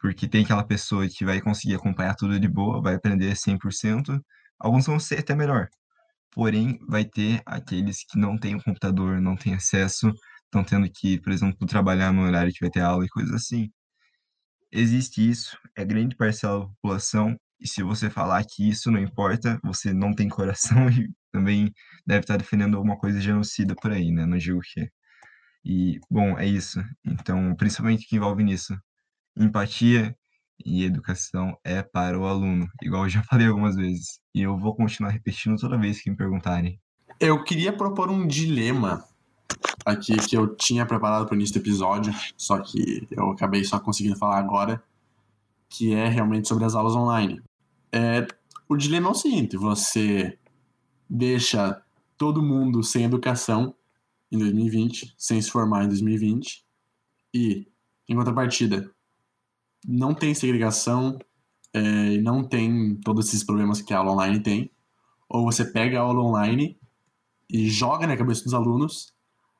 Porque 0.00 0.28
tem 0.28 0.44
aquela 0.44 0.64
pessoa 0.64 1.08
que 1.08 1.24
vai 1.24 1.40
conseguir 1.40 1.76
acompanhar 1.76 2.14
tudo 2.16 2.38
de 2.40 2.48
boa, 2.48 2.82
vai 2.82 2.94
aprender 2.96 3.34
100%, 3.36 4.20
alguns 4.58 4.86
vão 4.86 4.98
ser 5.00 5.20
até 5.20 5.34
melhor. 5.34 5.68
Porém, 6.32 6.78
vai 6.88 7.04
ter 7.04 7.42
aqueles 7.46 8.04
que 8.06 8.18
não 8.18 8.38
têm 8.38 8.56
o 8.56 8.62
computador, 8.62 9.20
não 9.20 9.36
têm 9.36 9.54
acesso, 9.54 10.12
estão 10.44 10.64
tendo 10.64 10.90
que, 10.90 11.20
por 11.20 11.32
exemplo, 11.32 11.66
trabalhar 11.66 12.12
no 12.12 12.22
horário 12.22 12.52
que 12.52 12.60
vai 12.60 12.70
ter 12.70 12.80
aula 12.80 13.04
e 13.04 13.08
coisas 13.08 13.34
assim. 13.34 13.70
Existe 14.72 15.28
isso, 15.28 15.56
é 15.76 15.84
grande 15.84 16.16
parcela 16.16 16.60
da 16.60 16.66
população, 16.66 17.36
e 17.62 17.68
se 17.68 17.82
você 17.82 18.10
falar 18.10 18.44
que 18.44 18.68
isso 18.68 18.90
não 18.90 18.98
importa, 18.98 19.60
você 19.62 19.92
não 19.92 20.12
tem 20.12 20.28
coração 20.28 20.88
e 20.90 21.08
também 21.30 21.72
deve 22.06 22.20
estar 22.20 22.36
defendendo 22.36 22.76
alguma 22.76 22.98
coisa 22.98 23.20
genocida 23.20 23.74
por 23.74 23.92
aí, 23.92 24.10
né? 24.10 24.26
Não 24.26 24.36
digo 24.36 24.58
o 24.58 24.62
quê. 24.62 24.90
E, 25.64 26.00
bom, 26.10 26.38
é 26.38 26.46
isso. 26.46 26.82
Então, 27.04 27.54
principalmente 27.54 28.04
o 28.04 28.08
que 28.08 28.16
envolve 28.16 28.42
nisso. 28.42 28.76
Empatia 29.36 30.14
e 30.64 30.84
educação 30.84 31.56
é 31.64 31.82
para 31.82 32.18
o 32.18 32.26
aluno, 32.26 32.68
igual 32.82 33.04
eu 33.04 33.08
já 33.08 33.22
falei 33.30 33.46
algumas 33.46 33.76
vezes. 33.76 34.20
E 34.34 34.42
eu 34.42 34.58
vou 34.58 34.74
continuar 34.74 35.10
repetindo 35.10 35.56
toda 35.56 35.78
vez 35.78 36.02
que 36.02 36.10
me 36.10 36.16
perguntarem. 36.16 36.80
Eu 37.20 37.42
queria 37.44 37.72
propor 37.72 38.10
um 38.10 38.26
dilema 38.26 39.04
aqui 39.84 40.16
que 40.16 40.36
eu 40.36 40.54
tinha 40.56 40.84
preparado 40.84 41.26
para 41.26 41.34
o 41.34 41.36
início 41.36 41.54
do 41.54 41.62
episódio, 41.62 42.12
só 42.36 42.58
que 42.58 43.06
eu 43.10 43.30
acabei 43.30 43.64
só 43.64 43.78
conseguindo 43.78 44.18
falar 44.18 44.38
agora, 44.38 44.82
que 45.68 45.94
é 45.94 46.08
realmente 46.08 46.48
sobre 46.48 46.64
as 46.64 46.74
aulas 46.74 46.94
online. 46.94 47.40
É, 47.92 48.26
o 48.68 48.76
dilema 48.76 49.08
é 49.08 49.10
o 49.10 49.14
seguinte: 49.14 49.56
você 49.56 50.38
deixa 51.08 51.82
todo 52.16 52.42
mundo 52.42 52.82
sem 52.82 53.04
educação 53.04 53.74
em 54.30 54.38
2020, 54.38 55.14
sem 55.18 55.40
se 55.40 55.50
formar 55.50 55.84
em 55.84 55.88
2020, 55.88 56.64
e, 57.34 57.66
em 58.08 58.16
contrapartida, 58.16 58.90
não 59.86 60.14
tem 60.14 60.34
segregação 60.34 61.18
é, 61.74 61.80
e 62.14 62.22
não 62.22 62.42
tem 62.42 62.96
todos 62.96 63.28
esses 63.28 63.44
problemas 63.44 63.82
que 63.82 63.92
a 63.92 63.98
aula 63.98 64.12
online 64.12 64.40
tem. 64.40 64.70
Ou 65.28 65.44
você 65.44 65.64
pega 65.64 65.98
a 65.98 66.02
aula 66.02 66.22
online 66.22 66.78
e 67.50 67.68
joga 67.68 68.06
na 68.06 68.16
cabeça 68.16 68.44
dos 68.44 68.54
alunos, 68.54 69.14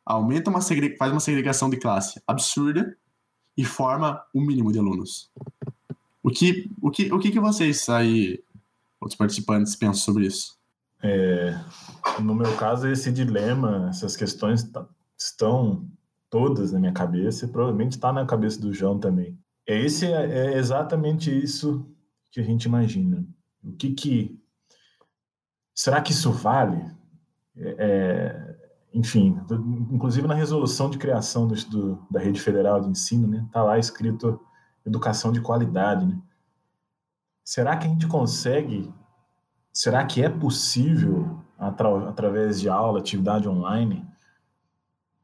aumenta 0.05 0.51
uma 0.51 0.61
faz 0.61 1.13
uma 1.13 1.21
segregação 1.21 1.69
de 1.69 1.77
classe 1.79 2.21
absurda 2.27 2.97
e 3.57 3.65
forma 3.65 4.23
o 4.35 4.41
um 4.41 4.47
mínimo 4.47 4.73
de 4.73 4.79
alunos. 4.79 5.31
O 6.23 6.31
que, 6.31 6.71
o 6.81 6.91
que, 6.91 7.13
o 7.13 7.19
que, 7.19 7.31
que 7.31 7.41
vocês 7.41 7.89
aí, 7.89 8.43
outros 9.01 9.19
participantes, 9.19 9.75
pensam 9.75 9.95
sobre 9.95 10.27
isso? 10.27 10.57
É, 11.03 11.59
no 12.21 12.35
meu 12.35 12.57
caso, 12.57 12.87
esse 12.87 13.11
dilema, 13.11 13.89
essas 13.91 14.17
questões 14.17 14.65
estão 15.19 15.89
todas 16.31 16.73
na 16.73 16.79
minha 16.79 16.93
cabeça 16.93 17.45
e 17.45 17.49
provavelmente 17.49 17.93
está 17.93 18.13
na 18.13 18.25
cabeça 18.25 18.61
do 18.61 18.73
João 18.73 18.99
também. 18.99 19.37
É 19.67 19.79
esse 19.79 20.07
é, 20.07 20.55
é 20.55 20.59
exatamente 20.59 21.31
isso 21.31 21.87
que 22.31 22.41
a 22.41 22.43
gente 22.45 22.65
imagina. 22.65 23.27
O 23.63 23.73
que 23.73 23.91
que 23.93 24.41
será 25.75 26.01
que 26.01 26.13
isso 26.13 26.31
vale? 26.33 26.81
É, 27.57 27.77
é 27.79 28.53
enfim, 28.95 29.41
inclusive 29.91 30.29
na 30.29 30.35
resolução 30.35 30.91
de 30.91 30.99
criação 30.99 31.49
do, 31.49 31.55
do, 31.67 32.07
da 32.11 32.21
rede 32.21 32.39
federal 32.39 32.81
de 32.81 32.91
ensino, 32.91 33.27
né, 33.27 33.49
tá 33.51 33.63
lá 33.63 33.79
escrito 33.79 34.39
educação 34.85 35.33
de 35.33 35.41
qualidade, 35.41 36.07
né? 36.07 36.19
Será 37.45 37.77
que 37.77 37.87
a 37.87 37.91
gente 37.91 38.07
consegue? 38.07 38.93
Será 39.73 40.05
que 40.05 40.23
é 40.23 40.29
possível 40.29 41.43
atra, 41.59 42.09
através 42.09 42.61
de 42.61 42.69
aula, 42.69 42.99
atividade 42.99 43.49
online, 43.49 44.07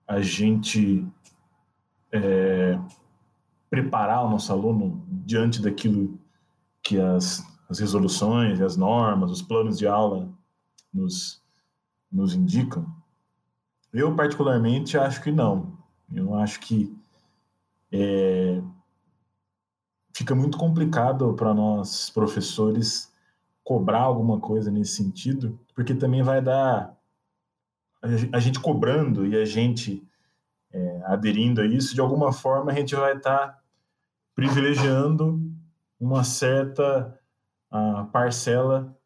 a 0.06 0.20
gente 0.20 1.06
é, 2.12 2.78
preparar 3.68 4.24
o 4.24 4.30
nosso 4.30 4.52
aluno 4.52 5.04
diante 5.08 5.60
daquilo 5.60 6.18
que 6.82 6.98
as, 7.00 7.44
as 7.68 7.78
resoluções, 7.78 8.60
as 8.60 8.76
normas, 8.76 9.30
os 9.30 9.42
planos 9.42 9.78
de 9.78 9.86
aula 9.86 10.28
nos, 10.92 11.42
nos 12.10 12.34
indicam? 12.34 12.86
Eu, 13.92 14.14
particularmente, 14.14 14.96
acho 14.96 15.22
que 15.22 15.30
não. 15.30 15.78
Eu 16.12 16.34
acho 16.34 16.60
que 16.60 16.96
é, 17.92 18.62
fica 20.18 20.34
muito 20.34 20.58
complicado 20.58 21.32
para 21.34 21.54
nós, 21.54 22.10
professores, 22.10 23.12
cobrar 23.62 24.00
alguma 24.00 24.40
coisa 24.40 24.68
nesse 24.68 24.96
sentido, 24.96 25.56
porque 25.76 25.94
também 25.94 26.24
vai 26.24 26.42
dar 26.42 26.92
a 28.32 28.40
gente 28.40 28.58
cobrando 28.58 29.24
e 29.24 29.36
a 29.36 29.44
gente 29.44 30.04
é, 30.72 31.02
aderindo 31.04 31.60
a 31.60 31.66
isso, 31.66 31.94
de 31.94 32.00
alguma 32.00 32.32
forma 32.32 32.72
a 32.72 32.74
gente 32.74 32.96
vai 32.96 33.16
estar 33.16 33.38
tá 33.38 33.58
privilegiando 34.34 35.40
uma 36.00 36.24
certa 36.24 37.16
a, 37.70 38.04
parcela 38.12 38.96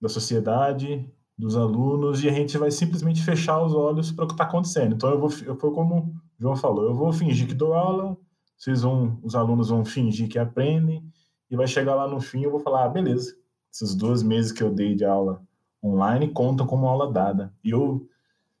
da 0.00 0.08
sociedade, 0.08 1.04
dos 1.36 1.56
alunos, 1.56 2.22
e 2.22 2.28
a 2.28 2.32
gente 2.32 2.56
vai 2.56 2.70
simplesmente 2.70 3.24
fechar 3.24 3.60
os 3.60 3.74
olhos 3.74 4.12
para 4.12 4.24
o 4.24 4.28
que 4.28 4.34
está 4.34 4.44
acontecendo. 4.44 4.94
Então, 4.94 5.10
eu 5.10 5.18
vou, 5.18 5.30
eu, 5.44 5.56
foi 5.56 5.72
como 5.72 5.98
o 5.98 6.14
João 6.40 6.56
falou, 6.56 6.84
eu 6.84 6.94
vou 6.94 7.12
fingir 7.12 7.48
que 7.48 7.54
dou 7.54 7.74
aula, 7.74 8.16
vocês 8.58 8.82
vão, 8.82 9.18
os 9.22 9.34
alunos 9.34 9.68
vão 9.68 9.84
fingir 9.84 10.28
que 10.28 10.38
aprendem, 10.38 11.02
e 11.50 11.56
vai 11.56 11.66
chegar 11.66 11.94
lá 11.94 12.06
no 12.06 12.20
fim, 12.20 12.42
eu 12.42 12.50
vou 12.50 12.60
falar, 12.60 12.84
ah, 12.84 12.88
beleza, 12.88 13.34
esses 13.72 13.94
dois 13.94 14.22
meses 14.22 14.52
que 14.52 14.62
eu 14.62 14.74
dei 14.74 14.94
de 14.94 15.04
aula 15.04 15.42
online 15.82 16.28
contam 16.28 16.66
como 16.66 16.86
aula 16.86 17.10
dada. 17.10 17.54
E 17.64 17.70
eu, 17.70 18.06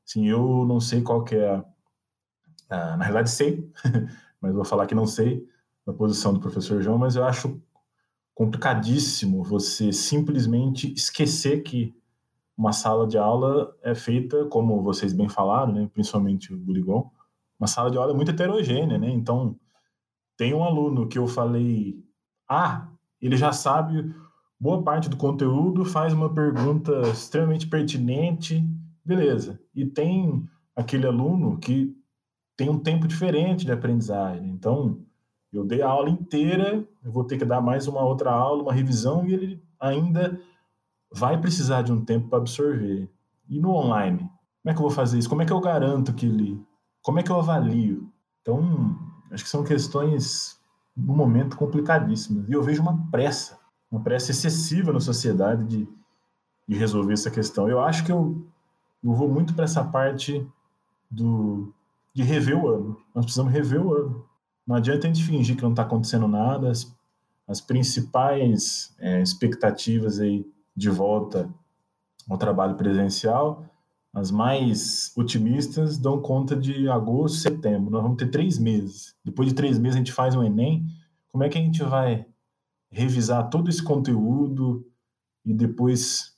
sim, 0.04 0.26
eu 0.26 0.64
não 0.66 0.80
sei 0.80 1.02
qual 1.02 1.24
que 1.24 1.34
é 1.34 1.62
a, 2.70 2.96
na 2.96 3.04
realidade 3.04 3.30
sei, 3.30 3.70
mas 4.40 4.54
vou 4.54 4.64
falar 4.64 4.86
que 4.86 4.94
não 4.94 5.06
sei 5.06 5.46
na 5.86 5.92
posição 5.92 6.32
do 6.32 6.40
professor 6.40 6.80
João, 6.80 6.98
mas 6.98 7.16
eu 7.16 7.24
acho 7.24 7.60
complicadíssimo 8.34 9.42
você 9.42 9.92
simplesmente 9.92 10.92
esquecer 10.92 11.62
que 11.62 11.94
uma 12.56 12.72
sala 12.72 13.06
de 13.06 13.18
aula 13.18 13.76
é 13.82 13.94
feita, 13.94 14.44
como 14.46 14.82
vocês 14.82 15.12
bem 15.12 15.28
falaram, 15.28 15.72
né, 15.72 15.90
principalmente 15.92 16.52
o 16.52 16.58
Burigon, 16.58 17.10
uma 17.58 17.66
sala 17.66 17.90
de 17.90 17.98
aula 17.98 18.14
muito 18.14 18.30
heterogênea, 18.30 18.98
né? 18.98 19.10
Então, 19.10 19.56
tem 20.38 20.54
um 20.54 20.62
aluno 20.62 21.08
que 21.08 21.18
eu 21.18 21.26
falei, 21.26 22.00
ah, 22.48 22.88
ele 23.20 23.36
já 23.36 23.52
sabe 23.52 24.14
boa 24.58 24.82
parte 24.82 25.08
do 25.10 25.16
conteúdo, 25.16 25.84
faz 25.84 26.12
uma 26.12 26.32
pergunta 26.32 27.00
extremamente 27.08 27.66
pertinente, 27.66 28.64
beleza. 29.04 29.60
E 29.74 29.84
tem 29.84 30.48
aquele 30.76 31.06
aluno 31.06 31.58
que 31.58 31.92
tem 32.56 32.70
um 32.70 32.78
tempo 32.78 33.08
diferente 33.08 33.66
de 33.66 33.72
aprendizagem. 33.72 34.48
Então, 34.48 35.00
eu 35.52 35.64
dei 35.64 35.82
a 35.82 35.88
aula 35.88 36.08
inteira, 36.08 36.86
eu 37.04 37.10
vou 37.10 37.24
ter 37.24 37.36
que 37.36 37.44
dar 37.44 37.60
mais 37.60 37.88
uma 37.88 38.04
outra 38.04 38.30
aula, 38.30 38.62
uma 38.62 38.72
revisão, 38.72 39.26
e 39.26 39.34
ele 39.34 39.62
ainda 39.80 40.40
vai 41.10 41.40
precisar 41.40 41.82
de 41.82 41.92
um 41.92 42.04
tempo 42.04 42.28
para 42.28 42.38
absorver. 42.38 43.10
E 43.48 43.58
no 43.58 43.72
online? 43.72 44.18
Como 44.18 44.70
é 44.70 44.72
que 44.72 44.78
eu 44.78 44.82
vou 44.82 44.90
fazer 44.90 45.18
isso? 45.18 45.28
Como 45.28 45.42
é 45.42 45.46
que 45.46 45.52
eu 45.52 45.60
garanto 45.60 46.14
que 46.14 46.26
ele. 46.26 46.62
Como 47.02 47.18
é 47.18 47.22
que 47.24 47.30
eu 47.30 47.38
avalio? 47.38 48.12
Então, 48.42 49.07
acho 49.30 49.44
que 49.44 49.50
são 49.50 49.64
questões, 49.64 50.60
no 50.96 51.14
momento, 51.14 51.56
complicadíssimas. 51.56 52.48
E 52.48 52.52
eu 52.52 52.62
vejo 52.62 52.82
uma 52.82 53.06
pressa, 53.10 53.58
uma 53.90 54.00
pressa 54.00 54.30
excessiva 54.30 54.92
na 54.92 55.00
sociedade 55.00 55.64
de, 55.64 55.88
de 56.68 56.76
resolver 56.76 57.12
essa 57.12 57.30
questão. 57.30 57.68
Eu 57.68 57.80
acho 57.80 58.04
que 58.04 58.12
eu, 58.12 58.46
eu 59.02 59.12
vou 59.12 59.28
muito 59.28 59.54
para 59.54 59.64
essa 59.64 59.84
parte 59.84 60.46
do, 61.10 61.72
de 62.12 62.22
rever 62.22 62.56
o 62.56 62.68
ano. 62.68 62.96
Nós 63.14 63.24
precisamos 63.24 63.52
rever 63.52 63.84
o 63.84 63.94
ano. 63.94 64.24
Não 64.66 64.76
adianta 64.76 65.06
a 65.06 65.12
gente 65.12 65.24
fingir 65.24 65.56
que 65.56 65.62
não 65.62 65.70
está 65.70 65.82
acontecendo 65.82 66.28
nada. 66.28 66.70
As, 66.70 66.94
as 67.46 67.60
principais 67.60 68.94
é, 68.98 69.22
expectativas 69.22 70.20
aí 70.20 70.46
de 70.76 70.90
volta 70.90 71.48
ao 72.28 72.36
trabalho 72.36 72.76
presencial, 72.76 73.64
as 74.12 74.30
mais 74.30 75.12
otimistas 75.16 75.98
dão 75.98 76.20
conta 76.20 76.56
de 76.56 76.88
agosto, 76.88 77.38
setembro. 77.38 77.90
Nós 77.90 78.02
vamos 78.02 78.16
ter 78.16 78.30
três 78.30 78.58
meses. 78.58 79.14
Depois 79.24 79.48
de 79.48 79.54
três 79.54 79.78
meses 79.78 79.96
a 79.96 79.98
gente 79.98 80.12
faz 80.12 80.34
um 80.34 80.42
Enem. 80.42 80.86
Como 81.30 81.44
é 81.44 81.48
que 81.48 81.58
a 81.58 81.60
gente 81.60 81.82
vai 81.82 82.26
revisar 82.90 83.50
todo 83.50 83.68
esse 83.68 83.82
conteúdo 83.82 84.86
e 85.44 85.52
depois 85.52 86.36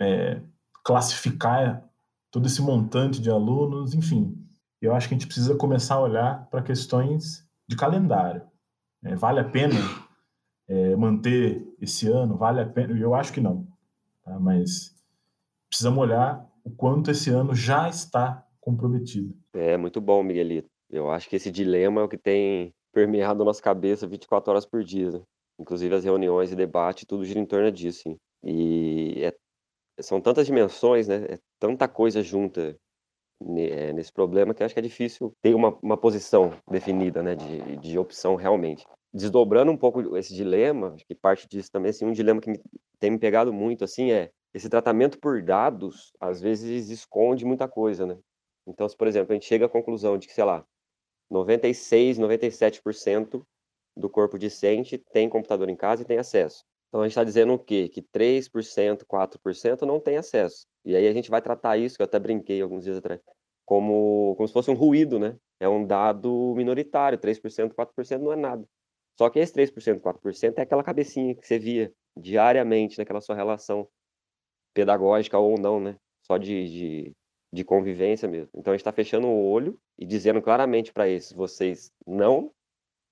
é, 0.00 0.42
classificar 0.84 1.88
todo 2.30 2.46
esse 2.46 2.60
montante 2.60 3.20
de 3.20 3.30
alunos? 3.30 3.94
Enfim, 3.94 4.36
eu 4.80 4.94
acho 4.94 5.08
que 5.08 5.14
a 5.14 5.18
gente 5.18 5.26
precisa 5.26 5.54
começar 5.54 5.94
a 5.94 6.02
olhar 6.02 6.46
para 6.50 6.62
questões 6.62 7.46
de 7.68 7.76
calendário. 7.76 8.42
É, 9.04 9.14
vale 9.14 9.40
a 9.40 9.44
pena 9.44 9.78
é, 10.68 10.96
manter 10.96 11.66
esse 11.80 12.08
ano? 12.08 12.36
Vale 12.36 12.60
a 12.60 12.66
pena? 12.66 12.98
Eu 12.98 13.14
acho 13.14 13.32
que 13.32 13.40
não. 13.40 13.66
Tá? 14.24 14.38
Mas 14.40 14.94
precisamos 15.68 16.00
olhar 16.00 16.51
o 16.64 16.70
quanto 16.70 17.10
esse 17.10 17.30
ano 17.30 17.54
já 17.54 17.88
está 17.88 18.46
comprometido. 18.60 19.34
É 19.52 19.76
muito 19.76 20.00
bom, 20.00 20.22
Miguelito. 20.22 20.68
Eu 20.90 21.10
acho 21.10 21.28
que 21.28 21.36
esse 21.36 21.50
dilema 21.50 22.00
é 22.00 22.04
o 22.04 22.08
que 22.08 22.18
tem 22.18 22.72
permeado 22.92 23.42
a 23.42 23.46
nossa 23.46 23.62
cabeça 23.62 24.06
24 24.06 24.50
horas 24.50 24.66
por 24.66 24.84
dia. 24.84 25.10
Né? 25.10 25.22
Inclusive 25.58 25.94
as 25.94 26.04
reuniões 26.04 26.52
e 26.52 26.56
debate, 26.56 27.06
tudo 27.06 27.24
gira 27.24 27.40
em 27.40 27.46
torno 27.46 27.70
disso. 27.72 28.08
Hein? 28.08 28.18
E 28.44 29.24
é, 29.24 29.34
são 30.00 30.20
tantas 30.20 30.46
dimensões, 30.46 31.08
né? 31.08 31.26
É 31.28 31.38
tanta 31.58 31.88
coisa 31.88 32.22
junta 32.22 32.76
é, 33.56 33.92
nesse 33.92 34.12
problema 34.12 34.54
que 34.54 34.62
acho 34.62 34.74
que 34.74 34.80
é 34.80 34.82
difícil 34.82 35.32
ter 35.40 35.54
uma, 35.54 35.76
uma 35.82 35.96
posição 35.96 36.52
definida, 36.70 37.22
né, 37.22 37.34
de, 37.34 37.76
de 37.78 37.98
opção 37.98 38.36
realmente. 38.36 38.86
Desdobrando 39.12 39.70
um 39.70 39.76
pouco 39.76 40.16
esse 40.16 40.34
dilema, 40.34 40.94
acho 40.94 41.04
que 41.06 41.14
parte 41.14 41.48
disso 41.48 41.70
também, 41.70 41.90
assim, 41.90 42.04
um 42.04 42.12
dilema 42.12 42.40
que 42.40 42.50
me, 42.50 42.60
tem 42.98 43.10
me 43.10 43.18
pegado 43.18 43.52
muito, 43.52 43.84
assim, 43.84 44.10
é 44.12 44.30
esse 44.54 44.68
tratamento 44.68 45.18
por 45.18 45.42
dados, 45.42 46.12
às 46.20 46.40
vezes 46.40 46.88
esconde 46.90 47.44
muita 47.44 47.68
coisa, 47.68 48.06
né? 48.06 48.18
Então, 48.66 48.88
se, 48.88 48.96
por 48.96 49.06
exemplo, 49.06 49.32
a 49.32 49.34
gente 49.34 49.46
chega 49.46 49.66
à 49.66 49.68
conclusão 49.68 50.18
de 50.18 50.26
que, 50.26 50.34
sei 50.34 50.44
lá, 50.44 50.64
96, 51.30 52.18
97% 52.18 53.44
do 53.96 54.08
corpo 54.08 54.38
discente 54.38 54.98
tem 54.98 55.28
computador 55.28 55.68
em 55.68 55.76
casa 55.76 56.02
e 56.02 56.04
tem 56.04 56.18
acesso. 56.18 56.64
Então 56.88 57.00
a 57.00 57.04
gente 57.04 57.12
está 57.12 57.24
dizendo 57.24 57.54
o 57.54 57.58
quê? 57.58 57.88
Que 57.88 58.02
3%, 58.02 59.04
4% 59.06 59.82
não 59.82 59.98
tem 59.98 60.18
acesso. 60.18 60.66
E 60.84 60.94
aí 60.94 61.08
a 61.08 61.12
gente 61.12 61.30
vai 61.30 61.40
tratar 61.40 61.78
isso, 61.78 61.96
que 61.96 62.02
eu 62.02 62.04
até 62.04 62.18
brinquei 62.18 62.60
alguns 62.60 62.84
dias 62.84 62.98
atrás, 62.98 63.18
como, 63.64 64.34
como 64.36 64.46
se 64.46 64.52
fosse 64.52 64.70
um 64.70 64.74
ruído, 64.74 65.18
né? 65.18 65.36
É 65.58 65.66
um 65.66 65.86
dado 65.86 66.54
minoritário, 66.54 67.18
3%, 67.18 67.72
4% 67.72 68.18
não 68.18 68.32
é 68.32 68.36
nada. 68.36 68.66
Só 69.18 69.30
que 69.30 69.38
esse 69.38 69.54
3%, 69.54 70.00
4% 70.00 70.58
é 70.58 70.62
aquela 70.62 70.82
cabecinha 70.82 71.34
que 71.34 71.46
você 71.46 71.58
via 71.58 71.92
diariamente 72.14 72.98
naquela 72.98 73.20
sua 73.22 73.34
relação 73.34 73.88
pedagógica 74.74 75.38
ou 75.38 75.58
não, 75.58 75.80
né? 75.80 75.96
Só 76.26 76.38
de, 76.38 76.68
de, 76.68 77.12
de 77.52 77.64
convivência 77.64 78.28
mesmo. 78.28 78.50
Então 78.54 78.72
a 78.72 78.76
gente 78.76 78.80
está 78.80 78.92
fechando 78.92 79.26
o 79.26 79.50
olho 79.50 79.78
e 79.98 80.06
dizendo 80.06 80.40
claramente 80.40 80.92
para 80.92 81.08
esses: 81.08 81.32
vocês 81.32 81.90
não 82.06 82.50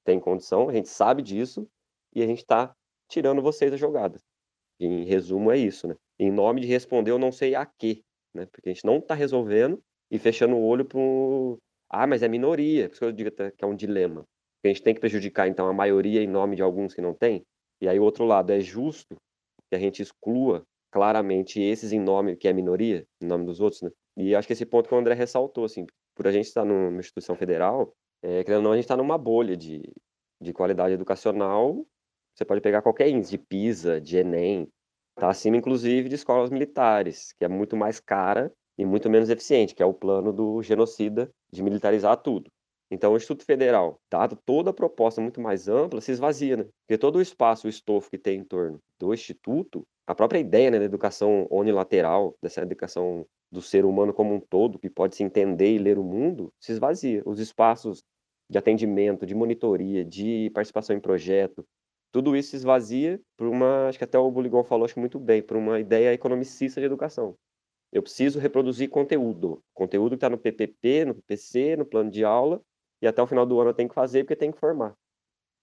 têm 0.04 0.18
condição, 0.18 0.68
a 0.68 0.72
gente 0.72 0.88
sabe 0.88 1.22
disso 1.22 1.66
e 2.14 2.22
a 2.22 2.26
gente 2.26 2.38
está 2.38 2.74
tirando 3.08 3.42
vocês 3.42 3.70
da 3.70 3.76
jogada. 3.76 4.18
Em 4.78 5.04
resumo, 5.04 5.50
é 5.50 5.58
isso, 5.58 5.86
né? 5.86 5.96
Em 6.18 6.30
nome 6.30 6.60
de 6.60 6.66
responder, 6.66 7.10
eu 7.10 7.18
não 7.18 7.30
sei 7.30 7.54
a 7.54 7.66
quê, 7.66 8.02
né? 8.34 8.46
Porque 8.46 8.70
a 8.70 8.72
gente 8.72 8.84
não 8.84 8.98
está 8.98 9.14
resolvendo 9.14 9.82
e 10.10 10.18
fechando 10.18 10.56
o 10.56 10.64
olho 10.64 10.84
para. 10.84 11.00
Ah, 11.90 12.06
mas 12.06 12.22
é 12.22 12.28
minoria. 12.28 12.88
Por 12.88 12.92
isso 12.92 13.00
que 13.00 13.04
eu 13.04 13.12
digo 13.12 13.30
que 13.30 13.64
é 13.64 13.66
um 13.66 13.74
dilema. 13.74 14.24
A 14.64 14.68
gente 14.68 14.82
tem 14.82 14.94
que 14.94 15.00
prejudicar, 15.00 15.48
então, 15.48 15.68
a 15.68 15.72
maioria 15.72 16.22
em 16.22 16.26
nome 16.26 16.56
de 16.56 16.62
alguns 16.62 16.94
que 16.94 17.00
não 17.00 17.14
tem. 17.14 17.42
E 17.80 17.88
aí, 17.88 17.98
o 17.98 18.02
outro 18.02 18.24
lado, 18.24 18.52
é 18.52 18.60
justo 18.60 19.16
que 19.68 19.76
a 19.76 19.78
gente 19.78 20.02
exclua 20.02 20.64
claramente 20.90 21.60
esses 21.60 21.92
em 21.92 22.00
nome 22.00 22.36
que 22.36 22.48
é 22.48 22.52
minoria, 22.52 23.06
em 23.20 23.26
nome 23.26 23.44
dos 23.44 23.60
outros, 23.60 23.82
né? 23.82 23.90
E 24.16 24.34
acho 24.34 24.46
que 24.46 24.52
esse 24.52 24.66
ponto 24.66 24.88
que 24.88 24.94
o 24.94 24.98
André 24.98 25.14
ressaltou, 25.14 25.64
assim, 25.64 25.86
por 26.14 26.26
a 26.26 26.32
gente 26.32 26.46
estar 26.46 26.64
numa 26.64 26.98
instituição 26.98 27.36
federal, 27.36 27.94
é, 28.22 28.44
querendo 28.44 28.58
ou 28.58 28.64
não, 28.64 28.72
a 28.72 28.76
gente 28.76 28.84
está 28.84 28.96
numa 28.96 29.16
bolha 29.16 29.56
de, 29.56 29.82
de 30.40 30.52
qualidade 30.52 30.94
educacional. 30.94 31.86
Você 32.34 32.44
pode 32.44 32.60
pegar 32.60 32.82
qualquer 32.82 33.08
índice 33.08 33.30
de 33.30 33.38
PISA, 33.38 34.00
de 34.00 34.18
Enem, 34.18 34.68
tá 35.14 35.28
acima, 35.30 35.56
inclusive, 35.56 36.08
de 36.08 36.14
escolas 36.16 36.50
militares, 36.50 37.32
que 37.38 37.44
é 37.44 37.48
muito 37.48 37.76
mais 37.76 38.00
cara 38.00 38.52
e 38.76 38.84
muito 38.84 39.08
menos 39.10 39.30
eficiente, 39.30 39.74
que 39.74 39.82
é 39.82 39.86
o 39.86 39.94
plano 39.94 40.32
do 40.32 40.62
genocida 40.62 41.30
de 41.52 41.62
militarizar 41.62 42.16
tudo. 42.16 42.50
Então, 42.90 43.12
o 43.12 43.16
Instituto 43.16 43.44
Federal, 43.44 44.00
dado 44.10 44.36
toda 44.44 44.70
a 44.70 44.74
proposta 44.74 45.20
muito 45.20 45.40
mais 45.40 45.68
ampla, 45.68 46.00
se 46.00 46.10
esvazia, 46.10 46.56
né? 46.56 46.64
Porque 46.82 46.98
todo 46.98 47.16
o 47.16 47.22
espaço, 47.22 47.66
o 47.66 47.70
estofo 47.70 48.10
que 48.10 48.18
tem 48.18 48.40
em 48.40 48.44
torno 48.44 48.80
do 48.98 49.14
Instituto, 49.14 49.86
a 50.10 50.14
própria 50.14 50.40
ideia 50.40 50.72
né, 50.72 50.78
da 50.80 50.84
educação 50.84 51.46
unilateral, 51.48 52.36
dessa 52.42 52.62
educação 52.62 53.24
do 53.48 53.62
ser 53.62 53.84
humano 53.84 54.12
como 54.12 54.34
um 54.34 54.40
todo, 54.40 54.76
que 54.76 54.90
pode 54.90 55.14
se 55.14 55.22
entender 55.22 55.72
e 55.72 55.78
ler 55.78 56.00
o 56.00 56.02
mundo, 56.02 56.52
se 56.58 56.72
esvazia. 56.72 57.22
Os 57.24 57.38
espaços 57.38 58.02
de 58.50 58.58
atendimento, 58.58 59.24
de 59.24 59.36
monitoria, 59.36 60.04
de 60.04 60.50
participação 60.52 60.96
em 60.96 61.00
projeto, 61.00 61.64
tudo 62.10 62.34
isso 62.34 62.50
se 62.50 62.56
esvazia 62.56 63.20
por 63.36 63.46
uma, 63.46 63.86
acho 63.86 63.98
que 63.98 64.02
até 64.02 64.18
o 64.18 64.28
Buligon 64.32 64.64
falou 64.64 64.84
acho 64.84 64.98
muito 64.98 65.16
bem, 65.16 65.40
por 65.40 65.56
uma 65.56 65.78
ideia 65.78 66.12
economicista 66.12 66.80
de 66.80 66.86
educação. 66.86 67.36
Eu 67.92 68.02
preciso 68.02 68.40
reproduzir 68.40 68.90
conteúdo, 68.90 69.62
conteúdo 69.72 70.10
que 70.10 70.16
está 70.16 70.28
no 70.28 70.38
PPP, 70.38 71.04
no 71.04 71.14
PPC, 71.14 71.76
no 71.76 71.86
plano 71.86 72.10
de 72.10 72.24
aula, 72.24 72.60
e 73.00 73.06
até 73.06 73.22
o 73.22 73.28
final 73.28 73.46
do 73.46 73.60
ano 73.60 73.70
eu 73.70 73.74
tenho 73.74 73.88
que 73.88 73.94
fazer 73.94 74.24
porque 74.24 74.34
tem 74.34 74.50
que 74.50 74.58
formar. 74.58 74.92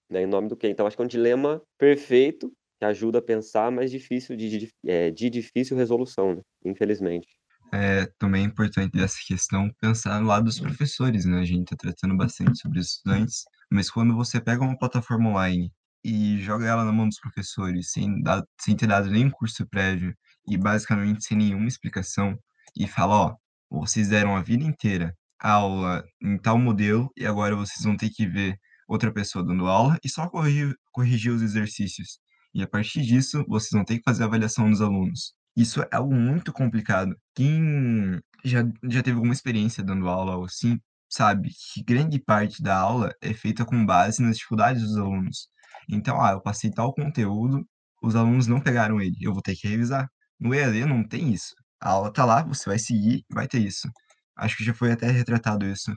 Né? 0.08 0.22
Em 0.22 0.26
nome 0.26 0.48
do 0.48 0.56
quê? 0.56 0.68
Então 0.68 0.86
acho 0.86 0.96
que 0.96 1.02
é 1.02 1.04
um 1.04 1.08
dilema 1.08 1.62
perfeito 1.76 2.50
que 2.78 2.84
ajuda 2.84 3.18
a 3.18 3.22
pensar, 3.22 3.70
mas 3.70 3.90
difícil 3.90 4.36
de, 4.36 4.58
de, 4.58 4.72
é, 4.86 5.10
de 5.10 5.28
difícil 5.28 5.76
resolução, 5.76 6.36
né? 6.36 6.42
infelizmente. 6.64 7.28
É 7.72 8.06
também 8.18 8.44
é 8.44 8.46
importante 8.46 8.92
dessa 8.96 9.18
questão 9.26 9.70
pensar 9.80 10.24
lá 10.24 10.40
dos 10.40 10.58
professores, 10.58 11.26
né? 11.26 11.40
A 11.40 11.44
gente 11.44 11.64
está 11.64 11.76
tratando 11.76 12.16
bastante 12.16 12.58
sobre 12.58 12.78
os 12.78 12.92
estudantes, 12.92 13.44
mas 13.70 13.90
quando 13.90 14.14
você 14.14 14.40
pega 14.40 14.64
uma 14.64 14.78
plataforma 14.78 15.30
online 15.30 15.70
e 16.02 16.38
joga 16.38 16.66
ela 16.66 16.84
na 16.84 16.92
mão 16.92 17.06
dos 17.06 17.20
professores 17.20 17.90
sem, 17.92 18.22
dar, 18.22 18.42
sem 18.58 18.74
ter 18.74 18.86
dado 18.86 19.10
nenhum 19.10 19.30
curso 19.30 19.66
prévio 19.68 20.14
e 20.46 20.56
basicamente 20.56 21.24
sem 21.24 21.36
nenhuma 21.36 21.68
explicação, 21.68 22.38
e 22.76 22.86
fala, 22.86 23.14
ó, 23.14 23.36
vocês 23.70 24.08
deram 24.08 24.36
a 24.36 24.42
vida 24.42 24.64
inteira 24.64 25.14
aula 25.38 26.04
em 26.22 26.38
tal 26.38 26.58
modelo 26.58 27.10
e 27.16 27.26
agora 27.26 27.54
vocês 27.54 27.84
vão 27.84 27.96
ter 27.96 28.10
que 28.10 28.26
ver 28.26 28.56
outra 28.88 29.12
pessoa 29.12 29.44
dando 29.44 29.66
aula 29.66 29.98
e 30.04 30.08
só 30.08 30.28
corrigir, 30.28 30.74
corrigir 30.92 31.32
os 31.32 31.42
exercícios. 31.42 32.18
E 32.54 32.62
a 32.62 32.68
partir 32.68 33.02
disso, 33.02 33.44
vocês 33.48 33.70
vão 33.72 33.84
ter 33.84 33.98
que 33.98 34.04
fazer 34.04 34.22
a 34.22 34.26
avaliação 34.26 34.70
dos 34.70 34.80
alunos. 34.80 35.34
Isso 35.56 35.82
é 35.82 35.88
algo 35.92 36.14
muito 36.14 36.52
complicado. 36.52 37.16
Quem 37.34 38.20
já, 38.44 38.60
já 38.84 39.02
teve 39.02 39.16
alguma 39.16 39.32
experiência 39.32 39.82
dando 39.82 40.08
aula 40.08 40.36
ou 40.36 40.44
assim, 40.44 40.78
sabe 41.08 41.50
que 41.72 41.82
grande 41.82 42.18
parte 42.18 42.62
da 42.62 42.76
aula 42.78 43.12
é 43.20 43.34
feita 43.34 43.64
com 43.64 43.84
base 43.84 44.22
nas 44.22 44.36
dificuldades 44.36 44.82
dos 44.82 44.96
alunos. 44.96 45.48
Então, 45.88 46.20
ah, 46.22 46.32
eu 46.32 46.40
passei 46.40 46.70
tal 46.70 46.92
conteúdo, 46.94 47.66
os 48.02 48.14
alunos 48.14 48.46
não 48.46 48.60
pegaram 48.60 49.00
ele, 49.00 49.16
eu 49.20 49.32
vou 49.32 49.42
ter 49.42 49.56
que 49.56 49.68
revisar. 49.68 50.08
No 50.38 50.54
EAD 50.54 50.84
não 50.86 51.06
tem 51.06 51.32
isso. 51.32 51.54
A 51.80 51.90
aula 51.90 52.12
tá 52.12 52.24
lá, 52.24 52.42
você 52.42 52.68
vai 52.70 52.78
seguir, 52.78 53.24
vai 53.30 53.48
ter 53.48 53.60
isso. 53.60 53.88
Acho 54.36 54.56
que 54.56 54.64
já 54.64 54.74
foi 54.74 54.92
até 54.92 55.10
retratado 55.10 55.66
isso. 55.66 55.92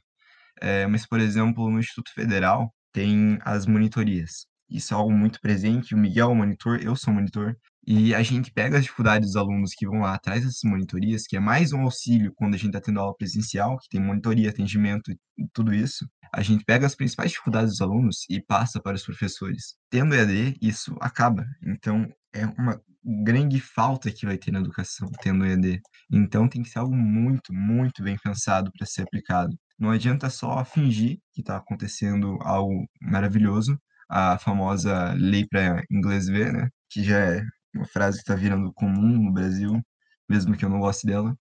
É, 0.61 0.87
mas, 0.87 1.07
por 1.07 1.19
exemplo, 1.19 1.69
no 1.69 1.79
Instituto 1.79 2.13
Federal 2.13 2.73
tem 2.93 3.39
as 3.43 3.65
monitorias. 3.65 4.47
Isso 4.71 4.93
é 4.93 4.97
algo 4.97 5.11
muito 5.11 5.41
presente. 5.41 5.93
O 5.93 5.97
Miguel 5.97 6.29
é 6.29 6.31
o 6.31 6.35
monitor, 6.35 6.79
eu 6.81 6.95
sou 6.95 7.13
monitor. 7.13 7.57
E 7.85 8.13
a 8.13 8.21
gente 8.23 8.51
pega 8.51 8.77
as 8.77 8.83
dificuldades 8.83 9.29
dos 9.29 9.35
alunos 9.35 9.73
que 9.73 9.87
vão 9.87 10.01
lá 10.01 10.13
atrás 10.13 10.43
dessas 10.43 10.61
monitorias, 10.63 11.23
que 11.27 11.35
é 11.35 11.39
mais 11.39 11.73
um 11.73 11.81
auxílio 11.81 12.31
quando 12.35 12.53
a 12.53 12.57
gente 12.57 12.67
está 12.67 12.79
tendo 12.79 12.99
aula 12.99 13.15
presencial, 13.15 13.77
que 13.77 13.89
tem 13.89 13.99
monitoria, 13.99 14.49
atendimento 14.49 15.11
e 15.11 15.17
tudo 15.51 15.73
isso. 15.73 16.07
A 16.33 16.41
gente 16.41 16.63
pega 16.63 16.85
as 16.85 16.95
principais 16.95 17.31
dificuldades 17.31 17.71
dos 17.71 17.81
alunos 17.81 18.25
e 18.29 18.39
passa 18.39 18.79
para 18.79 18.95
os 18.95 19.03
professores. 19.03 19.75
Tendo 19.89 20.15
EAD, 20.15 20.57
isso 20.61 20.95
acaba. 21.01 21.45
Então, 21.61 22.07
é 22.33 22.45
uma 22.45 22.79
grande 23.03 23.59
falta 23.59 24.11
que 24.11 24.25
vai 24.25 24.37
ter 24.37 24.51
na 24.51 24.59
educação 24.59 25.09
tendo 25.21 25.45
EAD. 25.45 25.81
Então, 26.09 26.47
tem 26.47 26.61
que 26.61 26.69
ser 26.69 26.79
algo 26.79 26.95
muito, 26.95 27.51
muito 27.51 28.03
bem 28.03 28.15
pensado 28.23 28.71
para 28.71 28.85
ser 28.85 29.01
aplicado. 29.01 29.57
Não 29.77 29.89
adianta 29.89 30.29
só 30.29 30.63
fingir 30.63 31.17
que 31.33 31.41
está 31.41 31.57
acontecendo 31.57 32.37
algo 32.41 32.87
maravilhoso, 33.01 33.77
a 34.11 34.37
famosa 34.37 35.13
lei 35.13 35.47
para 35.47 35.83
inglês 35.89 36.27
ver, 36.27 36.51
né? 36.51 36.69
Que 36.89 37.01
já 37.01 37.17
é 37.17 37.41
uma 37.73 37.85
frase 37.85 38.17
que 38.17 38.23
está 38.23 38.35
virando 38.35 38.73
comum 38.73 39.23
no 39.23 39.31
Brasil, 39.31 39.81
mesmo 40.29 40.57
que 40.57 40.65
eu 40.65 40.69
não 40.69 40.81
goste 40.81 41.07
dela, 41.07 41.33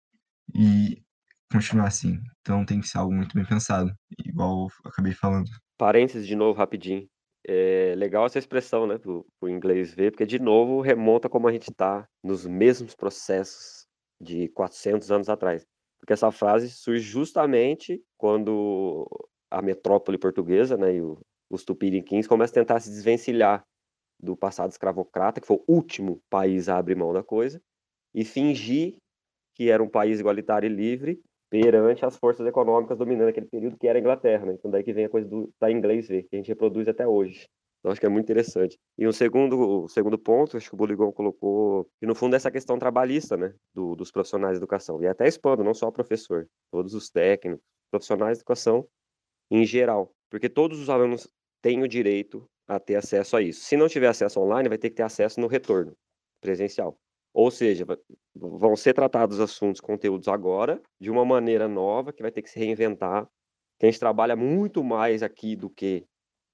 e 0.54 1.02
continuar 1.50 1.88
assim. 1.88 2.20
Então 2.40 2.64
tem 2.64 2.80
que 2.80 2.86
ser 2.86 2.98
algo 2.98 3.12
muito 3.12 3.34
bem 3.34 3.44
pensado, 3.44 3.92
igual 4.24 4.68
eu 4.84 4.90
acabei 4.90 5.12
falando. 5.12 5.50
Parênteses 5.76 6.26
de 6.26 6.36
novo, 6.36 6.56
rapidinho. 6.56 7.08
É 7.44 7.94
legal 7.96 8.24
essa 8.26 8.38
expressão, 8.38 8.86
né, 8.86 8.98
pro, 8.98 9.26
pro 9.40 9.48
inglês 9.48 9.92
ver, 9.92 10.12
porque 10.12 10.26
de 10.26 10.38
novo 10.38 10.80
remonta 10.80 11.28
como 11.28 11.48
a 11.48 11.52
gente 11.52 11.70
está 11.70 12.06
nos 12.22 12.46
mesmos 12.46 12.94
processos 12.94 13.86
de 14.20 14.48
400 14.50 15.10
anos 15.10 15.28
atrás. 15.28 15.66
Porque 15.98 16.12
essa 16.12 16.30
frase 16.30 16.70
surge 16.70 17.02
justamente 17.02 18.00
quando 18.16 19.08
a 19.50 19.60
metrópole 19.60 20.18
portuguesa, 20.18 20.76
né, 20.76 20.94
e 20.94 21.02
o, 21.02 21.18
os 21.50 21.64
tupiniquins 21.64 22.26
começam 22.26 22.52
a 22.52 22.64
tentar 22.64 22.80
se 22.80 22.88
desvencilhar 22.88 23.64
do 24.22 24.36
passado 24.36 24.70
escravocrata, 24.70 25.40
que 25.40 25.46
foi 25.46 25.56
o 25.56 25.64
último 25.66 26.22
país 26.30 26.68
a 26.68 26.78
abrir 26.78 26.94
mão 26.94 27.12
da 27.12 27.22
coisa, 27.22 27.60
e 28.14 28.24
fingir 28.24 28.96
que 29.54 29.70
era 29.70 29.82
um 29.82 29.88
país 29.88 30.20
igualitário 30.20 30.66
e 30.66 30.72
livre 30.72 31.20
perante 31.50 32.04
as 32.04 32.16
forças 32.16 32.46
econômicas 32.46 32.96
dominando 32.96 33.28
aquele 33.28 33.46
período, 33.46 33.76
que 33.76 33.88
era 33.88 33.98
a 33.98 34.00
Inglaterra. 34.00 34.46
Né? 34.46 34.54
Então 34.54 34.70
daí 34.70 34.84
que 34.84 34.92
vem 34.92 35.06
a 35.06 35.08
coisa 35.08 35.28
do, 35.28 35.52
da 35.60 35.70
inglês 35.70 36.06
ver, 36.06 36.22
que 36.22 36.36
a 36.36 36.38
gente 36.38 36.48
reproduz 36.48 36.86
até 36.86 37.06
hoje. 37.06 37.48
Então 37.80 37.90
acho 37.90 38.00
que 38.00 38.06
é 38.06 38.10
muito 38.10 38.26
interessante. 38.26 38.78
E 38.96 39.08
um 39.08 39.12
segundo, 39.12 39.88
segundo 39.88 40.18
ponto, 40.18 40.56
acho 40.56 40.68
que 40.68 40.74
o 40.74 40.76
Boligon 40.76 41.10
colocou, 41.12 41.88
que 41.98 42.06
no 42.06 42.14
fundo 42.14 42.34
é 42.34 42.36
essa 42.36 42.50
questão 42.50 42.78
trabalhista, 42.78 43.36
né, 43.36 43.54
do, 43.74 43.96
dos 43.96 44.12
profissionais 44.12 44.52
de 44.52 44.58
educação. 44.58 45.02
E 45.02 45.06
até 45.06 45.26
expando, 45.26 45.64
não 45.64 45.74
só 45.74 45.88
o 45.88 45.92
professor, 45.92 46.46
todos 46.70 46.94
os 46.94 47.10
técnicos, 47.10 47.64
profissionais 47.90 48.38
de 48.38 48.42
educação 48.42 48.86
em 49.50 49.64
geral. 49.64 50.12
Porque 50.30 50.48
todos 50.48 50.78
os 50.78 50.88
alunos 50.88 51.28
têm 51.62 51.82
o 51.82 51.88
direito 51.88 52.44
a 52.66 52.78
ter 52.78 52.96
acesso 52.96 53.36
a 53.36 53.42
isso. 53.42 53.60
Se 53.62 53.76
não 53.76 53.88
tiver 53.88 54.08
acesso 54.08 54.40
online, 54.40 54.68
vai 54.68 54.78
ter 54.78 54.90
que 54.90 54.96
ter 54.96 55.02
acesso 55.02 55.40
no 55.40 55.46
retorno 55.46 55.92
presencial. 56.40 56.96
Ou 57.32 57.50
seja, 57.50 57.84
vão 58.34 58.74
ser 58.76 58.92
tratados 58.92 59.38
assuntos, 59.40 59.80
conteúdos 59.80 60.28
agora, 60.28 60.80
de 61.00 61.10
uma 61.10 61.24
maneira 61.24 61.68
nova, 61.68 62.12
que 62.12 62.22
vai 62.22 62.30
ter 62.30 62.42
que 62.42 62.50
se 62.50 62.58
reinventar. 62.58 63.28
A 63.80 63.86
gente 63.86 63.98
trabalha 63.98 64.36
muito 64.36 64.82
mais 64.82 65.22
aqui 65.22 65.56
do 65.56 65.70
que 65.70 66.04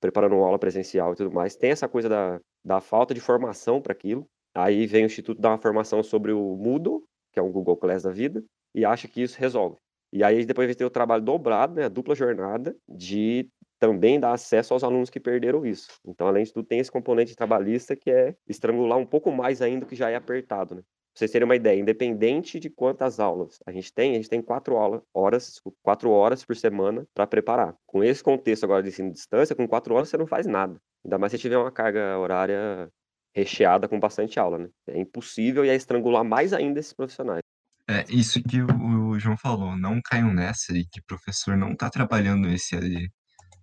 preparando 0.00 0.36
aula 0.36 0.58
presencial 0.58 1.12
e 1.12 1.16
tudo 1.16 1.32
mais. 1.32 1.56
Tem 1.56 1.70
essa 1.70 1.88
coisa 1.88 2.08
da, 2.08 2.40
da 2.64 2.80
falta 2.80 3.14
de 3.14 3.20
formação 3.20 3.80
para 3.80 3.92
aquilo. 3.92 4.26
Aí 4.54 4.86
vem 4.86 5.04
o 5.04 5.06
Instituto 5.06 5.40
dar 5.40 5.50
uma 5.50 5.58
formação 5.58 6.02
sobre 6.02 6.32
o 6.32 6.56
Moodle, 6.56 7.02
que 7.32 7.38
é 7.38 7.42
um 7.42 7.52
Google 7.52 7.76
Class 7.76 8.02
da 8.02 8.10
vida, 8.10 8.42
e 8.74 8.84
acha 8.84 9.08
que 9.08 9.22
isso 9.22 9.38
resolve. 9.38 9.76
E 10.12 10.22
aí 10.22 10.44
depois 10.46 10.66
vai 10.66 10.74
ter 10.74 10.84
o 10.84 10.90
trabalho 10.90 11.22
dobrado, 11.22 11.74
né, 11.74 11.84
a 11.84 11.88
dupla 11.88 12.14
jornada, 12.14 12.76
de 12.88 13.48
também 13.78 14.18
dá 14.18 14.32
acesso 14.32 14.72
aos 14.74 14.82
alunos 14.84 15.10
que 15.10 15.20
perderam 15.20 15.64
isso. 15.66 15.88
Então, 16.06 16.26
além 16.26 16.44
de 16.44 16.52
tudo, 16.52 16.66
tem 16.66 16.78
esse 16.78 16.90
componente 16.90 17.36
trabalhista 17.36 17.94
que 17.96 18.10
é 18.10 18.34
estrangular 18.48 18.98
um 18.98 19.06
pouco 19.06 19.30
mais 19.30 19.60
ainda 19.62 19.84
o 19.84 19.88
que 19.88 19.96
já 19.96 20.10
é 20.10 20.16
apertado, 20.16 20.74
né? 20.74 20.82
Pra 20.82 21.20
vocês 21.20 21.30
terem 21.30 21.46
uma 21.46 21.56
ideia, 21.56 21.80
independente 21.80 22.60
de 22.60 22.68
quantas 22.68 23.18
aulas 23.18 23.58
a 23.66 23.72
gente 23.72 23.90
tem, 23.92 24.12
a 24.12 24.14
gente 24.16 24.28
tem 24.28 24.42
quatro 24.42 24.76
aulas, 24.76 25.00
horas, 25.14 25.60
quatro 25.82 26.10
horas 26.10 26.44
por 26.44 26.54
semana 26.54 27.06
para 27.14 27.26
preparar. 27.26 27.74
Com 27.86 28.04
esse 28.04 28.22
contexto 28.22 28.64
agora 28.64 28.82
de 28.82 28.90
ensino 28.90 29.08
de 29.08 29.14
distância, 29.14 29.56
com 29.56 29.66
quatro 29.66 29.94
horas 29.94 30.10
você 30.10 30.18
não 30.18 30.26
faz 30.26 30.46
nada. 30.46 30.78
Ainda 31.04 31.16
mais 31.16 31.32
se 31.32 31.38
tiver 31.38 31.56
uma 31.56 31.72
carga 31.72 32.18
horária 32.18 32.90
recheada 33.34 33.88
com 33.88 33.98
bastante 33.98 34.38
aula, 34.38 34.58
né? 34.58 34.68
É 34.88 34.98
impossível 34.98 35.64
e 35.64 35.70
é 35.70 35.74
estrangular 35.74 36.24
mais 36.24 36.52
ainda 36.52 36.80
esses 36.80 36.92
profissionais. 36.92 37.40
É 37.88 38.04
isso 38.08 38.42
que 38.42 38.60
o 38.60 39.18
João 39.18 39.36
falou, 39.36 39.76
não 39.76 40.00
caiam 40.04 40.34
nessa 40.34 40.72
de 40.72 40.84
que 40.84 41.00
o 41.00 41.04
professor 41.06 41.56
não 41.56 41.72
está 41.72 41.88
trabalhando 41.88 42.48
esse 42.48 42.74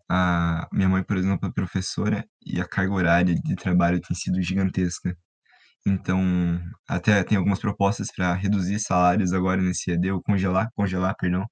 a 0.10 0.68
minha 0.72 0.90
mãe, 0.90 1.04
por 1.04 1.18
exemplo, 1.18 1.48
é 1.48 1.52
professora 1.52 2.26
e 2.46 2.62
a 2.62 2.68
carga 2.68 2.94
horária 2.94 3.36
de 3.36 3.56
trabalho 3.56 4.02
tem 4.02 4.16
sido 4.16 4.42
gigantesca. 4.42 5.18
Então, 5.86 6.62
até 6.88 7.24
tem 7.24 7.38
algumas 7.38 7.60
propostas 7.60 8.10
para 8.16 8.34
reduzir 8.34 8.80
salários 8.80 9.34
agora 9.34 9.62
nesse 9.62 9.92
EAD, 9.92 10.12
ou 10.12 10.22
congelar, 10.24 10.70
congelar, 10.76 11.16
perdão, 11.18 11.46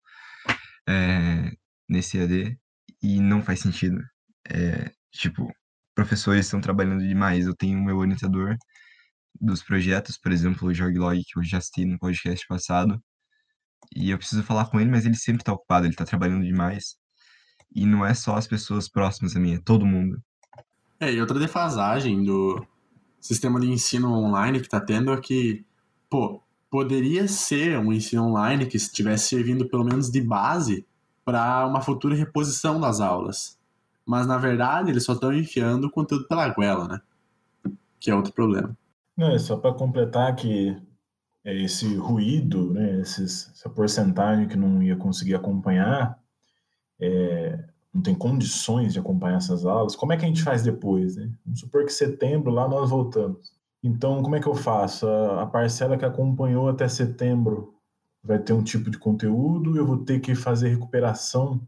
é, 0.87 1.51
nesse 1.89 2.17
EAD, 2.17 2.57
e 3.01 3.19
não 3.21 3.41
faz 3.43 3.59
sentido. 3.61 4.01
É, 4.49 4.91
tipo, 5.11 5.47
professores 5.95 6.45
estão 6.45 6.61
trabalhando 6.61 7.07
demais. 7.07 7.45
Eu 7.47 7.55
tenho 7.55 7.83
meu 7.83 7.97
orientador 7.97 8.55
dos 9.39 9.63
projetos, 9.63 10.17
por 10.17 10.31
exemplo, 10.31 10.67
o 10.69 10.73
Jorg 10.73 10.97
Log, 10.97 11.21
que 11.23 11.39
eu 11.39 11.43
já 11.43 11.61
citei 11.61 11.85
no 11.85 11.99
podcast 11.99 12.45
passado, 12.47 13.01
e 13.95 14.11
eu 14.11 14.17
preciso 14.17 14.43
falar 14.43 14.67
com 14.69 14.79
ele, 14.79 14.89
mas 14.91 15.05
ele 15.05 15.15
sempre 15.15 15.41
está 15.41 15.53
ocupado, 15.53 15.85
ele 15.85 15.93
está 15.93 16.05
trabalhando 16.05 16.43
demais. 16.45 16.95
E 17.73 17.85
não 17.85 18.05
é 18.05 18.13
só 18.13 18.35
as 18.35 18.47
pessoas 18.47 18.89
próximas 18.89 19.35
a 19.35 19.39
mim, 19.39 19.55
é 19.55 19.59
todo 19.59 19.85
mundo. 19.85 20.21
É, 20.99 21.11
e 21.11 21.19
outra 21.19 21.39
defasagem 21.39 22.23
do 22.23 22.65
sistema 23.19 23.59
de 23.59 23.69
ensino 23.69 24.11
online 24.13 24.59
que 24.59 24.65
está 24.65 24.79
tendo 24.79 25.11
é 25.13 25.19
que, 25.19 25.65
pô, 26.09 26.41
poderia 26.69 27.27
ser 27.27 27.77
um 27.77 27.91
ensino 27.91 28.23
online 28.23 28.65
que 28.65 28.77
estivesse 28.77 29.29
servindo 29.29 29.67
pelo 29.67 29.83
menos 29.83 30.09
de 30.09 30.21
base 30.21 30.85
para 31.23 31.65
uma 31.67 31.81
futura 31.81 32.15
reposição 32.15 32.79
das 32.79 32.99
aulas. 32.99 33.59
Mas 34.05 34.25
na 34.25 34.37
verdade 34.37 34.89
eles 34.89 35.03
só 35.03 35.13
estão 35.13 35.33
enfiando 35.33 35.85
o 35.85 35.91
conteúdo 35.91 36.27
pela 36.27 36.49
goela, 36.49 36.87
né? 36.87 37.01
Que 37.99 38.09
é 38.09 38.15
outro 38.15 38.33
problema. 38.33 38.75
Não, 39.15 39.31
é 39.31 39.39
só 39.39 39.57
para 39.57 39.73
completar 39.73 40.35
que 40.35 40.75
é, 41.43 41.63
esse 41.63 41.95
ruído, 41.95 42.71
né, 42.73 43.01
esses, 43.01 43.51
essa 43.51 43.69
porcentagem 43.69 44.47
que 44.47 44.55
não 44.55 44.81
ia 44.81 44.95
conseguir 44.95 45.35
acompanhar, 45.35 46.20
é, 47.01 47.65
não 47.93 48.01
tem 48.01 48.15
condições 48.15 48.93
de 48.93 48.99
acompanhar 48.99 49.37
essas 49.37 49.65
aulas, 49.65 49.95
como 49.95 50.13
é 50.13 50.17
que 50.17 50.23
a 50.23 50.27
gente 50.27 50.43
faz 50.43 50.63
depois? 50.63 51.15
Né? 51.17 51.29
Vamos 51.43 51.59
supor 51.59 51.83
que 51.85 51.91
setembro 51.91 52.51
lá 52.51 52.67
nós 52.67 52.89
voltamos. 52.89 53.51
Então, 53.83 54.21
como 54.21 54.35
é 54.35 54.39
que 54.39 54.47
eu 54.47 54.55
faço? 54.55 55.07
A, 55.07 55.41
a 55.41 55.45
parcela 55.45 55.97
que 55.97 56.05
acompanhou 56.05 56.69
até 56.69 56.87
setembro 56.87 57.73
vai 58.23 58.37
ter 58.37 58.53
um 58.53 58.63
tipo 58.63 58.91
de 58.91 58.99
conteúdo, 58.99 59.75
eu 59.75 59.85
vou 59.85 59.97
ter 59.97 60.19
que 60.19 60.35
fazer 60.35 60.69
recuperação, 60.69 61.59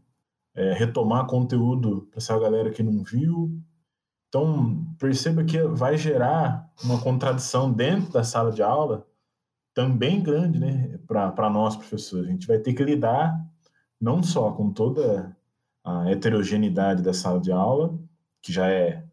é, 0.54 0.72
retomar 0.72 1.26
conteúdo 1.26 2.06
para 2.10 2.18
essa 2.18 2.38
galera 2.38 2.70
que 2.70 2.82
não 2.82 3.02
viu. 3.02 3.60
Então, 4.28 4.86
perceba 4.98 5.44
que 5.44 5.60
vai 5.62 5.96
gerar 5.96 6.70
uma 6.82 7.00
contradição 7.00 7.72
dentro 7.72 8.12
da 8.12 8.22
sala 8.22 8.52
de 8.52 8.62
aula 8.62 9.06
também 9.74 10.22
grande 10.22 10.60
né, 10.60 10.98
para 11.06 11.50
nós, 11.50 11.76
professores. 11.76 12.28
A 12.28 12.30
gente 12.30 12.46
vai 12.46 12.58
ter 12.58 12.72
que 12.72 12.84
lidar 12.84 13.36
não 14.00 14.22
só 14.22 14.52
com 14.52 14.72
toda 14.72 15.36
a 15.84 16.10
heterogeneidade 16.10 17.02
da 17.02 17.12
sala 17.12 17.40
de 17.40 17.52
aula, 17.52 17.98
que 18.40 18.52
já 18.52 18.70
é, 18.70 19.04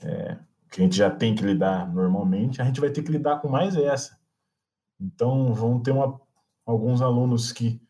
é, 0.00 0.38
que 0.70 0.80
a 0.80 0.84
gente 0.84 0.96
já 0.96 1.10
tem 1.10 1.34
que 1.34 1.44
lidar 1.44 1.92
normalmente, 1.92 2.60
a 2.60 2.64
gente 2.64 2.80
vai 2.80 2.90
ter 2.90 3.02
que 3.02 3.12
lidar 3.12 3.40
com 3.40 3.48
mais 3.48 3.76
essa. 3.76 4.18
Então, 5.00 5.52
vão 5.52 5.80
ter 5.80 5.90
uma, 5.90 6.20
alguns 6.64 7.02
alunos 7.02 7.52
que 7.52 7.80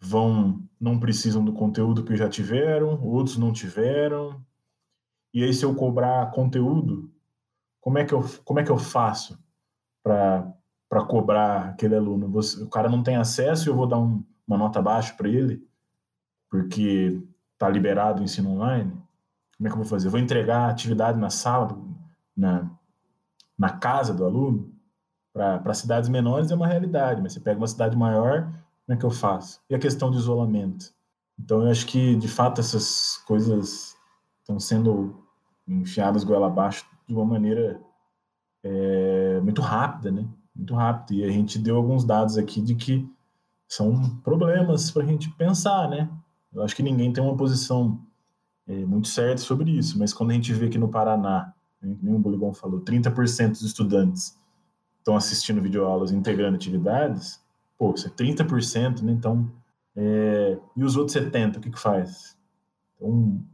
vão 0.00 0.62
não 0.80 0.98
precisam 0.98 1.44
do 1.44 1.52
conteúdo 1.52 2.04
que 2.04 2.16
já 2.16 2.28
tiveram, 2.28 3.02
outros 3.02 3.36
não 3.36 3.52
tiveram. 3.52 4.40
E 5.34 5.42
aí, 5.42 5.52
se 5.52 5.64
eu 5.64 5.74
cobrar 5.74 6.30
conteúdo, 6.30 7.10
como 7.80 7.98
é 7.98 8.04
que 8.04 8.14
eu, 8.14 8.24
como 8.44 8.60
é 8.60 8.64
que 8.64 8.70
eu 8.70 8.78
faço 8.78 9.38
para 10.02 11.04
cobrar 11.08 11.70
aquele 11.70 11.96
aluno? 11.96 12.28
Você, 12.30 12.62
o 12.62 12.68
cara 12.68 12.88
não 12.88 13.02
tem 13.02 13.16
acesso 13.16 13.68
e 13.68 13.70
eu 13.70 13.76
vou 13.76 13.86
dar 13.86 13.98
um, 13.98 14.24
uma 14.48 14.58
nota 14.58 14.82
baixa 14.82 15.14
para 15.14 15.28
ele? 15.28 15.68
porque 16.50 17.22
está 17.52 17.68
liberado 17.68 18.20
o 18.20 18.24
ensino 18.24 18.50
online, 18.50 18.90
como 19.56 19.66
é 19.66 19.70
que 19.70 19.72
eu 19.72 19.82
vou 19.82 19.84
fazer? 19.84 20.06
Eu 20.06 20.12
vou 20.12 20.20
entregar 20.20 20.70
atividade 20.70 21.18
na 21.18 21.30
sala, 21.30 21.78
na, 22.36 22.70
na 23.58 23.70
casa 23.70 24.14
do 24.14 24.24
aluno? 24.24 24.72
Para 25.32 25.74
cidades 25.74 26.08
menores 26.08 26.50
é 26.50 26.54
uma 26.54 26.66
realidade, 26.66 27.20
mas 27.20 27.32
você 27.32 27.40
pega 27.40 27.58
uma 27.58 27.66
cidade 27.66 27.96
maior, 27.96 28.44
como 28.86 28.96
é 28.96 28.96
que 28.96 29.04
eu 29.04 29.10
faço? 29.10 29.60
E 29.68 29.74
a 29.74 29.78
questão 29.78 30.10
de 30.10 30.16
isolamento? 30.16 30.92
Então, 31.38 31.62
eu 31.62 31.70
acho 31.70 31.86
que, 31.86 32.16
de 32.16 32.26
fato, 32.26 32.60
essas 32.60 33.18
coisas 33.18 33.96
estão 34.40 34.58
sendo 34.58 35.24
enfiadas 35.66 36.24
goela 36.24 36.48
abaixo 36.48 36.84
de 37.06 37.14
uma 37.14 37.24
maneira 37.24 37.80
é, 38.64 39.40
muito 39.40 39.60
rápida, 39.60 40.10
né? 40.10 40.26
Muito 40.54 40.74
rápida. 40.74 41.20
E 41.20 41.24
a 41.24 41.30
gente 41.30 41.58
deu 41.58 41.76
alguns 41.76 42.04
dados 42.04 42.36
aqui 42.36 42.60
de 42.60 42.74
que 42.74 43.08
são 43.68 44.16
problemas 44.20 44.90
para 44.90 45.02
a 45.02 45.06
gente 45.06 45.30
pensar, 45.36 45.88
né? 45.88 46.10
Eu 46.52 46.62
acho 46.62 46.74
que 46.74 46.82
ninguém 46.82 47.12
tem 47.12 47.22
uma 47.22 47.36
posição 47.36 48.00
é, 48.66 48.84
muito 48.84 49.08
certa 49.08 49.42
sobre 49.42 49.70
isso, 49.70 49.98
mas 49.98 50.12
quando 50.12 50.30
a 50.30 50.34
gente 50.34 50.52
vê 50.54 50.68
que 50.68 50.78
no 50.78 50.88
Paraná, 50.88 51.52
né, 51.80 51.96
como 52.00 52.16
o 52.16 52.18
Boligon 52.18 52.54
falou, 52.54 52.80
30% 52.80 53.50
dos 53.50 53.62
estudantes 53.62 54.38
estão 54.98 55.14
assistindo 55.14 55.60
videoaulas 55.60 56.10
integrando 56.10 56.56
atividades, 56.56 57.42
pô, 57.76 57.92
isso 57.94 58.08
é 58.08 58.10
30%, 58.10 59.02
né? 59.02 59.12
Então, 59.12 59.50
é... 59.94 60.58
e 60.74 60.82
os 60.82 60.96
outros 60.96 61.16
70%, 61.16 61.56
o 61.56 61.60
que 61.60 61.70
que 61.70 61.78
faz? 61.78 62.36
Então, 62.96 63.44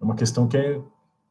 é 0.00 0.04
uma 0.04 0.16
questão 0.16 0.48
que 0.48 0.56
é 0.56 0.82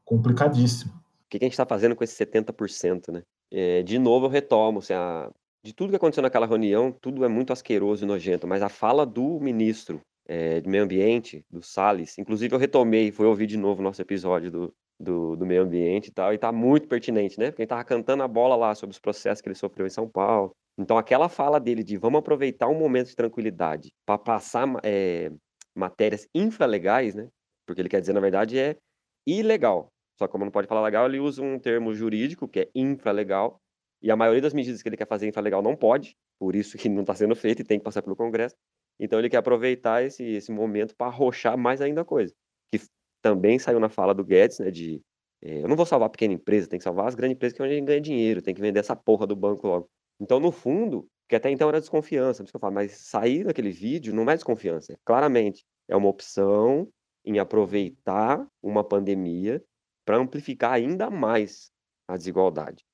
complicadíssima. 0.04 0.94
O 0.94 1.30
que, 1.30 1.40
que 1.40 1.46
a 1.46 1.48
gente 1.48 1.54
está 1.54 1.66
fazendo 1.66 1.96
com 1.96 2.04
esses 2.04 2.18
70%, 2.18 3.12
né? 3.12 3.24
É, 3.52 3.84
de 3.84 4.00
novo, 4.00 4.26
eu 4.26 4.30
retomo, 4.30 4.80
assim, 4.80 4.94
a... 4.94 5.30
de 5.66 5.74
tudo 5.74 5.90
que 5.90 5.96
aconteceu 5.96 6.22
naquela 6.22 6.46
reunião, 6.46 6.92
tudo 6.92 7.26
é 7.26 7.28
muito 7.28 7.52
asqueroso 7.52 8.04
e 8.04 8.08
nojento, 8.08 8.46
mas 8.46 8.62
a 8.62 8.70
fala 8.70 9.04
do 9.04 9.40
ministro 9.40 10.00
é, 10.28 10.62
de 10.62 10.70
meio 10.70 10.84
ambiente, 10.84 11.44
do 11.50 11.64
Salles. 11.64 12.20
Inclusive, 12.20 12.54
eu 12.54 12.60
retomei, 12.60 13.12
fui 13.12 13.26
ouvir 13.26 13.48
de 13.48 13.58
novo 13.58 13.82
o 13.82 13.84
nosso 13.84 14.00
episódio 14.00 14.52
do, 14.52 14.74
do, 15.00 15.36
do, 15.36 15.44
meio 15.44 15.64
ambiente 15.64 16.10
e 16.10 16.12
tal, 16.12 16.32
e 16.32 16.38
tá 16.38 16.52
muito 16.52 16.88
pertinente, 16.88 17.40
né? 17.40 17.50
Porque 17.50 17.64
ele 17.64 17.68
tava 17.68 17.84
cantando 17.84 18.22
a 18.22 18.28
bola 18.28 18.56
lá 18.56 18.76
sobre 18.76 18.94
os 18.94 19.00
processos 19.00 19.42
que 19.42 19.48
ele 19.48 19.56
sofreu 19.56 19.88
em 19.88 19.90
São 19.90 20.08
Paulo. 20.08 20.56
Então, 20.78 21.00
aquela 21.00 21.28
fala 21.28 21.60
dele 21.60 21.84
de 21.84 21.98
vamos 21.98 22.20
aproveitar 22.20 22.68
um 22.68 22.78
momento 22.78 23.08
de 23.08 23.16
tranquilidade 23.16 23.92
para 24.06 24.20
passar 24.20 24.68
é, 24.84 25.32
matérias 25.76 26.28
infralegais, 26.36 27.16
né? 27.16 27.28
Porque 27.66 27.82
ele 27.82 27.90
quer 27.90 28.02
dizer, 28.02 28.14
na 28.14 28.20
verdade, 28.20 28.60
é 28.60 28.78
ilegal. 29.26 29.88
Só 30.20 30.28
que 30.28 30.32
como 30.32 30.46
não 30.46 30.52
pode 30.52 30.68
falar 30.68 30.84
legal, 30.84 31.08
ele 31.08 31.20
usa 31.20 31.42
um 31.42 31.58
termo 31.58 31.92
jurídico, 31.96 32.48
que 32.48 32.60
é 32.60 32.70
infralegal, 32.76 33.60
e 34.06 34.12
a 34.12 34.16
maioria 34.16 34.40
das 34.40 34.54
medidas 34.54 34.84
que 34.84 34.88
ele 34.88 34.96
quer 34.96 35.08
fazer 35.08 35.28
infralegal 35.28 35.64
não 35.64 35.76
pode, 35.76 36.16
por 36.38 36.56
isso 36.56 36.78
que 36.78 36.88
não 36.88 37.02
está 37.02 37.16
sendo 37.16 37.36
feito 37.36 37.64
e 37.64 37.66
tem 37.66 37.80
que 37.80 37.84
passar 37.84 38.04
pelo 38.04 38.16
Congresso. 38.16 38.56
Então 39.00 39.18
ele 39.18 39.28
quer 39.28 39.38
aproveitar 39.38 40.04
esse, 40.04 40.24
esse 40.24 40.52
momento 40.52 40.96
para 40.96 41.08
arrochar 41.08 41.58
mais 41.58 41.82
ainda 41.82 42.02
a 42.02 42.06
coisa. 42.06 42.32
Que 42.72 42.80
também 43.20 43.58
saiu 43.58 43.80
na 43.80 43.90
fala 43.90 44.14
do 44.14 44.24
Guedes, 44.24 44.60
né? 44.60 44.70
De 44.70 45.02
é, 45.42 45.64
eu 45.64 45.68
não 45.68 45.76
vou 45.76 45.88
salvar 45.88 46.06
a 46.06 46.10
pequena 46.12 46.36
empresa, 46.36 46.68
tem 46.68 46.78
que 46.78 46.84
salvar 46.84 47.08
as 47.08 47.16
grandes 47.16 47.36
empresas 47.36 47.56
que 47.56 47.64
é 47.64 47.66
onde 47.66 47.74
a 47.74 47.78
gente 47.78 47.88
ganha 47.88 48.00
dinheiro, 48.00 48.44
tem 48.44 48.54
que 48.54 48.62
vender 48.62 48.80
essa 48.80 48.96
porra 48.96 49.26
do 49.26 49.36
banco 49.36 49.68
logo. 49.68 49.90
Então, 50.20 50.40
no 50.40 50.52
fundo, 50.52 51.08
que 51.28 51.36
até 51.36 51.50
então 51.50 51.68
era 51.68 51.80
desconfiança, 51.80 52.44
por 52.44 52.46
isso 52.46 52.54
que 52.54 52.58
eu 52.58 52.62
falo, 52.62 52.76
mas 52.76 52.92
sair 52.92 53.44
daquele 53.44 53.72
vídeo 53.72 54.14
não 54.14 54.30
é 54.30 54.36
desconfiança, 54.36 54.94
é, 54.94 54.98
claramente 55.04 55.66
é 55.90 55.96
uma 55.96 56.10
opção 56.10 56.88
em 57.26 57.40
aproveitar 57.40 58.48
uma 58.62 58.84
pandemia 58.84 59.64
para 60.06 60.18
amplificar 60.18 60.74
ainda 60.74 61.10
mais 61.10 61.72
a 62.08 62.16
desigualdade 62.16 62.86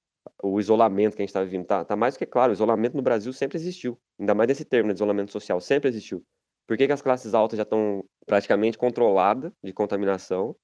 o 0.41 0.59
isolamento 0.59 1.15
que 1.15 1.21
a 1.21 1.23
gente 1.23 1.29
está 1.29 1.43
vivendo. 1.43 1.65
Tá, 1.65 1.85
tá 1.85 1.95
mais 1.95 2.15
do 2.15 2.19
que 2.19 2.25
claro, 2.25 2.51
o 2.51 2.53
isolamento 2.53 2.95
no 2.95 3.01
Brasil 3.01 3.31
sempre 3.33 3.57
existiu. 3.57 3.99
Ainda 4.19 4.33
mais 4.33 4.47
nesse 4.47 4.65
termo 4.65 4.87
né, 4.87 4.93
de 4.93 4.97
isolamento 4.97 5.31
social, 5.31 5.59
sempre 5.59 5.89
existiu. 5.89 6.23
Por 6.67 6.77
que, 6.77 6.87
que 6.87 6.93
as 6.93 7.01
classes 7.01 7.33
altas 7.33 7.57
já 7.57 7.63
estão 7.63 8.03
praticamente 8.25 8.77
controladas 8.77 9.51
de 9.63 9.73
contaminação 9.73 10.55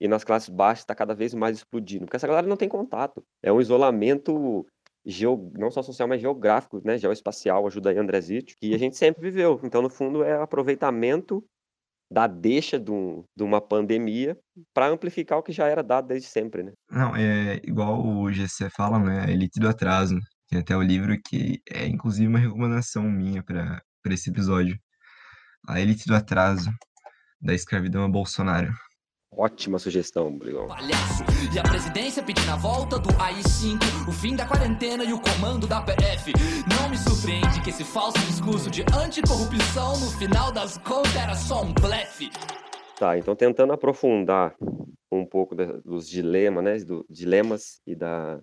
e 0.00 0.08
nas 0.08 0.24
classes 0.24 0.48
baixas 0.48 0.80
está 0.80 0.94
cada 0.94 1.14
vez 1.14 1.32
mais 1.34 1.56
explodindo? 1.58 2.04
Porque 2.04 2.16
essa 2.16 2.26
galera 2.26 2.46
não 2.46 2.56
tem 2.56 2.68
contato. 2.68 3.24
É 3.42 3.52
um 3.52 3.60
isolamento 3.60 4.66
geo, 5.06 5.50
não 5.56 5.70
só 5.70 5.82
social, 5.82 6.08
mas 6.08 6.20
geográfico, 6.20 6.80
né? 6.84 6.98
geoespacial, 6.98 7.66
ajuda 7.66 7.90
aí 7.90 7.98
André 7.98 8.20
Zitch, 8.20 8.54
que 8.56 8.74
a 8.74 8.78
gente 8.78 8.96
sempre 8.96 9.22
viveu. 9.22 9.60
Então, 9.62 9.80
no 9.80 9.90
fundo, 9.90 10.22
é 10.22 10.34
aproveitamento 10.34 11.44
da 12.10 12.26
deixa 12.26 12.78
de, 12.78 12.90
um, 12.90 13.24
de 13.36 13.42
uma 13.42 13.60
pandemia 13.60 14.36
para 14.72 14.88
amplificar 14.88 15.38
o 15.38 15.42
que 15.42 15.52
já 15.52 15.66
era 15.66 15.82
dado 15.82 16.08
desde 16.08 16.28
sempre, 16.28 16.62
né? 16.62 16.72
Não, 16.90 17.14
é 17.16 17.60
igual 17.64 18.04
o 18.04 18.30
GC 18.32 18.70
fala, 18.70 18.98
né? 18.98 19.24
A 19.24 19.30
elite 19.30 19.58
do 19.58 19.68
atraso. 19.68 20.18
Tem 20.48 20.60
até 20.60 20.76
o 20.76 20.82
livro 20.82 21.16
que 21.24 21.60
é 21.70 21.86
inclusive 21.86 22.28
uma 22.28 22.38
recomendação 22.38 23.02
minha 23.04 23.42
para 23.42 23.82
esse 24.06 24.30
episódio. 24.30 24.78
A 25.66 25.80
elite 25.80 26.06
do 26.06 26.14
atraso, 26.14 26.70
da 27.40 27.54
escravidão 27.54 28.04
a 28.04 28.08
Bolsonaro. 28.08 28.72
Ótima 29.36 29.80
sugestão, 29.80 30.36
Brigão. 30.36 30.68
Palhaço. 30.68 31.24
E 31.52 31.58
a 31.58 31.62
presidência 31.62 32.22
pedindo 32.22 32.50
a 32.50 32.56
volta 32.56 32.98
do 32.98 33.08
AI-5, 33.20 34.08
o 34.08 34.12
fim 34.12 34.36
da 34.36 34.46
quarentena 34.46 35.02
e 35.02 35.12
o 35.12 35.20
comando 35.20 35.66
da 35.66 35.82
PF. 35.82 36.32
Não 36.68 36.88
me 36.88 36.96
surpreende 36.96 37.60
que 37.60 37.70
esse 37.70 37.82
falso 37.82 38.18
discurso 38.26 38.70
de 38.70 38.82
anticorrupção, 38.94 39.98
no 39.98 40.10
final 40.18 40.52
das 40.52 40.78
contas, 40.78 41.16
era 41.16 41.34
só 41.34 41.62
um 41.62 41.72
blefe. 41.72 42.30
Tá, 42.96 43.18
então 43.18 43.34
tentando 43.34 43.72
aprofundar 43.72 44.54
um 45.10 45.26
pouco 45.26 45.54
dos 45.56 46.08
dilemas, 46.08 46.64
né, 46.64 46.78
do, 46.78 47.04
dilemas 47.10 47.80
e 47.84 47.96
da, 47.96 48.40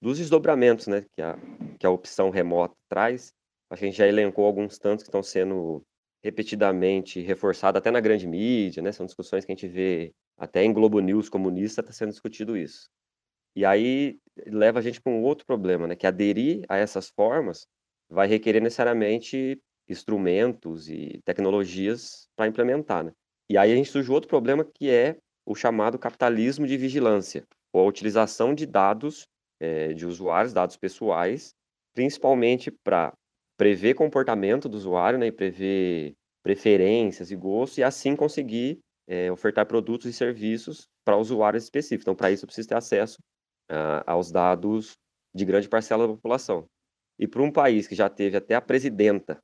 dos 0.00 0.18
desdobramentos, 0.18 0.88
né, 0.88 1.04
que 1.14 1.22
a, 1.22 1.38
que 1.78 1.86
a 1.86 1.90
opção 1.90 2.30
remota 2.30 2.74
traz. 2.88 3.32
A 3.70 3.76
gente 3.76 3.96
já 3.96 4.06
elencou 4.06 4.46
alguns 4.46 4.78
tantos 4.78 5.04
que 5.04 5.08
estão 5.08 5.22
sendo 5.22 5.84
repetidamente 6.22 7.20
reforçado 7.20 7.78
até 7.78 7.90
na 7.90 8.00
grande 8.00 8.26
mídia, 8.26 8.82
né? 8.82 8.92
São 8.92 9.06
discussões 9.06 9.44
que 9.44 9.52
a 9.52 9.54
gente 9.54 9.66
vê 9.66 10.12
até 10.36 10.64
em 10.64 10.72
Globo 10.72 11.00
News 11.00 11.28
comunista 11.28 11.80
está 11.80 11.92
sendo 11.92 12.10
discutido 12.10 12.56
isso. 12.56 12.88
E 13.54 13.64
aí 13.64 14.18
leva 14.46 14.78
a 14.78 14.82
gente 14.82 15.00
para 15.00 15.12
um 15.12 15.22
outro 15.22 15.44
problema, 15.44 15.86
né? 15.86 15.96
Que 15.96 16.06
aderir 16.06 16.64
a 16.68 16.76
essas 16.76 17.10
formas 17.10 17.66
vai 18.08 18.26
requerer 18.26 18.62
necessariamente 18.62 19.60
instrumentos 19.88 20.88
e 20.88 21.20
tecnologias 21.24 22.28
para 22.36 22.46
implementar, 22.46 23.04
né? 23.04 23.12
E 23.50 23.58
aí 23.58 23.72
a 23.72 23.76
gente 23.76 23.90
surge 23.90 24.10
outro 24.10 24.28
problema 24.28 24.64
que 24.64 24.88
é 24.88 25.18
o 25.44 25.54
chamado 25.54 25.98
capitalismo 25.98 26.66
de 26.66 26.76
vigilância, 26.76 27.44
ou 27.72 27.82
a 27.82 27.88
utilização 27.88 28.54
de 28.54 28.64
dados 28.64 29.26
é, 29.60 29.92
de 29.92 30.06
usuários, 30.06 30.52
dados 30.52 30.76
pessoais, 30.76 31.52
principalmente 31.94 32.70
para 32.70 33.12
prever 33.62 33.94
comportamento 33.94 34.68
do 34.68 34.76
usuário, 34.76 35.20
né, 35.20 35.28
e 35.28 35.32
prever 35.32 36.16
preferências 36.42 37.30
e 37.30 37.36
gostos, 37.36 37.78
e 37.78 37.84
assim 37.84 38.16
conseguir 38.16 38.80
é, 39.06 39.30
ofertar 39.30 39.66
produtos 39.66 40.06
e 40.06 40.12
serviços 40.12 40.88
para 41.04 41.16
usuários 41.16 41.62
específicos. 41.62 42.02
Então, 42.02 42.16
para 42.16 42.32
isso, 42.32 42.44
eu 42.44 42.48
preciso 42.48 42.68
ter 42.68 42.74
acesso 42.74 43.20
uh, 43.70 44.02
aos 44.04 44.32
dados 44.32 44.94
de 45.32 45.44
grande 45.44 45.68
parcela 45.68 46.08
da 46.08 46.12
população. 46.12 46.66
E 47.16 47.28
para 47.28 47.40
um 47.40 47.52
país 47.52 47.86
que 47.86 47.94
já 47.94 48.08
teve 48.08 48.36
até 48.36 48.56
a 48.56 48.60
presidenta 48.60 49.38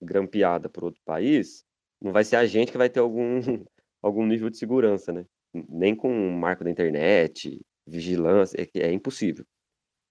grampeada 0.00 0.68
por 0.68 0.84
outro 0.84 1.00
país, 1.04 1.64
não 2.00 2.12
vai 2.12 2.22
ser 2.22 2.36
a 2.36 2.46
gente 2.46 2.70
que 2.70 2.78
vai 2.78 2.88
ter 2.88 3.00
algum, 3.00 3.40
algum 4.00 4.24
nível 4.24 4.48
de 4.50 4.56
segurança, 4.56 5.12
né? 5.12 5.24
Nem 5.68 5.96
com 5.96 6.12
um 6.12 6.30
marco 6.30 6.62
da 6.62 6.70
internet, 6.70 7.60
vigilância, 7.84 8.56
é, 8.56 8.78
é 8.78 8.92
impossível. 8.92 9.44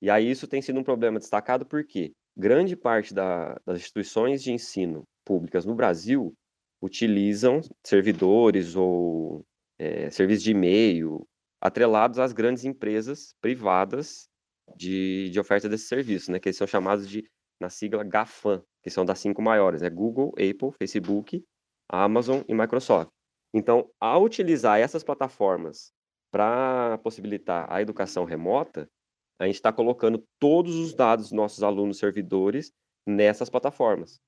E 0.01 0.09
aí 0.09 0.29
isso 0.29 0.49
tem 0.49 0.61
sido 0.61 0.81
um 0.81 0.83
problema 0.83 1.17
destacado 1.17 1.65
porque 1.65 2.11
grande 2.37 2.75
parte 2.75 3.13
da, 3.13 3.59
das 3.65 3.79
instituições 3.79 4.43
de 4.43 4.51
ensino 4.51 5.03
públicas 5.25 5.65
no 5.65 5.73
Brasil 5.73 6.33
utilizam 6.81 7.61
servidores 7.83 8.75
ou 8.75 9.43
é, 9.79 10.09
serviços 10.11 10.43
de 10.43 10.51
e-mail 10.51 11.27
atrelados 11.59 12.19
às 12.19 12.33
grandes 12.33 12.63
empresas 12.63 13.33
privadas 13.41 14.27
de, 14.75 15.29
de 15.31 15.39
oferta 15.39 15.67
desse 15.67 15.87
serviço, 15.87 16.31
né? 16.31 16.39
Que 16.39 16.49
eles 16.49 16.57
são 16.57 16.67
chamados 16.67 17.09
de, 17.09 17.27
na 17.59 17.69
sigla 17.69 18.03
GAFAM, 18.03 18.61
que 18.83 18.89
são 18.89 19.03
das 19.03 19.19
cinco 19.19 19.41
maiores, 19.41 19.81
né? 19.81 19.89
Google, 19.89 20.33
Apple, 20.33 20.71
Facebook, 20.77 21.43
Amazon 21.89 22.41
e 22.47 22.53
Microsoft. 22.53 23.09
Então, 23.53 23.89
ao 23.99 24.23
utilizar 24.23 24.79
essas 24.79 25.03
plataformas 25.03 25.91
para 26.31 26.99
possibilitar 26.99 27.65
a 27.71 27.81
educação 27.81 28.25
remota, 28.25 28.87
a 29.39 29.45
gente 29.45 29.55
está 29.55 29.71
colocando 29.71 30.23
todos 30.39 30.75
os 30.75 30.93
dados 30.93 31.25
dos 31.25 31.31
nossos 31.31 31.63
alunos 31.63 31.97
servidores 31.97 32.71
nessas 33.05 33.49
plataformas, 33.49 34.19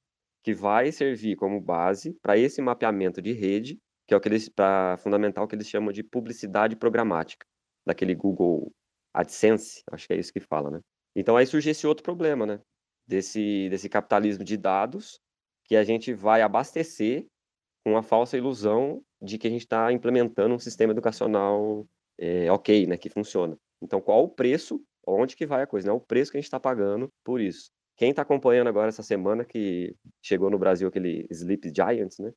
que 0.44 0.54
vai 0.54 0.92
servir 0.92 1.36
como 1.36 1.60
base 1.60 2.16
para 2.22 2.38
esse 2.38 2.62
mapeamento 2.62 3.22
de 3.22 3.34
rede, 3.34 3.80
que 4.08 4.14
é 4.14 4.18
o 4.18 4.22
que 4.22 4.28
eles 4.28 4.50
para 4.50 4.98
fundamental 4.98 5.48
que 5.48 5.56
eles 5.56 5.68
chamam 5.68 5.92
de 5.92 6.04
publicidade 6.04 6.76
programática, 6.76 7.46
daquele 7.86 8.16
Google 8.16 8.72
AdSense, 9.14 9.84
acho 9.92 10.08
que 10.08 10.14
é 10.14 10.18
isso 10.18 10.34
que 10.34 10.40
fala, 10.40 10.70
né? 10.70 10.80
Então 11.16 11.36
aí 11.36 11.46
surge 11.46 11.70
esse 11.70 11.88
outro 11.88 12.04
problema, 12.04 12.46
né? 12.46 12.62
Desse 13.08 13.68
desse 13.70 13.90
capitalismo 13.90 14.44
de 14.44 14.56
dados 14.56 15.20
que 15.66 15.76
a 15.76 15.84
gente 15.84 16.14
vai 16.14 16.42
abastecer 16.42 17.26
com 17.84 17.98
a 17.98 18.04
falsa 18.04 18.38
ilusão 18.38 19.04
de 19.22 19.38
que 19.38 19.48
a 19.48 19.50
gente 19.50 19.62
está 19.62 19.92
implementando 19.92 20.54
um 20.54 20.60
sistema 20.60 20.92
educacional 20.94 21.88
é, 22.18 22.52
ok, 22.52 22.88
né, 22.88 22.98
que 22.98 23.10
funciona. 23.10 23.58
Então, 23.82 24.02
qual 24.02 24.24
o 24.24 24.30
preço, 24.30 24.82
onde 25.10 25.36
que 25.36 25.46
vai 25.46 25.64
a 25.64 25.68
coisa, 25.68 25.88
né? 25.88 25.94
O 25.94 26.00
preço 26.00 26.32
que 26.32 26.38
a 26.38 26.40
gente 26.40 26.48
está 26.48 26.60
pagando 26.60 27.10
por 27.24 27.42
isso. 27.42 27.70
Quem 27.98 28.12
está 28.12 28.22
acompanhando 28.22 28.68
agora 28.68 28.90
essa 28.90 29.04
semana 29.04 29.44
que 29.44 29.96
chegou 30.24 30.50
no 30.50 30.58
Brasil 30.58 30.88
aquele 30.88 31.28
Sleep 31.30 31.72
Giants, 31.76 32.18
né? 32.20 32.32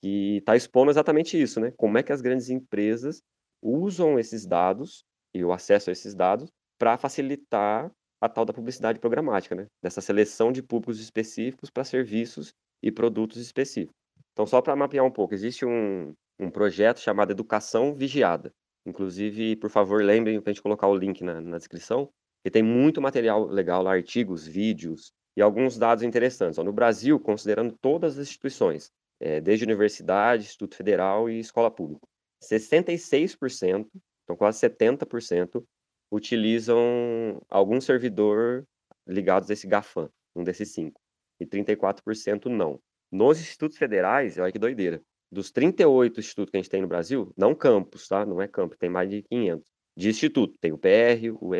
Que 0.00 0.38
está 0.38 0.54
expondo 0.54 0.90
exatamente 0.90 1.40
isso, 1.40 1.58
né? 1.60 1.72
Como 1.76 1.98
é 1.98 2.02
que 2.02 2.12
as 2.12 2.20
grandes 2.20 2.50
empresas 2.50 3.20
usam 3.62 4.18
esses 4.18 4.46
dados 4.46 5.04
e 5.34 5.44
o 5.44 5.52
acesso 5.52 5.90
a 5.90 5.92
esses 5.92 6.14
dados 6.14 6.50
para 6.78 6.96
facilitar 6.96 7.90
a 8.20 8.28
tal 8.28 8.44
da 8.44 8.52
publicidade 8.52 8.98
programática, 8.98 9.54
né? 9.54 9.66
Dessa 9.82 10.00
seleção 10.00 10.52
de 10.52 10.62
públicos 10.62 11.00
específicos 11.00 11.70
para 11.70 11.84
serviços 11.84 12.52
e 12.82 12.92
produtos 12.92 13.38
específicos. 13.38 13.94
Então, 14.32 14.46
só 14.46 14.60
para 14.62 14.76
mapear 14.76 15.04
um 15.04 15.10
pouco, 15.10 15.34
existe 15.34 15.64
um, 15.64 16.12
um 16.38 16.50
projeto 16.50 17.00
chamado 17.00 17.30
Educação 17.30 17.94
Vigiada. 17.94 18.52
Inclusive, 18.86 19.56
por 19.56 19.68
favor, 19.68 20.02
lembrem 20.02 20.40
para 20.40 20.50
a 20.50 20.54
gente 20.54 20.62
colocar 20.62 20.86
o 20.86 20.94
link 20.94 21.22
na, 21.24 21.40
na 21.40 21.58
descrição, 21.58 22.08
que 22.44 22.50
tem 22.50 22.62
muito 22.62 23.02
material 23.02 23.44
legal 23.44 23.82
lá, 23.82 23.92
artigos, 23.92 24.46
vídeos 24.46 25.12
e 25.36 25.42
alguns 25.42 25.76
dados 25.76 26.04
interessantes. 26.04 26.58
Ó, 26.58 26.62
no 26.62 26.72
Brasil, 26.72 27.18
considerando 27.18 27.76
todas 27.82 28.16
as 28.16 28.28
instituições, 28.28 28.90
é, 29.20 29.40
desde 29.40 29.64
universidade, 29.64 30.44
Instituto 30.44 30.76
Federal 30.76 31.28
e 31.28 31.40
escola 31.40 31.70
pública, 31.70 32.06
66%, 32.42 33.88
então 34.24 34.36
quase 34.36 34.60
70%, 34.60 35.64
utilizam 36.12 37.42
algum 37.48 37.80
servidor 37.80 38.64
ligados 39.06 39.50
a 39.50 39.52
esse 39.52 39.66
GAFAM, 39.66 40.08
um 40.34 40.44
desses 40.44 40.72
cinco, 40.72 41.00
e 41.40 41.46
34% 41.46 42.46
não. 42.46 42.80
Nos 43.10 43.40
institutos 43.40 43.78
federais, 43.78 44.38
olha 44.38 44.52
que 44.52 44.58
doideira. 44.58 45.02
Dos 45.30 45.50
38 45.50 46.20
institutos 46.20 46.50
que 46.50 46.56
a 46.56 46.60
gente 46.60 46.70
tem 46.70 46.82
no 46.82 46.88
Brasil, 46.88 47.32
não 47.36 47.54
campus, 47.54 48.06
tá? 48.06 48.24
Não 48.24 48.40
é 48.40 48.46
campus, 48.46 48.78
tem 48.78 48.88
mais 48.88 49.10
de 49.10 49.22
500. 49.22 49.68
De 49.96 50.08
instituto, 50.08 50.58
tem 50.60 50.72
o 50.72 50.78
PR, 50.78 51.32
o 51.40 51.52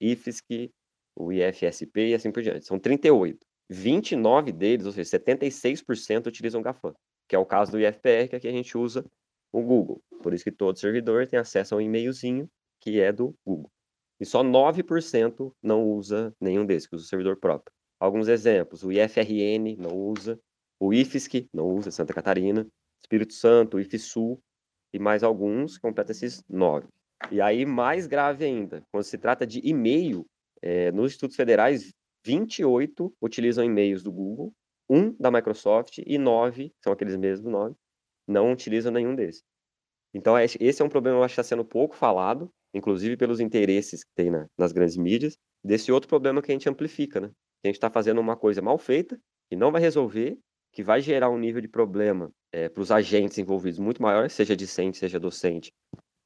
IFSC, 0.00 0.72
o 1.16 1.32
IFSP 1.32 2.08
e 2.08 2.14
assim 2.14 2.30
por 2.30 2.42
diante. 2.42 2.66
São 2.66 2.78
38. 2.78 3.38
29 3.68 4.52
deles, 4.52 4.86
ou 4.86 4.92
seja, 4.92 5.18
76% 5.18 6.26
utilizam 6.26 6.62
GAFAM, 6.62 6.94
que 7.28 7.34
é 7.34 7.38
o 7.38 7.46
caso 7.46 7.72
do 7.72 7.80
IFPR, 7.80 8.28
que 8.28 8.36
aqui 8.36 8.46
a 8.46 8.52
gente 8.52 8.78
usa 8.78 9.04
o 9.52 9.60
Google. 9.62 10.00
Por 10.22 10.32
isso 10.32 10.44
que 10.44 10.52
todo 10.52 10.78
servidor 10.78 11.26
tem 11.26 11.38
acesso 11.38 11.74
a 11.74 11.78
um 11.78 11.80
e-mailzinho 11.80 12.48
que 12.80 13.00
é 13.00 13.10
do 13.10 13.34
Google. 13.44 13.70
E 14.20 14.24
só 14.24 14.42
9% 14.42 15.52
não 15.62 15.84
usa 15.84 16.32
nenhum 16.40 16.64
desses, 16.64 16.88
que 16.88 16.94
usa 16.94 17.04
o 17.04 17.08
servidor 17.08 17.38
próprio. 17.38 17.74
Alguns 17.98 18.28
exemplos, 18.28 18.82
o 18.82 18.92
IFRN 18.92 19.76
não 19.78 19.96
usa, 19.96 20.38
o 20.78 20.92
IFSC, 20.92 21.48
não 21.52 21.66
usa 21.68 21.90
Santa 21.90 22.12
Catarina, 22.12 22.66
Espírito 23.00 23.34
Santo, 23.34 23.80
IFSUL 23.80 24.40
e 24.92 24.98
mais 24.98 25.22
alguns, 25.22 25.78
completa 25.78 26.12
esses 26.12 26.44
nove. 26.48 26.88
E 27.30 27.40
aí, 27.40 27.64
mais 27.64 28.06
grave 28.06 28.44
ainda, 28.44 28.82
quando 28.90 29.04
se 29.04 29.16
trata 29.16 29.46
de 29.46 29.60
e-mail, 29.64 30.26
é, 30.62 30.92
nos 30.92 31.12
institutos 31.12 31.36
federais, 31.36 31.92
28 32.24 33.14
utilizam 33.22 33.64
e-mails 33.64 34.02
do 34.02 34.12
Google, 34.12 34.52
um 34.88 35.12
da 35.18 35.30
Microsoft 35.30 35.98
e 36.04 36.18
nove, 36.18 36.72
são 36.82 36.92
aqueles 36.92 37.16
mesmos 37.16 37.50
nove, 37.50 37.74
não 38.26 38.52
utilizam 38.52 38.92
nenhum 38.92 39.14
desses. 39.14 39.42
Então, 40.14 40.34
esse 40.38 40.80
é 40.80 40.84
um 40.84 40.88
problema, 40.88 41.18
eu 41.18 41.22
acho 41.22 41.34
que 41.34 41.40
está 41.40 41.48
sendo 41.48 41.64
pouco 41.64 41.94
falado, 41.94 42.50
inclusive 42.72 43.16
pelos 43.16 43.40
interesses 43.40 44.02
que 44.02 44.10
tem 44.14 44.30
na, 44.30 44.46
nas 44.56 44.72
grandes 44.72 44.96
mídias, 44.96 45.36
desse 45.64 45.90
outro 45.90 46.08
problema 46.08 46.40
que 46.40 46.50
a 46.50 46.54
gente 46.54 46.68
amplifica, 46.68 47.20
né? 47.20 47.28
Que 47.28 47.66
a 47.66 47.68
gente 47.68 47.76
está 47.76 47.90
fazendo 47.90 48.20
uma 48.20 48.36
coisa 48.36 48.62
mal 48.62 48.78
feita, 48.78 49.20
que 49.48 49.56
não 49.56 49.70
vai 49.70 49.80
resolver 49.80 50.38
que 50.76 50.82
vai 50.82 51.00
gerar 51.00 51.30
um 51.30 51.38
nível 51.38 51.62
de 51.62 51.68
problema 51.68 52.30
é, 52.52 52.68
para 52.68 52.82
os 52.82 52.90
agentes 52.90 53.38
envolvidos 53.38 53.78
muito 53.78 54.02
maior, 54.02 54.28
seja 54.28 54.54
discente, 54.54 54.98
seja 54.98 55.18
docente, 55.18 55.72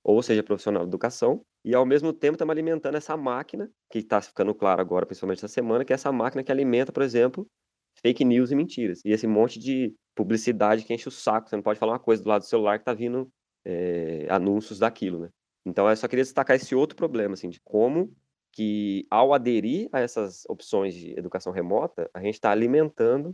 ou 0.02 0.20
seja 0.24 0.42
profissional 0.42 0.82
de 0.82 0.88
educação, 0.88 1.40
e 1.64 1.72
ao 1.72 1.86
mesmo 1.86 2.12
tempo 2.12 2.34
estamos 2.34 2.50
alimentando 2.50 2.96
essa 2.96 3.16
máquina, 3.16 3.70
que 3.88 4.00
está 4.00 4.20
ficando 4.20 4.52
claro 4.52 4.80
agora, 4.80 5.06
principalmente 5.06 5.38
essa 5.38 5.46
semana, 5.46 5.84
que 5.84 5.92
é 5.92 5.94
essa 5.94 6.10
máquina 6.10 6.42
que 6.42 6.50
alimenta, 6.50 6.90
por 6.90 7.04
exemplo, 7.04 7.46
fake 8.02 8.24
news 8.24 8.50
e 8.50 8.56
mentiras. 8.56 9.00
E 9.04 9.12
esse 9.12 9.24
monte 9.24 9.56
de 9.60 9.94
publicidade 10.16 10.84
que 10.84 10.92
enche 10.92 11.06
o 11.06 11.12
saco. 11.12 11.48
Você 11.48 11.54
não 11.54 11.62
pode 11.62 11.78
falar 11.78 11.92
uma 11.92 12.00
coisa 12.00 12.20
do 12.20 12.28
lado 12.28 12.42
do 12.42 12.46
celular 12.46 12.76
que 12.76 12.82
está 12.82 12.92
vindo 12.92 13.30
é, 13.64 14.26
anúncios 14.28 14.80
daquilo, 14.80 15.20
né? 15.20 15.28
Então, 15.64 15.88
eu 15.88 15.96
só 15.96 16.08
queria 16.08 16.24
destacar 16.24 16.56
esse 16.56 16.74
outro 16.74 16.96
problema, 16.96 17.34
assim, 17.34 17.50
de 17.50 17.60
como 17.62 18.12
que, 18.52 19.06
ao 19.08 19.32
aderir 19.32 19.88
a 19.92 20.00
essas 20.00 20.42
opções 20.48 20.92
de 20.92 21.16
educação 21.16 21.52
remota, 21.52 22.10
a 22.12 22.20
gente 22.20 22.34
está 22.34 22.50
alimentando 22.50 23.32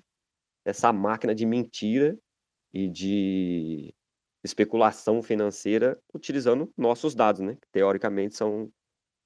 essa 0.67 0.93
máquina 0.93 1.35
de 1.35 1.47
mentira 1.47 2.19
e 2.75 2.89
de 2.89 3.95
especulação 4.45 5.23
financeira 5.23 5.99
utilizando 6.12 6.71
nossos 6.77 7.14
dados, 7.14 7.41
né? 7.41 7.55
Que 7.55 7.69
teoricamente 7.73 8.37
são, 8.37 8.69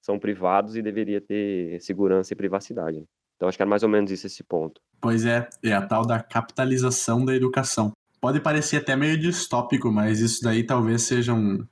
são 0.02 0.18
privados 0.18 0.76
e 0.76 0.82
deveria 0.82 1.20
ter 1.20 1.80
segurança 1.80 2.32
e 2.32 2.36
privacidade. 2.36 3.04
Então 3.36 3.48
acho 3.48 3.56
que 3.56 3.62
era 3.62 3.68
mais 3.68 3.82
ou 3.82 3.88
menos 3.88 4.10
isso 4.10 4.26
esse 4.26 4.44
ponto. 4.44 4.80
Pois 5.00 5.24
é, 5.24 5.48
é 5.64 5.72
a 5.72 5.84
tal 5.84 6.04
da 6.04 6.22
capitalização 6.22 7.24
da 7.24 7.34
educação. 7.34 7.92
Pode 8.20 8.38
parecer 8.38 8.76
até 8.76 8.94
meio 8.94 9.18
distópico, 9.18 9.90
mas 9.90 10.20
isso 10.20 10.42
daí 10.42 10.62
talvez 10.62 11.02
sejam 11.02 11.66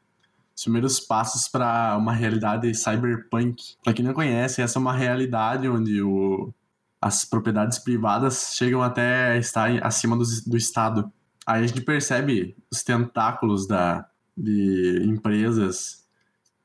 os 0.57 0.62
primeiros 0.62 0.99
passos 0.99 1.47
para 1.47 1.95
uma 1.99 2.14
realidade 2.14 2.75
cyberpunk. 2.75 3.77
Para 3.85 3.93
quem 3.93 4.05
não 4.05 4.14
conhece, 4.14 4.62
essa 4.62 4.79
é 4.79 4.81
uma 4.81 4.95
realidade 4.95 5.69
onde 5.69 6.01
o 6.03 6.53
as 7.01 7.24
propriedades 7.24 7.78
privadas 7.78 8.55
chegam 8.55 8.82
até 8.82 9.38
estar 9.38 9.70
acima 9.84 10.16
do, 10.16 10.24
do 10.46 10.57
Estado. 10.57 11.11
Aí 11.46 11.64
a 11.64 11.66
gente 11.66 11.80
percebe 11.80 12.57
os 12.70 12.82
tentáculos 12.82 13.66
da, 13.66 14.09
de 14.36 15.03
empresas, 15.05 16.07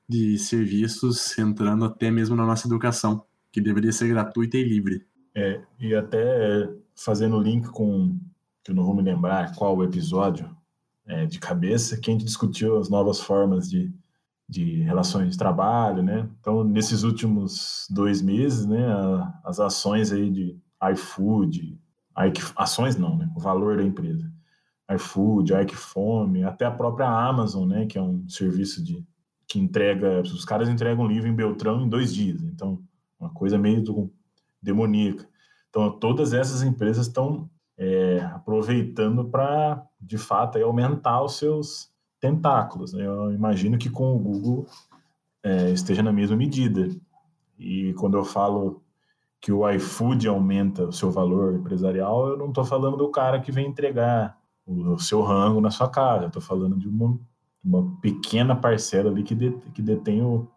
de 0.07 0.37
serviços 0.37 1.37
entrando 1.37 1.85
até 1.85 2.11
mesmo 2.11 2.35
na 2.35 2.45
nossa 2.45 2.67
educação, 2.67 3.23
que 3.51 3.61
deveria 3.61 3.91
ser 3.91 4.07
gratuita 4.09 4.57
e 4.57 4.63
livre. 4.63 5.05
É, 5.35 5.61
e 5.79 5.95
até 5.95 6.69
fazendo 6.95 7.39
link 7.39 7.67
com, 7.69 8.19
que 8.63 8.71
eu 8.71 8.75
não 8.75 8.83
vou 8.83 8.95
me 8.95 9.01
lembrar 9.01 9.55
qual 9.55 9.75
o 9.75 9.83
episódio 9.83 10.49
é, 11.05 11.25
de 11.25 11.39
cabeça, 11.39 11.97
que 11.97 12.09
a 12.09 12.13
gente 12.13 12.25
discutiu 12.25 12.77
as 12.77 12.89
novas 12.89 13.19
formas 13.19 13.69
de, 13.69 13.91
de 14.47 14.81
relações 14.81 15.31
de 15.31 15.37
trabalho, 15.37 16.03
né? 16.03 16.29
Então, 16.39 16.63
nesses 16.63 17.03
últimos 17.03 17.87
dois 17.89 18.21
meses, 18.21 18.65
né, 18.65 18.85
as 19.43 19.59
ações 19.59 20.11
aí 20.11 20.29
de 20.29 20.57
iFood, 20.91 21.79
ações 22.55 22.95
não, 22.95 23.17
né? 23.17 23.31
O 23.35 23.39
valor 23.39 23.77
da 23.77 23.83
empresa. 23.83 24.31
iFood, 24.93 25.53
iFome, 25.71 26.43
até 26.43 26.65
a 26.65 26.71
própria 26.71 27.07
Amazon, 27.07 27.67
né, 27.67 27.85
que 27.85 27.97
é 27.97 28.01
um 28.01 28.27
serviço 28.27 28.83
de 28.83 29.03
que 29.47 29.59
entrega, 29.59 30.21
os 30.21 30.45
caras 30.45 30.67
entregam 30.67 31.05
um 31.05 31.07
livro 31.07 31.29
em 31.29 31.35
Beltrão 31.35 31.81
em 31.81 31.89
dois 31.89 32.13
dias. 32.13 32.41
Então, 32.43 32.81
uma 33.19 33.29
coisa 33.29 33.57
meio 33.57 33.83
demoníaca. 34.61 35.27
Então, 35.69 35.91
todas 35.99 36.33
essas 36.33 36.63
empresas 36.63 37.07
estão 37.07 37.49
é, 37.77 38.19
aproveitando 38.33 39.25
para, 39.25 39.85
de 39.99 40.17
fato, 40.17 40.57
aí, 40.57 40.63
aumentar 40.63 41.21
os 41.23 41.37
seus 41.37 41.92
tentáculos. 42.23 42.93
Né? 42.93 43.05
Eu 43.05 43.33
imagino 43.33 43.77
que 43.77 43.89
com 43.89 44.15
o 44.15 44.19
Google 44.19 44.65
é, 45.43 45.71
esteja 45.71 46.01
na 46.01 46.13
mesma 46.13 46.37
medida. 46.37 46.87
E 47.59 47.93
quando 47.95 48.17
eu 48.17 48.23
falo 48.23 48.81
que 49.41 49.51
o 49.51 49.69
iFood 49.69 50.25
aumenta 50.25 50.85
o 50.85 50.93
seu 50.93 51.11
valor 51.11 51.53
empresarial, 51.53 52.29
eu 52.29 52.37
não 52.37 52.47
estou 52.47 52.63
falando 52.63 52.95
do 52.95 53.09
cara 53.09 53.41
que 53.41 53.51
vem 53.51 53.67
entregar 53.67 54.37
o 54.65 54.97
seu 54.97 55.21
rango 55.21 55.59
na 55.59 55.69
sua 55.69 55.89
casa, 55.89 56.27
estou 56.27 56.41
falando 56.41 56.77
de 56.77 56.87
uma, 56.87 57.19
uma 57.61 57.99
pequena 57.99 58.55
parcela 58.55 59.11
ali 59.11 59.21
que, 59.21 59.35
de, 59.35 59.51
que 59.73 59.81
detém 59.81 60.21
o 60.21 60.47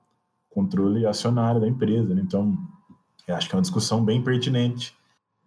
controle 0.48 1.04
acionário 1.04 1.60
da 1.60 1.66
empresa. 1.66 2.14
Né? 2.14 2.22
Então, 2.24 2.56
acho 3.28 3.48
que 3.48 3.56
é 3.56 3.58
uma 3.58 3.62
discussão 3.62 4.04
bem 4.04 4.22
pertinente. 4.22 4.96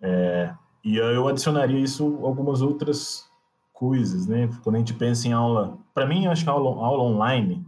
É, 0.01 0.53
e 0.83 0.97
eu 0.97 1.29
adicionaria 1.29 1.79
isso 1.79 2.19
algumas 2.23 2.61
outras 2.61 3.28
coisas, 3.79 4.27
né? 4.27 4.49
Quando 4.61 4.75
a 4.75 4.79
gente 4.79 4.93
pensa 4.93 5.25
em 5.25 5.31
aula, 5.31 5.77
para 5.93 6.05
mim, 6.05 6.25
eu 6.25 6.31
acho 6.31 6.43
que 6.43 6.49
aula, 6.49 6.69
aula 6.85 7.01
online, 7.01 7.65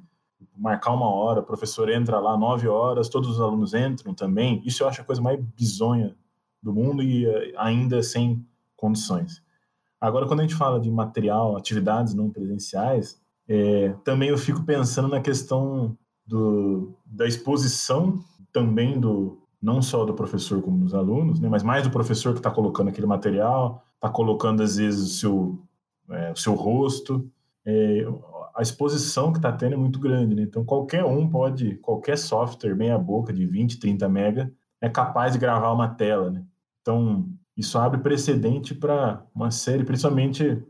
marcar 0.58 0.92
uma 0.92 1.10
hora, 1.10 1.40
o 1.40 1.44
professor 1.44 1.90
entra 1.90 2.20
lá 2.20 2.38
nove 2.38 2.68
horas, 2.68 3.08
todos 3.08 3.30
os 3.30 3.40
alunos 3.40 3.74
entram 3.74 4.14
também. 4.14 4.62
Isso 4.66 4.84
eu 4.84 4.90
acho 4.90 5.02
a 5.02 5.06
coisa 5.06 5.22
mais 5.22 5.40
bizonha 5.56 6.14
do 6.62 6.74
mundo 6.74 7.02
e 7.02 7.26
eh, 7.26 7.54
ainda 7.58 8.04
sem 8.04 8.46
condições. 8.76 9.42
Agora, 10.02 10.28
quando 10.28 10.42
a 10.42 10.44
gente 10.44 10.56
fala 10.56 10.82
de 10.82 10.92
material, 10.92 11.56
atividades 11.56 12.14
não 12.14 12.30
presenciais, 12.30 13.22
é, 13.48 13.96
também 14.04 14.30
eu 14.30 14.38
fico 14.38 14.64
pensando 14.64 15.08
na 15.08 15.22
questão 15.22 15.98
do, 16.28 16.94
da 17.06 17.26
exposição 17.26 18.20
também 18.52 19.00
do 19.00 19.40
não 19.62 19.82
só 19.82 20.04
do 20.04 20.14
professor 20.14 20.62
como 20.62 20.80
dos 20.80 20.94
alunos, 20.94 21.40
né, 21.40 21.48
mas 21.48 21.64
mais 21.64 21.84
do 21.84 21.92
professor 21.92 22.34
que 22.34 22.40
está 22.40 22.52
colocando 22.52 22.90
aquele 22.90 23.08
material, 23.08 23.86
está 23.96 24.10
colocando 24.10 24.62
às 24.62 24.76
vezes 24.76 25.02
o 25.02 25.14
seu 25.14 25.60
é, 26.12 26.32
o 26.32 26.36
seu 26.36 26.54
rosto. 26.54 27.30
É, 27.66 28.06
a 28.56 28.62
exposição 28.62 29.32
que 29.32 29.38
está 29.38 29.52
tendo 29.52 29.74
é 29.74 29.78
muito 29.78 30.00
grande, 30.00 30.36
né? 30.36 30.44
Então, 30.44 30.64
qualquer 30.66 31.06
um 31.06 31.30
pode, 31.30 31.76
qualquer 31.78 32.18
software 32.18 32.76
meia 32.76 32.98
boca 32.98 33.32
de 33.32 33.46
20, 33.46 33.80
30 33.80 34.10
mega 34.10 34.52
é 34.80 34.90
capaz 34.90 35.34
de 35.34 35.40
gravar 35.40 35.72
uma 35.72 35.88
tela, 35.88 36.30
né? 36.30 36.44
Então, 36.82 37.30
isso 37.56 37.78
abre 37.78 38.02
precedente 38.02 38.74
para 38.74 39.24
uma 39.34 39.52
série, 39.52 39.84
principalmente 39.84 40.62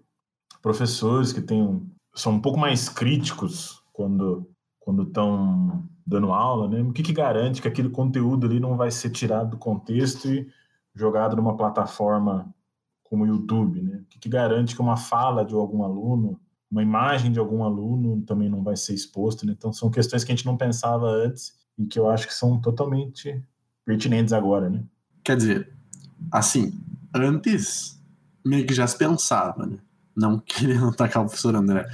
professores 0.61 1.31
que 1.31 1.41
têm, 1.41 1.81
são 2.13 2.33
um 2.33 2.41
pouco 2.41 2.59
mais 2.59 2.89
críticos 2.89 3.81
quando 3.93 4.47
quando 4.81 5.03
estão 5.03 5.87
dando 6.05 6.33
aula, 6.33 6.67
né? 6.67 6.81
O 6.81 6.91
que, 6.91 7.03
que 7.03 7.13
garante 7.13 7.61
que 7.61 7.67
aquele 7.67 7.89
conteúdo 7.89 8.47
ali 8.47 8.59
não 8.59 8.75
vai 8.75 8.91
ser 8.91 9.11
tirado 9.11 9.51
do 9.51 9.57
contexto 9.57 10.27
e 10.27 10.47
jogado 10.93 11.35
numa 11.35 11.55
plataforma 11.55 12.53
como 13.11 13.25
o 13.25 13.27
YouTube, 13.27 13.81
né? 13.81 13.97
O 13.97 14.05
que, 14.05 14.19
que 14.19 14.29
garante 14.29 14.73
que 14.73 14.81
uma 14.81 14.95
fala 14.95 15.43
de 15.43 15.53
algum 15.53 15.83
aluno, 15.83 16.39
uma 16.71 16.81
imagem 16.81 17.29
de 17.29 17.39
algum 17.39 17.61
aluno 17.61 18.21
também 18.21 18.47
não 18.47 18.63
vai 18.63 18.77
ser 18.77 18.93
exposta, 18.93 19.45
né? 19.45 19.51
Então 19.51 19.73
são 19.73 19.91
questões 19.91 20.23
que 20.23 20.31
a 20.31 20.35
gente 20.35 20.45
não 20.45 20.55
pensava 20.55 21.07
antes 21.07 21.53
e 21.77 21.85
que 21.85 21.99
eu 21.99 22.09
acho 22.09 22.25
que 22.25 22.33
são 22.33 22.61
totalmente 22.61 23.43
pertinentes 23.85 24.31
agora, 24.31 24.69
né? 24.69 24.81
Quer 25.25 25.35
dizer, 25.35 25.73
assim, 26.31 26.71
antes 27.13 28.01
meio 28.45 28.65
que 28.65 28.73
já 28.73 28.87
se 28.87 28.97
pensava, 28.97 29.65
né? 29.65 29.77
Não 30.15 30.39
querendo 30.47 30.87
atacar 30.87 31.23
o 31.23 31.25
professor 31.25 31.53
André, 31.53 31.85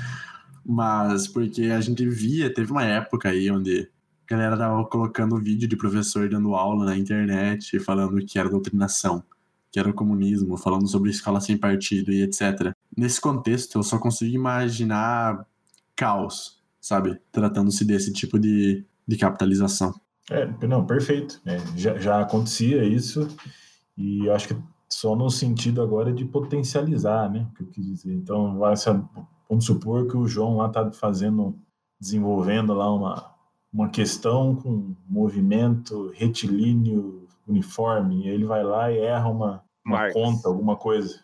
mas 0.63 1.27
porque 1.27 1.63
a 1.63 1.81
gente 1.81 2.07
via, 2.07 2.53
teve 2.53 2.71
uma 2.71 2.83
época 2.83 3.29
aí 3.29 3.49
onde 3.49 3.89
a 4.29 4.35
galera 4.35 4.55
tava 4.55 4.85
colocando 4.85 5.41
vídeo 5.41 5.67
de 5.67 5.75
professor 5.75 6.29
dando 6.29 6.53
aula 6.53 6.85
na 6.85 6.95
internet, 6.95 7.79
falando 7.79 8.23
que 8.23 8.37
era 8.37 8.47
doutrinação 8.47 9.23
que 9.71 9.79
era 9.79 9.89
o 9.89 9.93
comunismo, 9.93 10.57
falando 10.57 10.87
sobre 10.87 11.09
escola 11.09 11.39
sem 11.39 11.57
partido 11.57 12.11
e 12.11 12.21
etc. 12.21 12.71
Nesse 12.95 13.19
contexto, 13.19 13.77
eu 13.77 13.83
só 13.83 13.99
consigo 13.99 14.33
imaginar 14.33 15.45
caos, 15.95 16.61
sabe? 16.79 17.19
Tratando-se 17.31 17.83
desse 17.85 18.13
tipo 18.13 18.39
de, 18.39 18.85
de 19.07 19.17
capitalização. 19.17 19.93
É, 20.29 20.45
não, 20.67 20.85
perfeito. 20.85 21.41
É, 21.45 21.57
já, 21.75 21.97
já 21.97 22.21
acontecia 22.21 22.83
isso, 22.83 23.27
e 23.97 24.29
acho 24.29 24.49
que 24.49 24.57
só 24.89 25.15
no 25.15 25.29
sentido 25.29 25.81
agora 25.81 26.13
de 26.13 26.25
potencializar, 26.25 27.29
né? 27.29 27.47
Que 27.55 27.63
eu 27.63 27.67
quis 27.67 27.85
dizer. 27.85 28.13
Então, 28.13 28.57
vamos 29.49 29.65
supor 29.65 30.07
que 30.07 30.17
o 30.17 30.27
João 30.27 30.57
lá 30.57 30.67
está 30.67 30.91
fazendo, 30.91 31.57
desenvolvendo 31.99 32.73
lá 32.73 32.93
uma, 32.93 33.31
uma 33.71 33.89
questão 33.89 34.55
com 34.55 34.95
movimento 35.07 36.11
retilíneo 36.15 37.26
uniforme, 37.47 38.25
e 38.25 38.29
ele 38.29 38.45
vai 38.45 38.63
lá 38.63 38.91
e 38.91 38.99
erra 38.99 39.29
uma, 39.29 39.63
uma 39.85 40.11
conta, 40.11 40.47
alguma 40.47 40.75
coisa. 40.75 41.19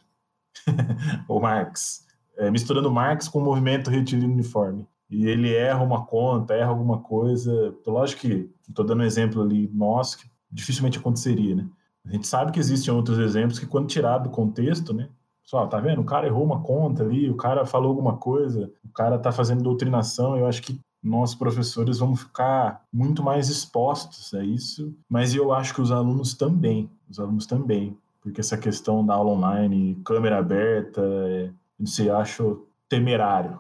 o 1.27 1.39
Marx. 1.39 2.05
É, 2.37 2.49
misturando 2.49 2.91
Marx 2.91 3.27
com 3.27 3.39
o 3.39 3.43
movimento 3.43 3.89
retilíneo 3.89 4.33
uniforme. 4.33 4.87
E 5.09 5.27
ele 5.27 5.53
erra 5.53 5.83
uma 5.83 6.05
conta, 6.05 6.55
erra 6.55 6.69
alguma 6.69 6.99
coisa. 6.99 7.75
Lógico 7.85 8.21
que 8.21 8.49
estou 8.67 8.83
dando 8.83 9.01
um 9.01 9.05
exemplo 9.05 9.41
ali 9.41 9.69
nosso 9.71 10.17
que 10.17 10.27
dificilmente 10.51 10.97
aconteceria, 10.97 11.55
né? 11.55 11.67
A 12.05 12.11
gente 12.11 12.27
sabe 12.27 12.51
que 12.51 12.59
existem 12.59 12.93
outros 12.93 13.17
exemplos 13.17 13.59
que, 13.59 13.65
quando 13.65 13.87
tirado 13.87 14.23
do 14.23 14.29
contexto, 14.29 14.93
né? 14.93 15.09
Só, 15.43 15.65
tá 15.67 15.79
vendo? 15.79 16.01
O 16.01 16.05
cara 16.05 16.27
errou 16.27 16.43
uma 16.43 16.61
conta 16.61 17.03
ali, 17.03 17.29
o 17.29 17.35
cara 17.35 17.65
falou 17.65 17.89
alguma 17.89 18.17
coisa, 18.17 18.71
o 18.83 18.89
cara 18.89 19.19
tá 19.19 19.31
fazendo 19.31 19.63
doutrinação. 19.63 20.37
Eu 20.37 20.47
acho 20.47 20.61
que 20.61 20.79
nós 21.03 21.35
professores 21.35 21.99
vamos 21.99 22.21
ficar 22.21 22.85
muito 22.91 23.21
mais 23.21 23.49
expostos 23.49 24.33
a 24.33 24.43
isso, 24.43 24.95
mas 25.09 25.35
eu 25.35 25.51
acho 25.51 25.73
que 25.73 25.81
os 25.81 25.91
alunos 25.91 26.33
também, 26.33 26.89
os 27.09 27.19
alunos 27.19 27.45
também, 27.45 27.97
porque 28.21 28.39
essa 28.39 28.57
questão 28.57 29.05
da 29.05 29.13
aula 29.13 29.31
online, 29.31 30.01
câmera 30.05 30.39
aberta, 30.39 31.01
é, 31.01 31.51
não 31.77 31.85
sei, 31.85 32.09
acho 32.09 32.65
temerário, 32.87 33.59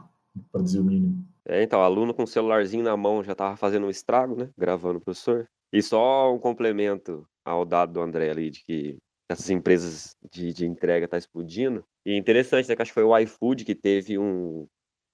para 0.51 0.61
dizer 0.61 0.79
o 0.79 0.83
mínimo. 0.83 1.25
É, 1.45 1.61
então, 1.61 1.81
aluno 1.81 2.13
com 2.13 2.23
o 2.23 2.27
celularzinho 2.27 2.83
na 2.83 2.95
mão 2.95 3.21
já 3.23 3.33
estava 3.33 3.57
fazendo 3.57 3.85
um 3.85 3.89
estrago, 3.89 4.35
né? 4.35 4.49
Gravando 4.57 4.99
o 4.99 5.01
professor. 5.01 5.45
E 5.73 5.81
só 5.81 6.33
um 6.33 6.39
complemento 6.39 7.27
ao 7.43 7.65
dado 7.65 7.93
do 7.93 8.01
André 8.01 8.29
ali, 8.29 8.49
de 8.49 8.63
que 8.63 8.97
essas 9.29 9.49
empresas 9.49 10.15
de, 10.31 10.53
de 10.53 10.65
entrega 10.65 11.07
tá 11.07 11.17
explodindo. 11.17 11.83
E 12.05 12.17
interessante, 12.17 12.69
né? 12.69 12.75
Que 12.75 12.81
acho 12.81 12.91
que 12.91 12.95
foi 12.95 13.03
o 13.03 13.17
iFood 13.17 13.65
que 13.65 13.75
teve 13.75 14.17
um, 14.17 14.65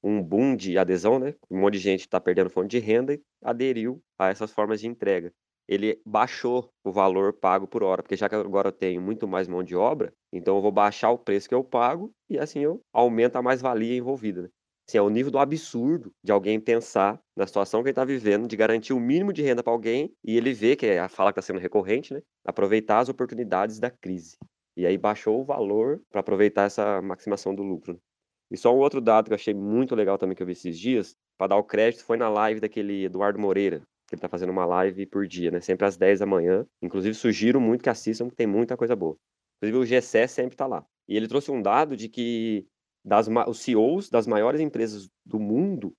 um 0.03 0.21
boom 0.21 0.55
de 0.55 0.77
adesão, 0.77 1.19
né? 1.19 1.33
Um 1.49 1.59
monte 1.59 1.73
de 1.73 1.79
gente 1.79 2.01
está 2.01 2.19
perdendo 2.19 2.49
fonte 2.49 2.69
de 2.69 2.79
renda 2.79 3.13
e 3.13 3.21
aderiu 3.43 4.01
a 4.17 4.29
essas 4.29 4.51
formas 4.51 4.79
de 4.79 4.87
entrega. 4.87 5.31
Ele 5.67 6.01
baixou 6.05 6.69
o 6.83 6.91
valor 6.91 7.33
pago 7.33 7.67
por 7.67 7.83
hora, 7.83 8.01
porque 8.01 8.15
já 8.15 8.27
que 8.27 8.35
agora 8.35 8.69
eu 8.69 8.71
tenho 8.71 8.99
muito 9.01 9.27
mais 9.27 9.47
mão 9.47 9.63
de 9.63 9.75
obra, 9.75 10.11
então 10.33 10.55
eu 10.55 10.61
vou 10.61 10.71
baixar 10.71 11.11
o 11.11 11.17
preço 11.17 11.47
que 11.47 11.53
eu 11.53 11.63
pago 11.63 12.11
e 12.27 12.39
assim 12.39 12.59
eu 12.59 12.81
aumento 12.91 13.35
a 13.35 13.41
mais-valia 13.41 13.95
envolvida. 13.95 14.43
Né? 14.43 14.49
Assim, 14.89 14.97
é 14.97 15.01
o 15.03 15.09
nível 15.09 15.31
do 15.31 15.37
absurdo 15.37 16.11
de 16.23 16.31
alguém 16.31 16.59
pensar 16.59 17.21
na 17.37 17.45
situação 17.45 17.83
que 17.83 17.89
ele 17.89 17.91
está 17.91 18.03
vivendo, 18.03 18.47
de 18.47 18.57
garantir 18.57 18.93
o 18.93 18.99
mínimo 18.99 19.31
de 19.31 19.43
renda 19.43 19.61
para 19.61 19.71
alguém 19.71 20.11
e 20.23 20.35
ele 20.35 20.51
vê 20.51 20.75
que 20.75 20.87
é 20.87 20.97
a 20.97 21.07
fala 21.07 21.31
que 21.31 21.39
está 21.39 21.53
sendo 21.53 21.59
recorrente, 21.61 22.11
né? 22.11 22.21
Aproveitar 22.43 22.97
as 22.97 23.07
oportunidades 23.07 23.79
da 23.79 23.91
crise. 23.91 24.37
E 24.75 24.87
aí 24.87 24.97
baixou 24.97 25.39
o 25.39 25.45
valor 25.45 26.01
para 26.09 26.21
aproveitar 26.21 26.63
essa 26.63 26.99
maximação 27.03 27.53
do 27.53 27.61
lucro. 27.61 27.93
Né? 27.93 27.99
E 28.51 28.57
só 28.57 28.73
um 28.73 28.79
outro 28.79 28.99
dado 28.99 29.27
que 29.27 29.33
eu 29.33 29.35
achei 29.35 29.53
muito 29.53 29.95
legal 29.95 30.17
também 30.17 30.35
que 30.35 30.41
eu 30.41 30.47
vi 30.47 30.53
esses 30.53 30.77
dias, 30.77 31.15
para 31.37 31.47
dar 31.47 31.57
o 31.57 31.63
crédito, 31.63 32.03
foi 32.03 32.17
na 32.17 32.29
live 32.29 32.59
daquele 32.59 33.05
Eduardo 33.05 33.39
Moreira, 33.39 33.81
que 34.07 34.15
ele 34.15 34.21
tá 34.21 34.27
fazendo 34.27 34.49
uma 34.49 34.65
live 34.65 35.05
por 35.05 35.27
dia, 35.27 35.51
né? 35.51 35.61
Sempre 35.61 35.85
às 35.85 35.95
10 35.97 36.19
da 36.19 36.25
manhã. 36.25 36.65
Inclusive, 36.81 37.13
sugiro 37.13 37.61
muito 37.61 37.83
que 37.83 37.89
assistam, 37.89 38.25
porque 38.25 38.37
tem 38.37 38.47
muita 38.47 38.75
coisa 38.75 38.95
boa. 38.95 39.15
Inclusive, 39.57 39.77
o 39.77 39.85
GC 39.85 40.27
sempre 40.27 40.57
tá 40.57 40.65
lá. 40.65 40.85
E 41.07 41.15
ele 41.15 41.27
trouxe 41.27 41.51
um 41.51 41.61
dado 41.61 41.95
de 41.95 42.09
que 42.09 42.65
das, 43.05 43.27
os 43.47 43.59
CEOs 43.59 44.09
das 44.09 44.27
maiores 44.27 44.59
empresas 44.61 45.07
do 45.25 45.39
mundo, 45.39 45.93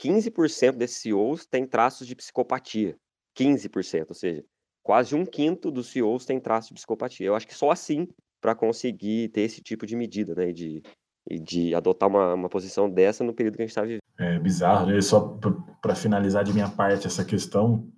15% 0.00 0.76
desses 0.76 0.98
CEOs 0.98 1.46
têm 1.46 1.66
traços 1.66 2.06
de 2.06 2.14
psicopatia. 2.14 2.96
15%, 3.36 4.06
ou 4.08 4.14
seja, 4.14 4.44
quase 4.82 5.14
um 5.14 5.26
quinto 5.26 5.70
dos 5.70 5.88
CEOs 5.88 6.24
têm 6.24 6.40
traços 6.40 6.68
de 6.68 6.74
psicopatia. 6.74 7.26
Eu 7.26 7.34
acho 7.34 7.46
que 7.46 7.54
só 7.54 7.70
assim 7.70 8.08
para 8.40 8.54
conseguir 8.54 9.28
ter 9.30 9.42
esse 9.42 9.60
tipo 9.60 9.86
de 9.86 9.96
medida, 9.96 10.34
né? 10.34 10.52
De 10.52 10.82
de 11.30 11.74
adotar 11.74 12.08
uma, 12.08 12.34
uma 12.34 12.48
posição 12.48 12.88
dessa 12.88 13.24
no 13.24 13.34
período 13.34 13.56
que 13.56 13.62
a 13.62 13.64
gente 13.64 13.70
está 13.70 13.82
vivendo. 13.82 14.00
É 14.18 14.38
bizarro, 14.38 14.86
né? 14.86 15.00
Só 15.00 15.38
para 15.82 15.94
finalizar 15.94 16.44
de 16.44 16.52
minha 16.52 16.68
parte 16.68 17.06
essa 17.06 17.24
questão, 17.24 17.88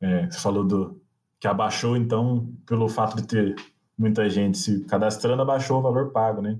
é, 0.00 0.26
você 0.26 0.38
falou 0.38 0.64
do 0.64 1.00
que 1.40 1.46
abaixou, 1.46 1.96
então, 1.96 2.52
pelo 2.66 2.88
fato 2.88 3.16
de 3.16 3.26
ter 3.26 3.54
muita 3.96 4.28
gente 4.28 4.58
se 4.58 4.84
cadastrando, 4.86 5.42
abaixou 5.42 5.78
o 5.78 5.82
valor 5.82 6.10
pago, 6.12 6.40
né? 6.40 6.58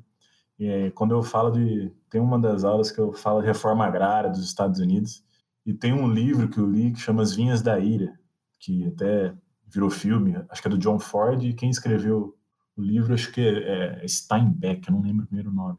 E 0.59 0.91
quando 0.95 1.13
eu 1.13 1.23
falo 1.23 1.51
de. 1.51 1.93
Tem 2.11 2.21
uma 2.21 2.39
das 2.39 2.65
aulas 2.65 2.91
que 2.91 2.99
eu 2.99 3.13
falo 3.13 3.41
de 3.41 3.47
reforma 3.47 3.87
agrária 3.87 4.31
dos 4.31 4.45
Estados 4.45 4.81
Unidos, 4.81 5.23
E 5.65 5.75
tem 5.75 5.93
um 5.93 6.09
livro 6.09 6.49
que 6.49 6.59
eu 6.59 6.67
li 6.67 6.93
que 6.93 7.01
chama 7.01 7.23
As 7.23 7.35
Vinhas 7.35 7.63
da 7.63 7.79
Ira, 7.79 8.19
que 8.59 8.87
até 8.87 9.35
virou 9.67 9.91
filme, 9.91 10.35
acho 10.49 10.63
que 10.63 10.69
é 10.69 10.71
do 10.71 10.79
John 10.79 10.99
Ford, 10.99 11.43
e 11.43 11.53
quem 11.53 11.69
escreveu 11.71 12.35
o 12.77 12.83
livro 12.83 13.13
acho 13.13 13.31
que 13.33 13.41
é, 13.41 14.03
é 14.03 14.09
Steinbeck, 14.09 14.89
eu 14.89 14.95
não 14.95 15.03
lembro 15.03 15.25
o 15.25 15.27
primeiro 15.27 15.53
nome. 15.53 15.79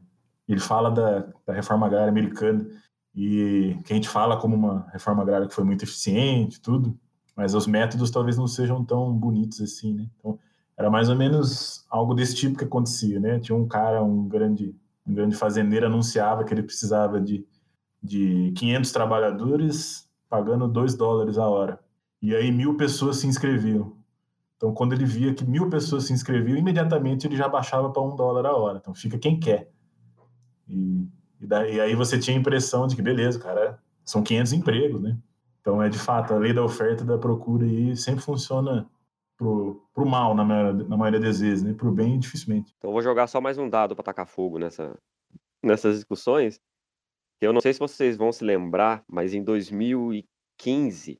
Ele 0.52 0.60
fala 0.60 0.90
da, 0.90 1.26
da 1.46 1.52
reforma 1.52 1.86
agrária 1.86 2.08
americana 2.08 2.66
e 3.14 3.76
que 3.84 3.92
a 3.92 3.96
gente 3.96 4.08
fala 4.08 4.36
como 4.36 4.56
uma 4.56 4.86
reforma 4.92 5.22
agrária 5.22 5.46
que 5.46 5.54
foi 5.54 5.64
muito 5.64 5.84
eficiente, 5.84 6.60
tudo, 6.60 6.98
mas 7.36 7.54
os 7.54 7.66
métodos 7.66 8.10
talvez 8.10 8.36
não 8.36 8.46
sejam 8.46 8.84
tão 8.84 9.12
bonitos 9.12 9.60
assim, 9.60 9.94
né? 9.94 10.08
Então, 10.18 10.38
era 10.76 10.90
mais 10.90 11.08
ou 11.08 11.16
menos 11.16 11.84
algo 11.90 12.14
desse 12.14 12.34
tipo 12.34 12.56
que 12.56 12.64
acontecia, 12.64 13.20
né? 13.20 13.38
Tinha 13.38 13.56
um 13.56 13.68
cara, 13.68 14.02
um 14.02 14.26
grande, 14.26 14.74
um 15.06 15.14
grande 15.14 15.36
fazendeiro 15.36 15.86
anunciava 15.86 16.44
que 16.44 16.54
ele 16.54 16.62
precisava 16.62 17.20
de, 17.20 17.46
de 18.02 18.52
500 18.56 18.92
trabalhadores 18.92 20.08
pagando 20.28 20.66
2 20.68 20.94
dólares 20.94 21.38
a 21.38 21.48
hora. 21.48 21.78
E 22.22 22.34
aí 22.34 22.50
mil 22.50 22.76
pessoas 22.76 23.16
se 23.18 23.26
inscreviam. 23.26 23.96
Então, 24.56 24.74
quando 24.74 24.92
ele 24.92 25.04
via 25.04 25.32
que 25.34 25.44
mil 25.44 25.70
pessoas 25.70 26.04
se 26.04 26.12
inscreviam, 26.12 26.56
imediatamente 26.56 27.26
ele 27.26 27.36
já 27.36 27.48
baixava 27.48 27.90
para 27.90 28.02
um 28.02 28.14
dólar 28.14 28.46
a 28.46 28.54
hora. 28.54 28.78
Então, 28.78 28.94
fica 28.94 29.18
quem 29.18 29.40
quer. 29.40 29.70
E, 30.70 31.08
e, 31.40 31.46
daí, 31.46 31.80
aí 31.80 31.94
você 31.94 32.18
tinha 32.18 32.36
a 32.36 32.40
impressão 32.40 32.86
de 32.86 32.94
que, 32.94 33.02
beleza, 33.02 33.38
cara, 33.38 33.78
são 34.04 34.22
500 34.22 34.52
empregos, 34.52 35.00
né? 35.00 35.18
Então, 35.60 35.82
é 35.82 35.88
de 35.88 35.98
fato, 35.98 36.32
a 36.32 36.38
lei 36.38 36.52
da 36.52 36.64
oferta 36.64 37.02
e 37.02 37.06
da 37.06 37.18
procura 37.18 37.66
aí 37.66 37.96
sempre 37.96 38.22
funciona 38.22 38.88
pro, 39.36 39.86
pro 39.92 40.06
mal, 40.06 40.34
na 40.34 40.44
maioria, 40.44 40.84
na 40.88 40.96
maioria 40.96 41.20
das 41.20 41.40
vezes, 41.40 41.62
né? 41.62 41.74
Pro 41.74 41.90
bem, 41.90 42.18
dificilmente. 42.18 42.74
Então, 42.78 42.92
vou 42.92 43.02
jogar 43.02 43.26
só 43.26 43.40
mais 43.40 43.58
um 43.58 43.68
dado 43.68 43.94
para 43.94 44.04
tacar 44.04 44.26
fogo 44.26 44.58
nessa, 44.58 44.96
nessas 45.62 45.96
discussões. 45.96 46.60
Eu 47.40 47.52
não 47.52 47.60
sei 47.60 47.72
se 47.72 47.80
vocês 47.80 48.16
vão 48.16 48.32
se 48.32 48.44
lembrar, 48.44 49.02
mas 49.08 49.34
em 49.34 49.42
2015, 49.42 51.18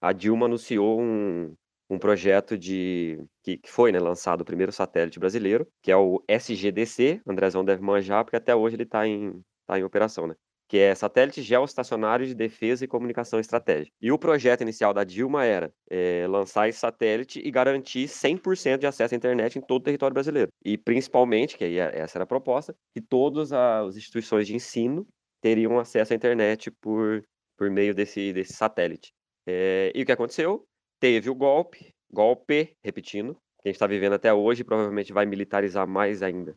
a 0.00 0.12
Dilma 0.12 0.46
anunciou 0.46 1.00
um, 1.00 1.54
um 1.88 1.98
projeto 1.98 2.58
de 2.58 3.18
que, 3.42 3.58
que 3.58 3.70
foi 3.70 3.92
né, 3.92 3.98
lançado 3.98 4.40
o 4.40 4.44
primeiro 4.44 4.72
satélite 4.72 5.18
brasileiro, 5.18 5.66
que 5.82 5.90
é 5.90 5.96
o 5.96 6.22
SGDC, 6.28 7.20
Andrezão 7.26 7.64
deve 7.64 7.82
manjar, 7.82 8.24
porque 8.24 8.36
até 8.36 8.54
hoje 8.54 8.76
ele 8.76 8.82
está 8.82 9.06
em, 9.06 9.40
tá 9.66 9.78
em 9.78 9.84
operação, 9.84 10.26
né? 10.26 10.34
Que 10.68 10.78
é 10.78 10.94
Satélite 10.96 11.42
Geoestacionário 11.42 12.26
de 12.26 12.34
Defesa 12.34 12.84
e 12.84 12.88
Comunicação 12.88 13.38
Estratégica. 13.38 13.94
E 14.00 14.10
o 14.10 14.18
projeto 14.18 14.62
inicial 14.62 14.92
da 14.92 15.04
Dilma 15.04 15.44
era 15.44 15.72
é, 15.88 16.26
lançar 16.28 16.68
esse 16.68 16.80
satélite 16.80 17.38
e 17.38 17.52
garantir 17.52 18.08
100% 18.08 18.78
de 18.78 18.86
acesso 18.86 19.14
à 19.14 19.16
internet 19.16 19.56
em 19.56 19.62
todo 19.62 19.82
o 19.82 19.84
território 19.84 20.14
brasileiro. 20.14 20.48
E 20.64 20.76
principalmente, 20.76 21.56
que 21.56 21.64
é, 21.64 21.92
essa 21.96 22.18
era 22.18 22.24
a 22.24 22.26
proposta, 22.26 22.74
que 22.92 23.00
todas 23.00 23.52
as 23.52 23.96
instituições 23.96 24.48
de 24.48 24.56
ensino 24.56 25.06
teriam 25.40 25.78
acesso 25.78 26.12
à 26.12 26.16
internet 26.16 26.68
por, 26.80 27.22
por 27.56 27.70
meio 27.70 27.94
desse, 27.94 28.32
desse 28.32 28.54
satélite. 28.54 29.12
É, 29.46 29.92
e 29.94 30.02
o 30.02 30.06
que 30.06 30.10
aconteceu? 30.10 30.66
Teve 31.00 31.30
o 31.30 31.34
golpe, 31.34 31.92
golpe, 32.10 32.76
repetindo, 32.84 33.34
que 33.60 33.68
a 33.68 33.68
gente 33.68 33.76
está 33.76 33.86
vivendo 33.86 34.14
até 34.14 34.32
hoje, 34.32 34.64
provavelmente 34.64 35.12
vai 35.12 35.26
militarizar 35.26 35.86
mais 35.86 36.22
ainda 36.22 36.54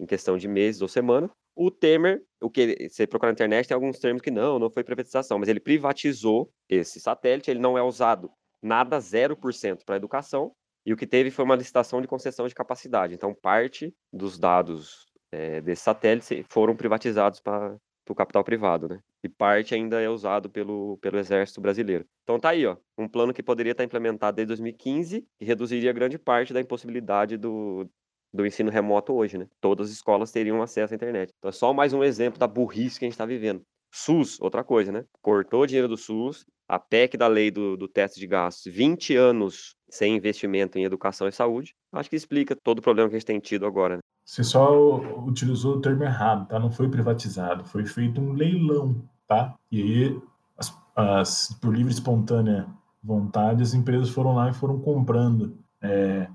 em 0.00 0.06
questão 0.06 0.36
de 0.36 0.48
meses 0.48 0.80
ou 0.82 0.88
semana. 0.88 1.30
O 1.54 1.70
Temer, 1.70 2.22
o 2.40 2.50
que 2.50 2.88
você 2.88 3.06
procura 3.06 3.30
na 3.30 3.34
internet, 3.34 3.68
tem 3.68 3.74
alguns 3.74 3.98
termos 3.98 4.22
que 4.22 4.30
não, 4.30 4.58
não 4.58 4.70
foi 4.70 4.82
privatização, 4.82 5.38
mas 5.38 5.48
ele 5.48 5.60
privatizou 5.60 6.50
esse 6.68 6.98
satélite, 6.98 7.50
ele 7.50 7.60
não 7.60 7.76
é 7.76 7.82
usado 7.82 8.30
nada 8.62 8.98
0% 8.98 9.84
para 9.84 9.96
educação, 9.96 10.52
e 10.86 10.92
o 10.92 10.96
que 10.96 11.06
teve 11.06 11.30
foi 11.30 11.44
uma 11.44 11.54
licitação 11.56 12.00
de 12.00 12.08
concessão 12.08 12.46
de 12.48 12.54
capacidade. 12.54 13.14
Então, 13.14 13.34
parte 13.34 13.94
dos 14.12 14.38
dados 14.38 15.06
é, 15.30 15.60
desse 15.60 15.82
satélite 15.82 16.44
foram 16.48 16.74
privatizados 16.74 17.40
para 17.40 17.76
o 18.08 18.14
capital 18.14 18.42
privado, 18.42 18.88
né? 18.88 19.00
E 19.24 19.28
parte 19.28 19.74
ainda 19.74 20.00
é 20.00 20.08
usado 20.08 20.50
pelo, 20.50 20.98
pelo 20.98 21.18
Exército 21.18 21.60
Brasileiro. 21.60 22.04
Então 22.24 22.40
tá 22.40 22.50
aí, 22.50 22.66
ó, 22.66 22.76
um 22.98 23.08
plano 23.08 23.32
que 23.32 23.42
poderia 23.42 23.72
estar 23.72 23.84
implementado 23.84 24.36
desde 24.36 24.48
2015 24.48 25.26
e 25.40 25.44
reduziria 25.44 25.92
grande 25.92 26.18
parte 26.18 26.52
da 26.52 26.60
impossibilidade 26.60 27.36
do, 27.36 27.88
do 28.32 28.46
ensino 28.46 28.70
remoto 28.70 29.12
hoje, 29.14 29.38
né? 29.38 29.46
Todas 29.60 29.88
as 29.88 29.92
escolas 29.92 30.32
teriam 30.32 30.60
acesso 30.60 30.92
à 30.92 30.96
internet. 30.96 31.32
Então 31.38 31.50
é 31.50 31.52
só 31.52 31.72
mais 31.72 31.92
um 31.92 32.02
exemplo 32.02 32.38
da 32.38 32.48
burrice 32.48 32.98
que 32.98 33.04
a 33.04 33.06
gente 33.06 33.14
está 33.14 33.26
vivendo. 33.26 33.62
SUS, 33.94 34.40
outra 34.40 34.64
coisa, 34.64 34.90
né? 34.90 35.04
Cortou 35.20 35.66
dinheiro 35.66 35.86
do 35.86 35.96
SUS, 35.96 36.44
a 36.66 36.78
PEC 36.78 37.16
da 37.16 37.28
lei 37.28 37.50
do, 37.50 37.76
do 37.76 37.86
teste 37.86 38.18
de 38.18 38.26
gastos, 38.26 38.72
20 38.72 39.14
anos 39.14 39.74
sem 39.90 40.16
investimento 40.16 40.78
em 40.78 40.84
educação 40.84 41.28
e 41.28 41.32
saúde. 41.32 41.74
Acho 41.92 42.08
que 42.08 42.16
explica 42.16 42.56
todo 42.56 42.78
o 42.78 42.82
problema 42.82 43.10
que 43.10 43.16
a 43.16 43.18
gente 43.18 43.26
tem 43.26 43.38
tido 43.38 43.66
agora. 43.66 43.96
Né? 43.96 44.00
Você 44.32 44.42
só 44.42 44.96
utilizou 45.26 45.76
o 45.76 45.80
termo 45.82 46.04
errado, 46.04 46.48
tá? 46.48 46.58
Não 46.58 46.70
foi 46.70 46.88
privatizado, 46.88 47.66
foi 47.66 47.84
feito 47.84 48.18
um 48.18 48.32
leilão, 48.32 48.96
tá? 49.28 49.54
E 49.70 49.82
aí, 49.82 50.22
as, 50.56 50.74
as, 50.96 51.58
por 51.60 51.76
livre 51.76 51.92
e 51.92 51.94
espontânea 51.94 52.66
vontade, 53.04 53.62
as 53.62 53.74
empresas 53.74 54.08
foram 54.08 54.34
lá 54.34 54.48
e 54.48 54.54
foram 54.54 54.80
comprando. 54.80 55.58
É, 55.82 56.28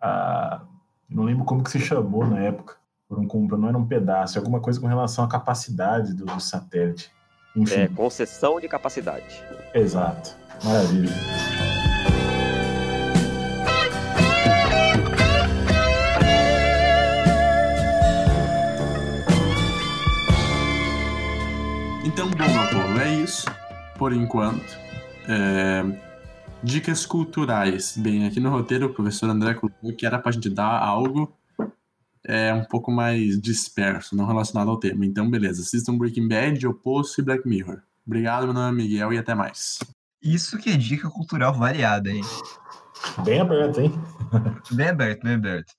a, 0.00 0.62
não 1.10 1.24
lembro 1.24 1.44
como 1.44 1.62
que 1.62 1.70
se 1.70 1.78
chamou 1.78 2.26
na 2.26 2.38
época. 2.38 2.76
Foram 3.06 3.26
comprando, 3.26 3.60
não 3.60 3.68
era 3.68 3.76
um 3.76 3.86
pedaço, 3.86 4.38
é 4.38 4.40
alguma 4.40 4.60
coisa 4.60 4.80
com 4.80 4.86
relação 4.86 5.22
à 5.22 5.28
capacidade 5.28 6.14
do, 6.14 6.24
do 6.24 6.40
satélite. 6.40 7.12
Enfim. 7.54 7.80
É, 7.80 7.88
concessão 7.88 8.58
de 8.58 8.66
capacidade. 8.66 9.44
Exato. 9.74 10.34
Maravilha. 10.64 11.12
Isso 23.26 23.44
por 23.98 24.12
enquanto. 24.12 24.78
É... 25.28 25.82
Dicas 26.62 27.04
culturais. 27.04 27.96
Bem, 27.96 28.26
aqui 28.26 28.40
no 28.40 28.50
roteiro 28.50 28.86
o 28.86 28.94
professor 28.94 29.28
André 29.28 29.54
colocou 29.54 29.92
que 29.92 30.06
era 30.06 30.18
pra 30.18 30.32
gente 30.32 30.48
dar 30.48 30.80
algo 30.80 31.36
é, 32.24 32.52
um 32.54 32.64
pouco 32.64 32.90
mais 32.90 33.40
disperso, 33.40 34.16
não 34.16 34.26
relacionado 34.26 34.70
ao 34.70 34.78
tema. 34.78 35.04
Então, 35.04 35.28
beleza. 35.28 35.62
Assistam 35.62 35.98
Breaking 35.98 36.28
Bad, 36.28 36.66
Oposto 36.66 37.20
e 37.20 37.24
Black 37.24 37.46
Mirror. 37.46 37.82
Obrigado, 38.06 38.44
meu 38.44 38.54
nome 38.54 38.82
é 38.82 38.84
Miguel 38.84 39.12
e 39.12 39.18
até 39.18 39.34
mais. 39.34 39.78
Isso 40.22 40.58
que 40.58 40.70
é 40.70 40.76
dica 40.76 41.10
cultural 41.10 41.52
variada, 41.52 42.10
hein? 42.10 42.22
Bem 43.24 43.40
aberto, 43.40 43.80
hein? 43.80 43.92
bem 44.72 44.88
aberto, 44.88 45.22
bem 45.22 45.34
aberto. 45.34 45.72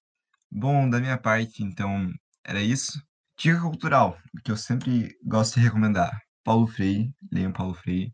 Bom, 0.51 0.89
da 0.89 0.99
minha 0.99 1.17
parte, 1.17 1.63
então, 1.63 2.11
era 2.45 2.61
isso. 2.61 3.01
Dica 3.37 3.59
cultural, 3.59 4.17
que 4.43 4.51
eu 4.51 4.57
sempre 4.57 5.17
gosto 5.25 5.55
de 5.55 5.65
recomendar. 5.65 6.26
Paulo 6.47 6.65
Freire, 6.65 7.11
leiam 7.29 7.51
Paulo 7.51 7.73
Freire. 7.73 8.07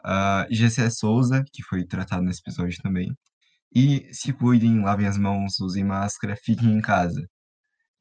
Uh, 0.00 0.42
ah, 0.42 0.46
GC 0.50 0.90
Souza, 0.90 1.44
que 1.52 1.62
foi 1.62 1.84
tratado 1.84 2.22
nesse 2.22 2.40
episódio 2.40 2.76
também. 2.82 3.16
E 3.72 4.12
se 4.12 4.32
cuidem, 4.32 4.82
lavem 4.82 5.06
as 5.06 5.16
mãos, 5.16 5.60
usem 5.60 5.84
máscara, 5.84 6.34
fiquem 6.42 6.72
em 6.72 6.80
casa. 6.80 7.24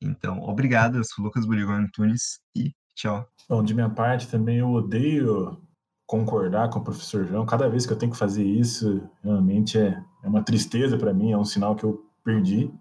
Então, 0.02 0.40
obrigado, 0.42 0.98
eu 0.98 1.04
sou 1.04 1.24
Lucas 1.24 1.46
Burigo 1.46 1.72
Antunes 1.72 2.40
e 2.56 2.72
tchau. 2.96 3.28
Bom, 3.48 3.62
de 3.62 3.76
minha 3.76 3.90
parte 3.90 4.28
também 4.28 4.58
eu 4.58 4.72
odeio 4.72 5.62
concordar 6.08 6.72
com 6.72 6.80
o 6.80 6.84
professor 6.84 7.24
João. 7.28 7.46
Cada 7.46 7.70
vez 7.70 7.86
que 7.86 7.94
eu 7.94 7.98
tenho 7.98 8.12
que 8.12 8.18
fazer 8.18 8.46
isso, 8.46 9.08
realmente 9.24 9.78
é, 9.78 10.04
é 10.24 10.28
uma 10.28 10.42
tristeza 10.42 10.98
para 10.98 11.14
mim, 11.14 11.34
é 11.34 11.38
um 11.38 11.46
sinal 11.46 11.76
que 11.76 11.84
eu 11.84 12.04
perdi, 12.24 12.72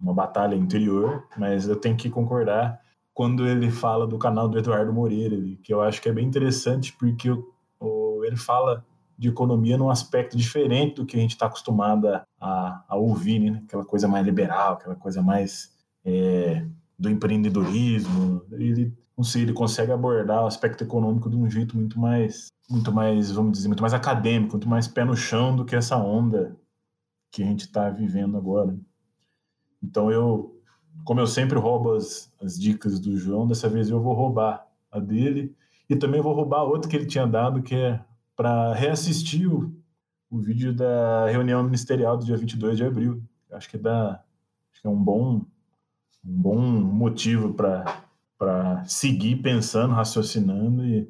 uma 0.00 0.12
batalha 0.12 0.56
interior, 0.56 1.24
mas 1.36 1.68
eu 1.68 1.76
tenho 1.76 1.96
que 1.96 2.10
concordar 2.10 2.81
quando 3.14 3.46
ele 3.46 3.70
fala 3.70 4.06
do 4.06 4.18
canal 4.18 4.48
do 4.48 4.58
Eduardo 4.58 4.92
Moreira, 4.92 5.36
que 5.62 5.72
eu 5.72 5.82
acho 5.82 6.00
que 6.00 6.08
é 6.08 6.12
bem 6.12 6.26
interessante, 6.26 6.92
porque 6.98 7.30
o, 7.78 8.24
ele 8.24 8.36
fala 8.36 8.84
de 9.18 9.28
economia 9.28 9.76
num 9.76 9.90
aspecto 9.90 10.36
diferente 10.36 10.96
do 10.96 11.06
que 11.06 11.16
a 11.16 11.20
gente 11.20 11.32
está 11.32 11.46
acostumado 11.46 12.08
a, 12.08 12.84
a, 12.88 12.96
ouvir, 12.96 13.38
né? 13.38 13.62
aquela 13.64 13.84
coisa 13.84 14.08
mais 14.08 14.24
liberal, 14.24 14.74
aquela 14.74 14.96
coisa 14.96 15.22
mais 15.22 15.72
é, 16.04 16.66
do 16.98 17.10
empreendedorismo. 17.10 18.42
Ele, 18.50 18.92
não 19.16 19.22
sei, 19.22 19.42
ele 19.42 19.52
consegue 19.52 19.92
abordar 19.92 20.42
o 20.42 20.46
aspecto 20.46 20.82
econômico 20.82 21.28
de 21.28 21.36
um 21.36 21.48
jeito 21.48 21.76
muito 21.76 22.00
mais, 22.00 22.48
muito 22.68 22.90
mais, 22.90 23.30
vamos 23.30 23.52
dizer, 23.52 23.68
muito 23.68 23.82
mais 23.82 23.94
acadêmico, 23.94 24.52
muito 24.52 24.68
mais 24.68 24.88
pé 24.88 25.04
no 25.04 25.16
chão 25.16 25.54
do 25.54 25.64
que 25.64 25.76
essa 25.76 25.96
onda 25.96 26.56
que 27.30 27.42
a 27.42 27.46
gente 27.46 27.66
está 27.66 27.90
vivendo 27.90 28.36
agora. 28.36 28.76
Então 29.82 30.10
eu 30.10 30.61
como 31.04 31.20
eu 31.20 31.26
sempre 31.26 31.58
roubo 31.58 31.94
as, 31.94 32.32
as 32.40 32.58
dicas 32.58 32.98
do 33.00 33.16
João, 33.16 33.46
dessa 33.46 33.68
vez 33.68 33.88
eu 33.90 34.00
vou 34.00 34.14
roubar 34.14 34.66
a 34.90 34.98
dele 34.98 35.54
e 35.88 35.96
também 35.96 36.20
vou 36.20 36.34
roubar 36.34 36.62
outra 36.62 36.90
que 36.90 36.96
ele 36.96 37.06
tinha 37.06 37.26
dado, 37.26 37.62
que 37.62 37.74
é 37.74 38.00
para 38.36 38.72
reassistir 38.72 39.52
o, 39.52 39.74
o 40.30 40.38
vídeo 40.38 40.72
da 40.72 41.26
reunião 41.28 41.62
ministerial 41.62 42.16
do 42.16 42.24
dia 42.24 42.36
22 42.36 42.76
de 42.76 42.84
abril. 42.84 43.22
Acho 43.50 43.68
que 43.68 43.78
dá 43.78 44.22
acho 44.72 44.80
que 44.80 44.86
é 44.86 44.90
um 44.90 45.02
bom 45.02 45.44
um 46.24 46.40
bom 46.40 46.60
motivo 46.60 47.52
para 47.52 48.84
seguir 48.84 49.36
pensando, 49.36 49.92
raciocinando 49.92 50.84
e, 50.84 51.08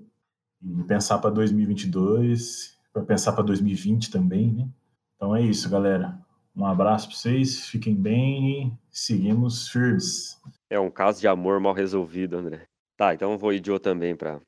e 0.62 0.82
pensar 0.84 1.18
para 1.18 1.30
2022, 1.30 2.78
para 2.92 3.02
pensar 3.02 3.32
para 3.32 3.44
2020 3.44 4.10
também, 4.10 4.52
né? 4.52 4.68
Então 5.16 5.36
é 5.36 5.42
isso, 5.42 5.68
galera. 5.68 6.18
Um 6.54 6.66
abraço 6.66 7.08
para 7.08 7.16
vocês, 7.16 7.66
fiquem 7.66 7.94
bem 7.94 8.66
e 8.66 8.72
seguimos 8.90 9.68
firmes. 9.68 10.38
É 10.68 10.78
um 10.78 10.90
caso 10.90 11.20
de 11.20 11.26
amor 11.26 11.58
mal 11.60 11.72
resolvido, 11.72 12.36
André. 12.36 12.66
Tá, 12.96 13.14
então 13.14 13.38
vou 13.38 13.52
ir 13.52 13.60
de 13.60 13.78
também 13.78 14.14
para 14.14 14.40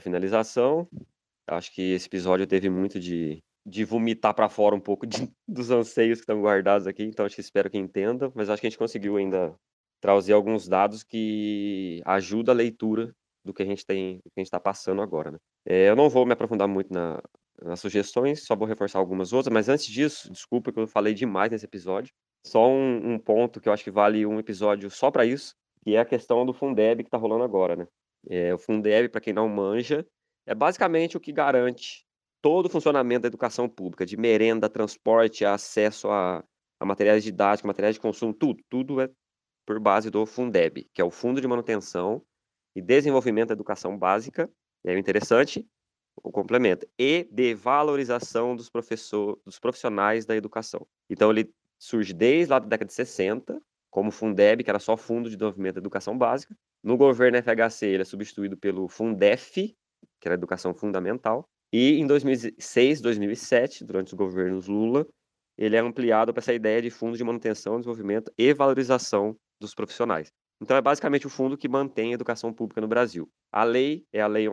finalização. 0.00 0.88
Acho 1.46 1.72
que 1.72 1.92
esse 1.92 2.06
episódio 2.06 2.46
teve 2.46 2.68
muito 2.68 2.98
de, 2.98 3.38
de 3.64 3.84
vomitar 3.84 4.34
para 4.34 4.48
fora 4.48 4.74
um 4.74 4.80
pouco 4.80 5.06
de, 5.06 5.30
dos 5.46 5.70
anseios 5.70 6.18
que 6.18 6.22
estão 6.22 6.42
guardados 6.42 6.86
aqui, 6.86 7.04
então 7.04 7.24
acho 7.24 7.36
que 7.36 7.40
espero 7.40 7.70
que 7.70 7.78
entendam, 7.78 8.32
mas 8.34 8.50
acho 8.50 8.60
que 8.60 8.66
a 8.66 8.70
gente 8.70 8.78
conseguiu 8.78 9.16
ainda 9.16 9.54
trazer 10.00 10.32
alguns 10.32 10.66
dados 10.68 11.02
que 11.02 12.02
ajudam 12.04 12.52
a 12.52 12.56
leitura 12.56 13.14
do 13.44 13.54
que 13.54 13.62
a 13.62 13.66
gente 13.66 13.86
tem, 13.86 14.18
que 14.18 14.32
a 14.36 14.40
gente 14.40 14.48
está 14.48 14.58
passando 14.58 15.00
agora, 15.00 15.30
né? 15.30 15.38
É, 15.66 15.88
eu 15.88 15.96
não 15.96 16.10
vou 16.10 16.26
me 16.26 16.32
aprofundar 16.32 16.66
muito 16.66 16.92
na, 16.92 17.22
nas 17.64 17.80
sugestões, 17.80 18.44
só 18.44 18.54
vou 18.54 18.68
reforçar 18.68 18.98
algumas 18.98 19.32
outras, 19.32 19.52
mas 19.52 19.68
antes 19.68 19.86
disso, 19.86 20.30
desculpa 20.30 20.72
que 20.72 20.78
eu 20.78 20.86
falei 20.86 21.14
demais 21.14 21.50
nesse 21.50 21.64
episódio. 21.64 22.12
Só 22.46 22.68
um, 22.68 23.14
um 23.14 23.18
ponto 23.18 23.60
que 23.60 23.68
eu 23.68 23.72
acho 23.72 23.82
que 23.82 23.90
vale 23.90 24.26
um 24.26 24.38
episódio 24.38 24.90
só 24.90 25.10
para 25.10 25.24
isso, 25.24 25.54
que 25.82 25.94
é 25.94 26.00
a 26.00 26.04
questão 26.04 26.44
do 26.44 26.52
Fundeb 26.52 27.02
que 27.02 27.08
está 27.08 27.16
rolando 27.16 27.44
agora, 27.44 27.74
né? 27.74 27.86
É, 28.28 28.54
o 28.54 28.58
Fundeb, 28.58 29.08
para 29.08 29.20
quem 29.20 29.32
não 29.32 29.48
manja, 29.48 30.06
é 30.46 30.54
basicamente 30.54 31.16
o 31.16 31.20
que 31.20 31.32
garante 31.32 32.04
todo 32.42 32.66
o 32.66 32.70
funcionamento 32.70 33.22
da 33.22 33.28
educação 33.28 33.68
pública, 33.68 34.04
de 34.04 34.16
merenda, 34.16 34.68
transporte, 34.68 35.44
acesso 35.44 36.10
a, 36.10 36.44
a 36.78 36.84
materiais 36.84 37.24
didáticos, 37.24 37.66
materiais 37.66 37.94
de 37.94 38.00
consumo, 38.00 38.34
tudo, 38.34 38.62
tudo 38.68 39.00
é 39.00 39.10
por 39.66 39.80
base 39.80 40.10
do 40.10 40.26
Fundeb, 40.26 40.86
que 40.92 41.00
é 41.00 41.04
o 41.04 41.10
Fundo 41.10 41.40
de 41.40 41.48
Manutenção 41.48 42.22
e 42.76 42.82
Desenvolvimento 42.82 43.48
da 43.48 43.54
Educação 43.54 43.96
Básica, 43.96 44.50
é 44.84 44.98
interessante, 44.98 45.66
o 46.24 46.32
complemento, 46.32 46.86
e 46.98 47.28
de 47.30 47.54
valorização 47.54 48.56
dos, 48.56 48.70
professor, 48.70 49.38
dos 49.44 49.58
profissionais 49.58 50.24
da 50.24 50.34
educação. 50.34 50.86
Então, 51.08 51.30
ele 51.30 51.52
surge 51.78 52.14
desde 52.14 52.50
lá 52.50 52.58
da 52.58 52.66
década 52.66 52.88
de 52.88 52.94
60, 52.94 53.60
como 53.90 54.10
Fundeb, 54.10 54.64
que 54.64 54.70
era 54.70 54.78
só 54.78 54.96
Fundo 54.96 55.28
de 55.28 55.36
Desenvolvimento 55.36 55.74
da 55.74 55.80
Educação 55.80 56.16
Básica. 56.16 56.56
No 56.82 56.96
governo 56.96 57.36
FHC, 57.38 57.86
ele 57.86 58.02
é 58.02 58.04
substituído 58.04 58.56
pelo 58.56 58.88
Fundef, 58.88 59.76
que 60.18 60.26
era 60.26 60.34
Educação 60.34 60.74
Fundamental. 60.74 61.46
E 61.70 62.00
em 62.00 62.06
2006, 62.06 63.00
2007, 63.02 63.84
durante 63.84 64.08
os 64.08 64.14
governos 64.14 64.66
Lula, 64.66 65.06
ele 65.58 65.76
é 65.76 65.80
ampliado 65.80 66.32
para 66.32 66.40
essa 66.40 66.54
ideia 66.54 66.80
de 66.80 66.90
Fundo 66.90 67.16
de 67.16 67.22
Manutenção, 67.22 67.76
Desenvolvimento 67.76 68.32
e 68.38 68.52
Valorização 68.54 69.36
dos 69.60 69.74
Profissionais. 69.74 70.32
Então, 70.60 70.76
é 70.76 70.80
basicamente 70.80 71.26
o 71.26 71.30
fundo 71.30 71.58
que 71.58 71.68
mantém 71.68 72.12
a 72.12 72.14
educação 72.14 72.52
pública 72.52 72.80
no 72.80 72.88
Brasil. 72.88 73.28
A 73.52 73.64
lei 73.64 74.06
é 74.12 74.20
a 74.20 74.26
Lei 74.26 74.48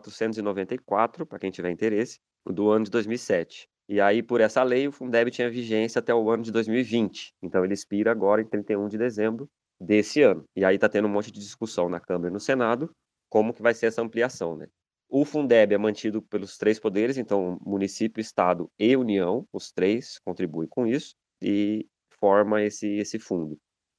11.494, 0.00 1.26
para 1.26 1.38
quem 1.38 1.50
tiver 1.50 1.70
interesse, 1.70 2.18
do 2.46 2.70
ano 2.70 2.84
de 2.84 2.90
2007. 2.90 3.68
E 3.88 4.00
aí, 4.00 4.22
por 4.22 4.40
essa 4.40 4.62
lei, 4.62 4.88
o 4.88 4.92
Fundeb 4.92 5.30
tinha 5.30 5.50
vigência 5.50 5.98
até 5.98 6.14
o 6.14 6.30
ano 6.30 6.42
de 6.42 6.52
2020. 6.52 7.34
Então, 7.42 7.64
ele 7.64 7.74
expira 7.74 8.10
agora 8.10 8.40
em 8.40 8.46
31 8.46 8.88
de 8.88 8.96
dezembro 8.96 9.48
desse 9.80 10.22
ano. 10.22 10.44
E 10.56 10.64
aí 10.64 10.76
está 10.76 10.88
tendo 10.88 11.06
um 11.06 11.10
monte 11.10 11.30
de 11.30 11.40
discussão 11.40 11.88
na 11.88 12.00
Câmara 12.00 12.30
e 12.30 12.32
no 12.32 12.40
Senado 12.40 12.90
como 13.28 13.52
que 13.52 13.62
vai 13.62 13.74
ser 13.74 13.86
essa 13.86 14.02
ampliação, 14.02 14.56
né? 14.56 14.66
O 15.08 15.24
Fundeb 15.24 15.74
é 15.74 15.78
mantido 15.78 16.22
pelos 16.22 16.56
três 16.56 16.78
poderes, 16.78 17.18
então 17.18 17.58
município, 17.60 18.20
estado 18.20 18.70
e 18.78 18.96
União, 18.96 19.46
os 19.52 19.70
três 19.70 20.18
contribuem 20.24 20.68
com 20.68 20.86
isso 20.86 21.14
e 21.42 21.86
forma 22.18 22.62
esse, 22.62 22.88
esse 22.96 23.18
fundo. 23.18 23.58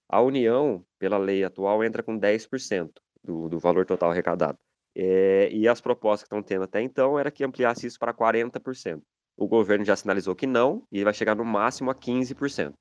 A 0.10 0.22
União, 0.22 0.84
pela 0.98 1.18
lei 1.18 1.44
atual, 1.44 1.84
entra 1.84 2.02
com 2.02 2.18
10% 2.18 2.92
do, 3.24 3.50
do 3.50 3.60
valor 3.60 3.86
total 3.86 4.12
arrecadado. 4.12 4.58
É, 4.96 5.50
e 5.52 5.68
as 5.68 5.82
propostas 5.82 6.24
que 6.24 6.28
estão 6.28 6.44
tendo 6.44 6.64
até 6.64 6.82
então 6.82 7.18
era 7.18 7.32
que 7.32 7.44
ampliasse 7.44 7.88
isso 7.88 7.98
para 7.98 8.14
40%. 8.14 9.02
O 9.36 9.48
governo 9.48 9.84
já 9.84 9.96
sinalizou 9.96 10.36
que 10.36 10.46
não, 10.46 10.86
e 10.92 11.04
vai 11.04 11.14
chegar 11.14 11.36
no 11.36 11.44
máximo 11.44 11.90
a 11.90 11.96
15%. 11.96 12.74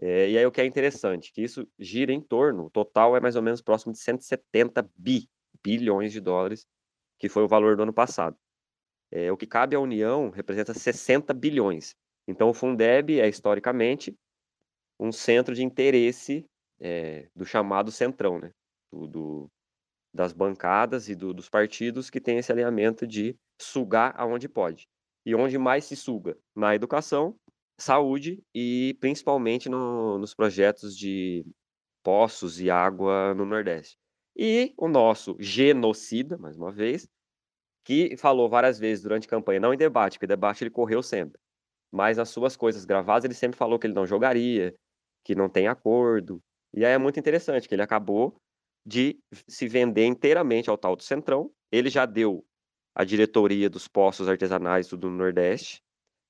É, 0.00 0.30
e 0.30 0.38
aí 0.38 0.44
o 0.44 0.50
que 0.50 0.60
é 0.60 0.66
interessante, 0.66 1.32
que 1.32 1.42
isso 1.42 1.68
gira 1.78 2.12
em 2.12 2.20
torno, 2.20 2.66
o 2.66 2.70
total 2.70 3.16
é 3.16 3.20
mais 3.20 3.36
ou 3.36 3.42
menos 3.42 3.62
próximo 3.62 3.92
de 3.92 3.98
170 3.98 4.82
bi, 4.96 5.28
bilhões 5.62 6.12
de 6.12 6.20
dólares, 6.20 6.66
que 7.18 7.28
foi 7.28 7.44
o 7.44 7.48
valor 7.48 7.76
do 7.76 7.84
ano 7.84 7.92
passado. 7.92 8.36
É, 9.12 9.30
o 9.30 9.36
que 9.36 9.46
cabe 9.46 9.76
à 9.76 9.80
União 9.80 10.30
representa 10.30 10.74
60 10.74 11.32
bilhões. 11.32 11.94
Então 12.26 12.50
o 12.50 12.54
Fundeb 12.54 13.20
é, 13.20 13.28
historicamente, 13.28 14.16
um 14.98 15.12
centro 15.12 15.54
de 15.54 15.62
interesse 15.62 16.44
é, 16.80 17.28
do 17.34 17.44
chamado 17.44 17.92
centrão, 17.92 18.40
né? 18.40 18.50
Do, 18.92 19.06
do, 19.06 19.50
das 20.14 20.32
bancadas 20.32 21.08
e 21.08 21.14
do, 21.14 21.34
dos 21.34 21.48
partidos 21.48 22.08
que 22.08 22.20
tem 22.20 22.38
esse 22.38 22.52
alinhamento 22.52 23.06
de 23.06 23.36
sugar 23.60 24.14
aonde 24.16 24.48
pode. 24.48 24.86
E 25.26 25.34
onde 25.34 25.58
mais 25.58 25.84
se 25.84 25.96
suga? 25.96 26.36
Na 26.54 26.74
educação, 26.74 27.34
saúde 27.78 28.42
e 28.54 28.96
principalmente 29.00 29.68
no, 29.68 30.18
nos 30.18 30.34
projetos 30.34 30.96
de 30.96 31.44
poços 32.02 32.60
e 32.60 32.70
água 32.70 33.34
no 33.34 33.44
Nordeste. 33.44 33.96
E 34.36 34.72
o 34.76 34.88
nosso 34.88 35.36
genocida, 35.40 36.36
mais 36.38 36.56
uma 36.56 36.70
vez, 36.70 37.08
que 37.84 38.16
falou 38.16 38.48
várias 38.48 38.78
vezes 38.78 39.02
durante 39.02 39.26
a 39.26 39.30
campanha, 39.30 39.60
não 39.60 39.74
em 39.74 39.76
debate, 39.76 40.18
porque 40.18 40.26
debate 40.26 40.62
ele 40.64 40.70
correu 40.70 41.02
sempre, 41.02 41.40
mas 41.92 42.16
nas 42.16 42.28
suas 42.30 42.56
coisas 42.56 42.84
gravadas 42.84 43.24
ele 43.24 43.34
sempre 43.34 43.56
falou 43.56 43.78
que 43.78 43.86
ele 43.86 43.94
não 43.94 44.06
jogaria, 44.06 44.74
que 45.24 45.34
não 45.34 45.48
tem 45.48 45.66
acordo. 45.68 46.40
E 46.72 46.84
aí 46.84 46.92
é 46.92 46.98
muito 46.98 47.18
interessante 47.18 47.68
que 47.68 47.74
ele 47.74 47.82
acabou 47.82 48.36
de 48.84 49.18
se 49.48 49.66
vender 49.66 50.04
inteiramente 50.04 50.68
ao 50.68 50.76
tal 50.76 50.96
do 50.96 51.02
Centrão. 51.02 51.50
Ele 51.72 51.88
já 51.88 52.06
deu 52.06 52.44
a 52.94 53.04
diretoria 53.04 53.68
dos 53.68 53.88
postos 53.88 54.28
artesanais 54.28 54.88
do 54.88 55.10
Nordeste, 55.10 55.82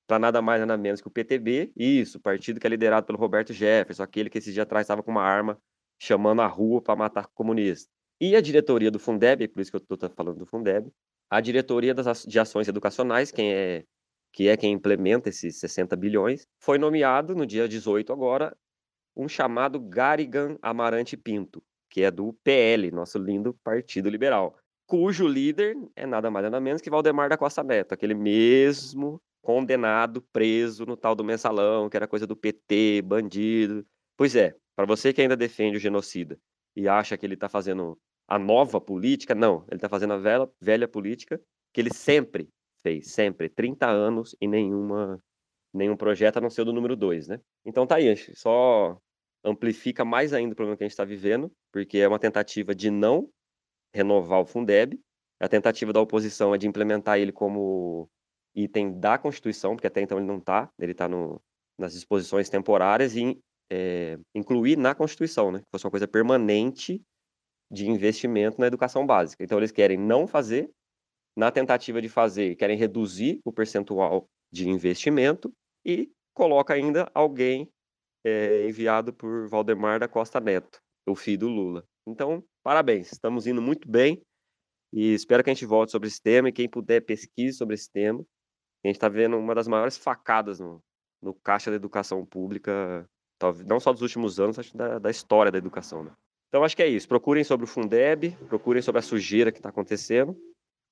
para 0.07 0.19
nada 0.19 0.41
mais 0.41 0.59
nada 0.61 0.77
menos 0.77 1.01
que 1.01 1.07
o 1.07 1.11
PTB, 1.11 1.71
isso, 1.75 2.19
partido 2.19 2.59
que 2.59 2.67
é 2.67 2.69
liderado 2.69 3.05
pelo 3.05 3.17
Roberto 3.19 3.53
Jefferson, 3.53 4.03
aquele 4.03 4.29
que 4.29 4.37
esses 4.37 4.53
dias 4.53 4.63
atrás 4.63 4.85
estava 4.85 5.03
com 5.03 5.11
uma 5.11 5.23
arma 5.23 5.59
chamando 5.99 6.41
a 6.41 6.47
rua 6.47 6.81
para 6.81 6.95
matar 6.95 7.27
comunistas. 7.33 7.89
E 8.19 8.35
a 8.35 8.41
diretoria 8.41 8.89
do 8.89 8.99
Fundeb, 8.99 9.47
por 9.47 9.61
isso 9.61 9.71
que 9.71 9.77
eu 9.77 9.95
estou 9.95 10.09
falando 10.09 10.37
do 10.37 10.45
Fundeb, 10.45 10.89
a 11.29 11.41
diretoria 11.41 11.93
das, 11.93 12.23
de 12.23 12.39
ações 12.39 12.67
educacionais, 12.67 13.31
quem 13.31 13.53
é, 13.53 13.83
que 14.31 14.47
é 14.47 14.55
quem 14.55 14.73
implementa 14.73 15.29
esses 15.29 15.59
60 15.59 15.95
bilhões, 15.95 16.47
foi 16.59 16.77
nomeado 16.77 17.35
no 17.35 17.45
dia 17.45 17.67
18 17.67 18.11
agora 18.13 18.55
um 19.15 19.27
chamado 19.27 19.79
Garigan 19.79 20.57
Amarante 20.61 21.15
Pinto, 21.15 21.63
que 21.95 22.03
é 22.03 22.11
do 22.11 22.33
PL, 22.43 22.91
nosso 22.91 23.17
lindo 23.17 23.53
Partido 23.63 24.09
Liberal 24.09 24.53
cujo 24.85 25.25
líder 25.25 25.77
é 25.95 26.05
nada 26.05 26.29
mais 26.29 26.43
nada 26.43 26.59
menos 26.59 26.81
que 26.81 26.89
Valdemar 26.89 27.29
da 27.29 27.37
Costa 27.37 27.63
Neto, 27.63 27.93
aquele 27.93 28.13
mesmo 28.13 29.21
condenado, 29.41 30.21
preso 30.21 30.85
no 30.85 30.97
tal 30.97 31.15
do 31.15 31.23
mensalão, 31.23 31.89
que 31.89 31.95
era 31.95 32.05
coisa 32.05 32.27
do 32.27 32.35
PT, 32.35 33.01
bandido. 33.01 33.85
Pois 34.17 34.35
é, 34.35 34.53
para 34.75 34.85
você 34.85 35.13
que 35.13 35.21
ainda 35.21 35.37
defende 35.37 35.77
o 35.77 35.79
genocida 35.79 36.37
e 36.75 36.85
acha 36.85 37.17
que 37.17 37.25
ele 37.25 37.35
está 37.35 37.47
fazendo 37.47 37.97
a 38.27 38.37
nova 38.37 38.81
política, 38.81 39.33
não, 39.33 39.63
ele 39.69 39.77
está 39.77 39.87
fazendo 39.87 40.13
a 40.13 40.17
velha, 40.17 40.49
velha 40.59 40.89
política 40.89 41.39
que 41.73 41.79
ele 41.79 41.93
sempre 41.93 42.49
fez, 42.83 43.11
sempre, 43.11 43.47
30 43.47 43.87
anos 43.87 44.35
e 44.41 44.47
nenhuma 44.49 45.17
nenhum 45.73 45.95
projeto 45.95 46.37
a 46.37 46.41
não 46.41 46.49
ser 46.49 46.65
do 46.65 46.73
número 46.73 46.95
2, 46.97 47.29
né? 47.29 47.39
Então 47.65 47.87
tá 47.87 47.95
aí, 47.95 48.15
só 48.33 48.99
amplifica 49.45 50.03
mais 50.03 50.33
ainda 50.33 50.53
o 50.53 50.55
problema 50.55 50.75
que 50.75 50.83
a 50.83 50.87
gente 50.87 50.93
está 50.93 51.05
vivendo, 51.05 51.51
porque 51.71 51.99
é 51.99 52.07
uma 52.07 52.19
tentativa 52.19 52.73
de 52.73 52.89
não 52.89 53.29
renovar 53.93 54.41
o 54.41 54.45
Fundeb. 54.45 54.99
A 55.39 55.47
tentativa 55.47 55.93
da 55.93 56.01
oposição 56.01 56.53
é 56.53 56.57
de 56.57 56.67
implementar 56.67 57.19
ele 57.19 57.31
como 57.31 58.09
item 58.55 58.99
da 58.99 59.17
Constituição, 59.17 59.75
porque 59.75 59.87
até 59.87 60.01
então 60.01 60.17
ele 60.17 60.27
não 60.27 60.37
está, 60.37 60.69
ele 60.79 60.93
está 60.93 61.07
nas 61.77 61.93
disposições 61.93 62.49
temporárias 62.49 63.15
e 63.15 63.39
é, 63.71 64.17
incluir 64.33 64.77
na 64.77 64.95
Constituição, 64.95 65.51
né? 65.51 65.59
Que 65.59 65.65
fosse 65.71 65.85
uma 65.85 65.91
coisa 65.91 66.07
permanente 66.07 67.01
de 67.71 67.89
investimento 67.89 68.59
na 68.59 68.67
educação 68.67 69.05
básica. 69.05 69.43
Então 69.43 69.57
eles 69.57 69.71
querem 69.71 69.97
não 69.97 70.25
fazer, 70.25 70.69
na 71.35 71.51
tentativa 71.51 72.01
de 72.01 72.09
fazer, 72.09 72.55
querem 72.55 72.77
reduzir 72.77 73.39
o 73.43 73.51
percentual 73.51 74.25
de 74.51 74.69
investimento 74.69 75.51
e 75.85 76.09
coloca 76.33 76.73
ainda 76.73 77.09
alguém 77.13 77.69
é, 78.25 78.67
enviado 78.67 79.13
por 79.13 79.47
Valdemar 79.47 79.99
da 79.99 80.07
Costa 80.07 80.39
Neto, 80.39 80.81
o 81.07 81.15
filho 81.15 81.39
do 81.39 81.47
Lula. 81.47 81.85
Então, 82.07 82.43
parabéns, 82.63 83.11
estamos 83.11 83.45
indo 83.45 83.61
muito 83.61 83.87
bem 83.87 84.21
e 84.91 85.13
espero 85.13 85.43
que 85.43 85.49
a 85.51 85.53
gente 85.53 85.65
volte 85.65 85.91
sobre 85.91 86.07
esse 86.07 86.21
tema 86.21 86.49
e 86.49 86.51
quem 86.51 86.67
puder 86.67 87.01
pesquise 87.01 87.55
sobre 87.55 87.75
esse 87.75 87.89
tema. 87.91 88.25
A 88.83 88.87
gente 88.87 88.95
está 88.95 89.07
vendo 89.07 89.37
uma 89.37 89.53
das 89.53 89.67
maiores 89.67 89.97
facadas 89.97 90.59
no, 90.59 90.81
no 91.21 91.33
caixa 91.35 91.69
da 91.69 91.75
educação 91.75 92.25
pública, 92.25 93.07
não 93.65 93.79
só 93.79 93.93
dos 93.93 94.01
últimos 94.01 94.39
anos, 94.39 94.57
acho 94.57 94.75
da, 94.75 94.97
da 94.97 95.11
história 95.11 95.51
da 95.51 95.57
educação. 95.57 96.03
Né? 96.03 96.11
Então, 96.47 96.63
acho 96.63 96.75
que 96.75 96.83
é 96.83 96.87
isso. 96.87 97.07
Procurem 97.07 97.43
sobre 97.43 97.65
o 97.65 97.67
Fundeb, 97.67 98.31
procurem 98.47 98.81
sobre 98.81 98.99
a 98.99 99.03
sujeira 99.03 99.51
que 99.51 99.59
está 99.59 99.69
acontecendo. 99.69 100.35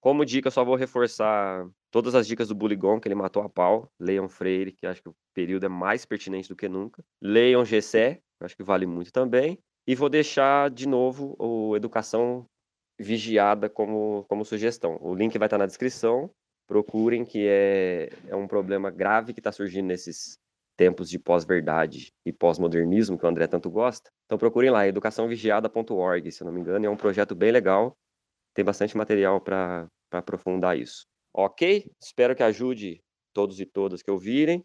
Como 0.04 0.26
dica, 0.26 0.52
só 0.52 0.66
vou 0.66 0.76
reforçar 0.76 1.66
todas 1.90 2.14
as 2.14 2.28
dicas 2.28 2.50
do 2.50 2.56
Buligon, 2.56 3.00
que 3.00 3.08
ele 3.08 3.16
matou 3.16 3.42
a 3.42 3.48
pau. 3.48 3.90
Leiam 3.98 4.28
Freire, 4.28 4.74
que 4.74 4.86
acho 4.86 5.02
que 5.02 5.08
o 5.08 5.16
período 5.34 5.66
é 5.66 5.70
mais 5.70 6.06
pertinente 6.06 6.50
do 6.50 6.58
que 6.58 6.68
nunca. 6.68 7.02
Leiam 7.22 7.64
Gessé, 7.64 8.20
acho 8.42 8.54
que 8.54 8.64
vale 8.64 8.86
muito 8.86 9.14
também. 9.14 9.58
E 9.88 9.96
vou 9.96 10.10
deixar 10.10 10.70
de 10.70 10.90
novo 10.90 11.38
o 11.40 11.74
Educação 11.78 12.46
Vigiada 13.00 13.70
como, 13.70 14.26
como 14.28 14.44
sugestão. 14.44 14.98
O 15.00 15.16
link 15.16 15.38
vai 15.38 15.46
estar 15.46 15.58
na 15.58 15.66
descrição. 15.66 16.30
Procurem, 16.68 17.24
que 17.24 17.48
é, 17.48 18.10
é 18.28 18.36
um 18.36 18.46
problema 18.46 18.92
grave 18.92 19.34
que 19.34 19.40
está 19.40 19.54
surgindo 19.54 19.86
nesses 19.86 20.38
tempos 20.76 21.10
de 21.10 21.18
pós-verdade 21.18 22.12
e 22.26 22.34
pós-modernismo, 22.34 23.18
que 23.18 23.26
o 23.26 23.30
André 23.30 23.48
tanto 23.48 23.70
gosta. 23.70 24.10
Então 24.26 24.38
procurem 24.38 24.70
lá, 24.70 24.86
educaçãovigiada.org, 24.86 26.30
se 26.30 26.44
eu 26.44 26.46
não 26.46 26.52
me 26.52 26.60
engano. 26.60 26.86
É 26.86 26.90
um 26.90 26.98
projeto 26.98 27.34
bem 27.34 27.54
legal. 27.54 27.96
Tem 28.54 28.64
bastante 28.64 28.96
material 28.96 29.42
para 29.42 29.88
aprofundar 30.12 30.78
isso. 30.78 31.06
Ok? 31.34 31.86
Espero 32.02 32.36
que 32.36 32.44
ajude 32.44 33.02
todos 33.34 33.60
e 33.60 33.66
todas 33.66 34.02
que 34.02 34.12
ouvirem. 34.12 34.64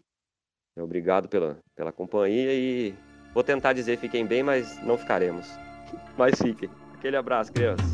Obrigado 0.78 1.28
pela, 1.28 1.58
pela 1.74 1.92
companhia 1.92 2.52
e 2.52 2.94
vou 3.34 3.42
tentar 3.42 3.72
dizer 3.72 3.98
fiquem 3.98 4.26
bem, 4.26 4.42
mas 4.42 4.78
não 4.84 4.96
ficaremos. 4.96 5.46
Mas 6.18 6.34
fiquem. 6.42 6.68
Aquele 6.92 7.16
abraço, 7.16 7.50
crianças. 7.50 7.86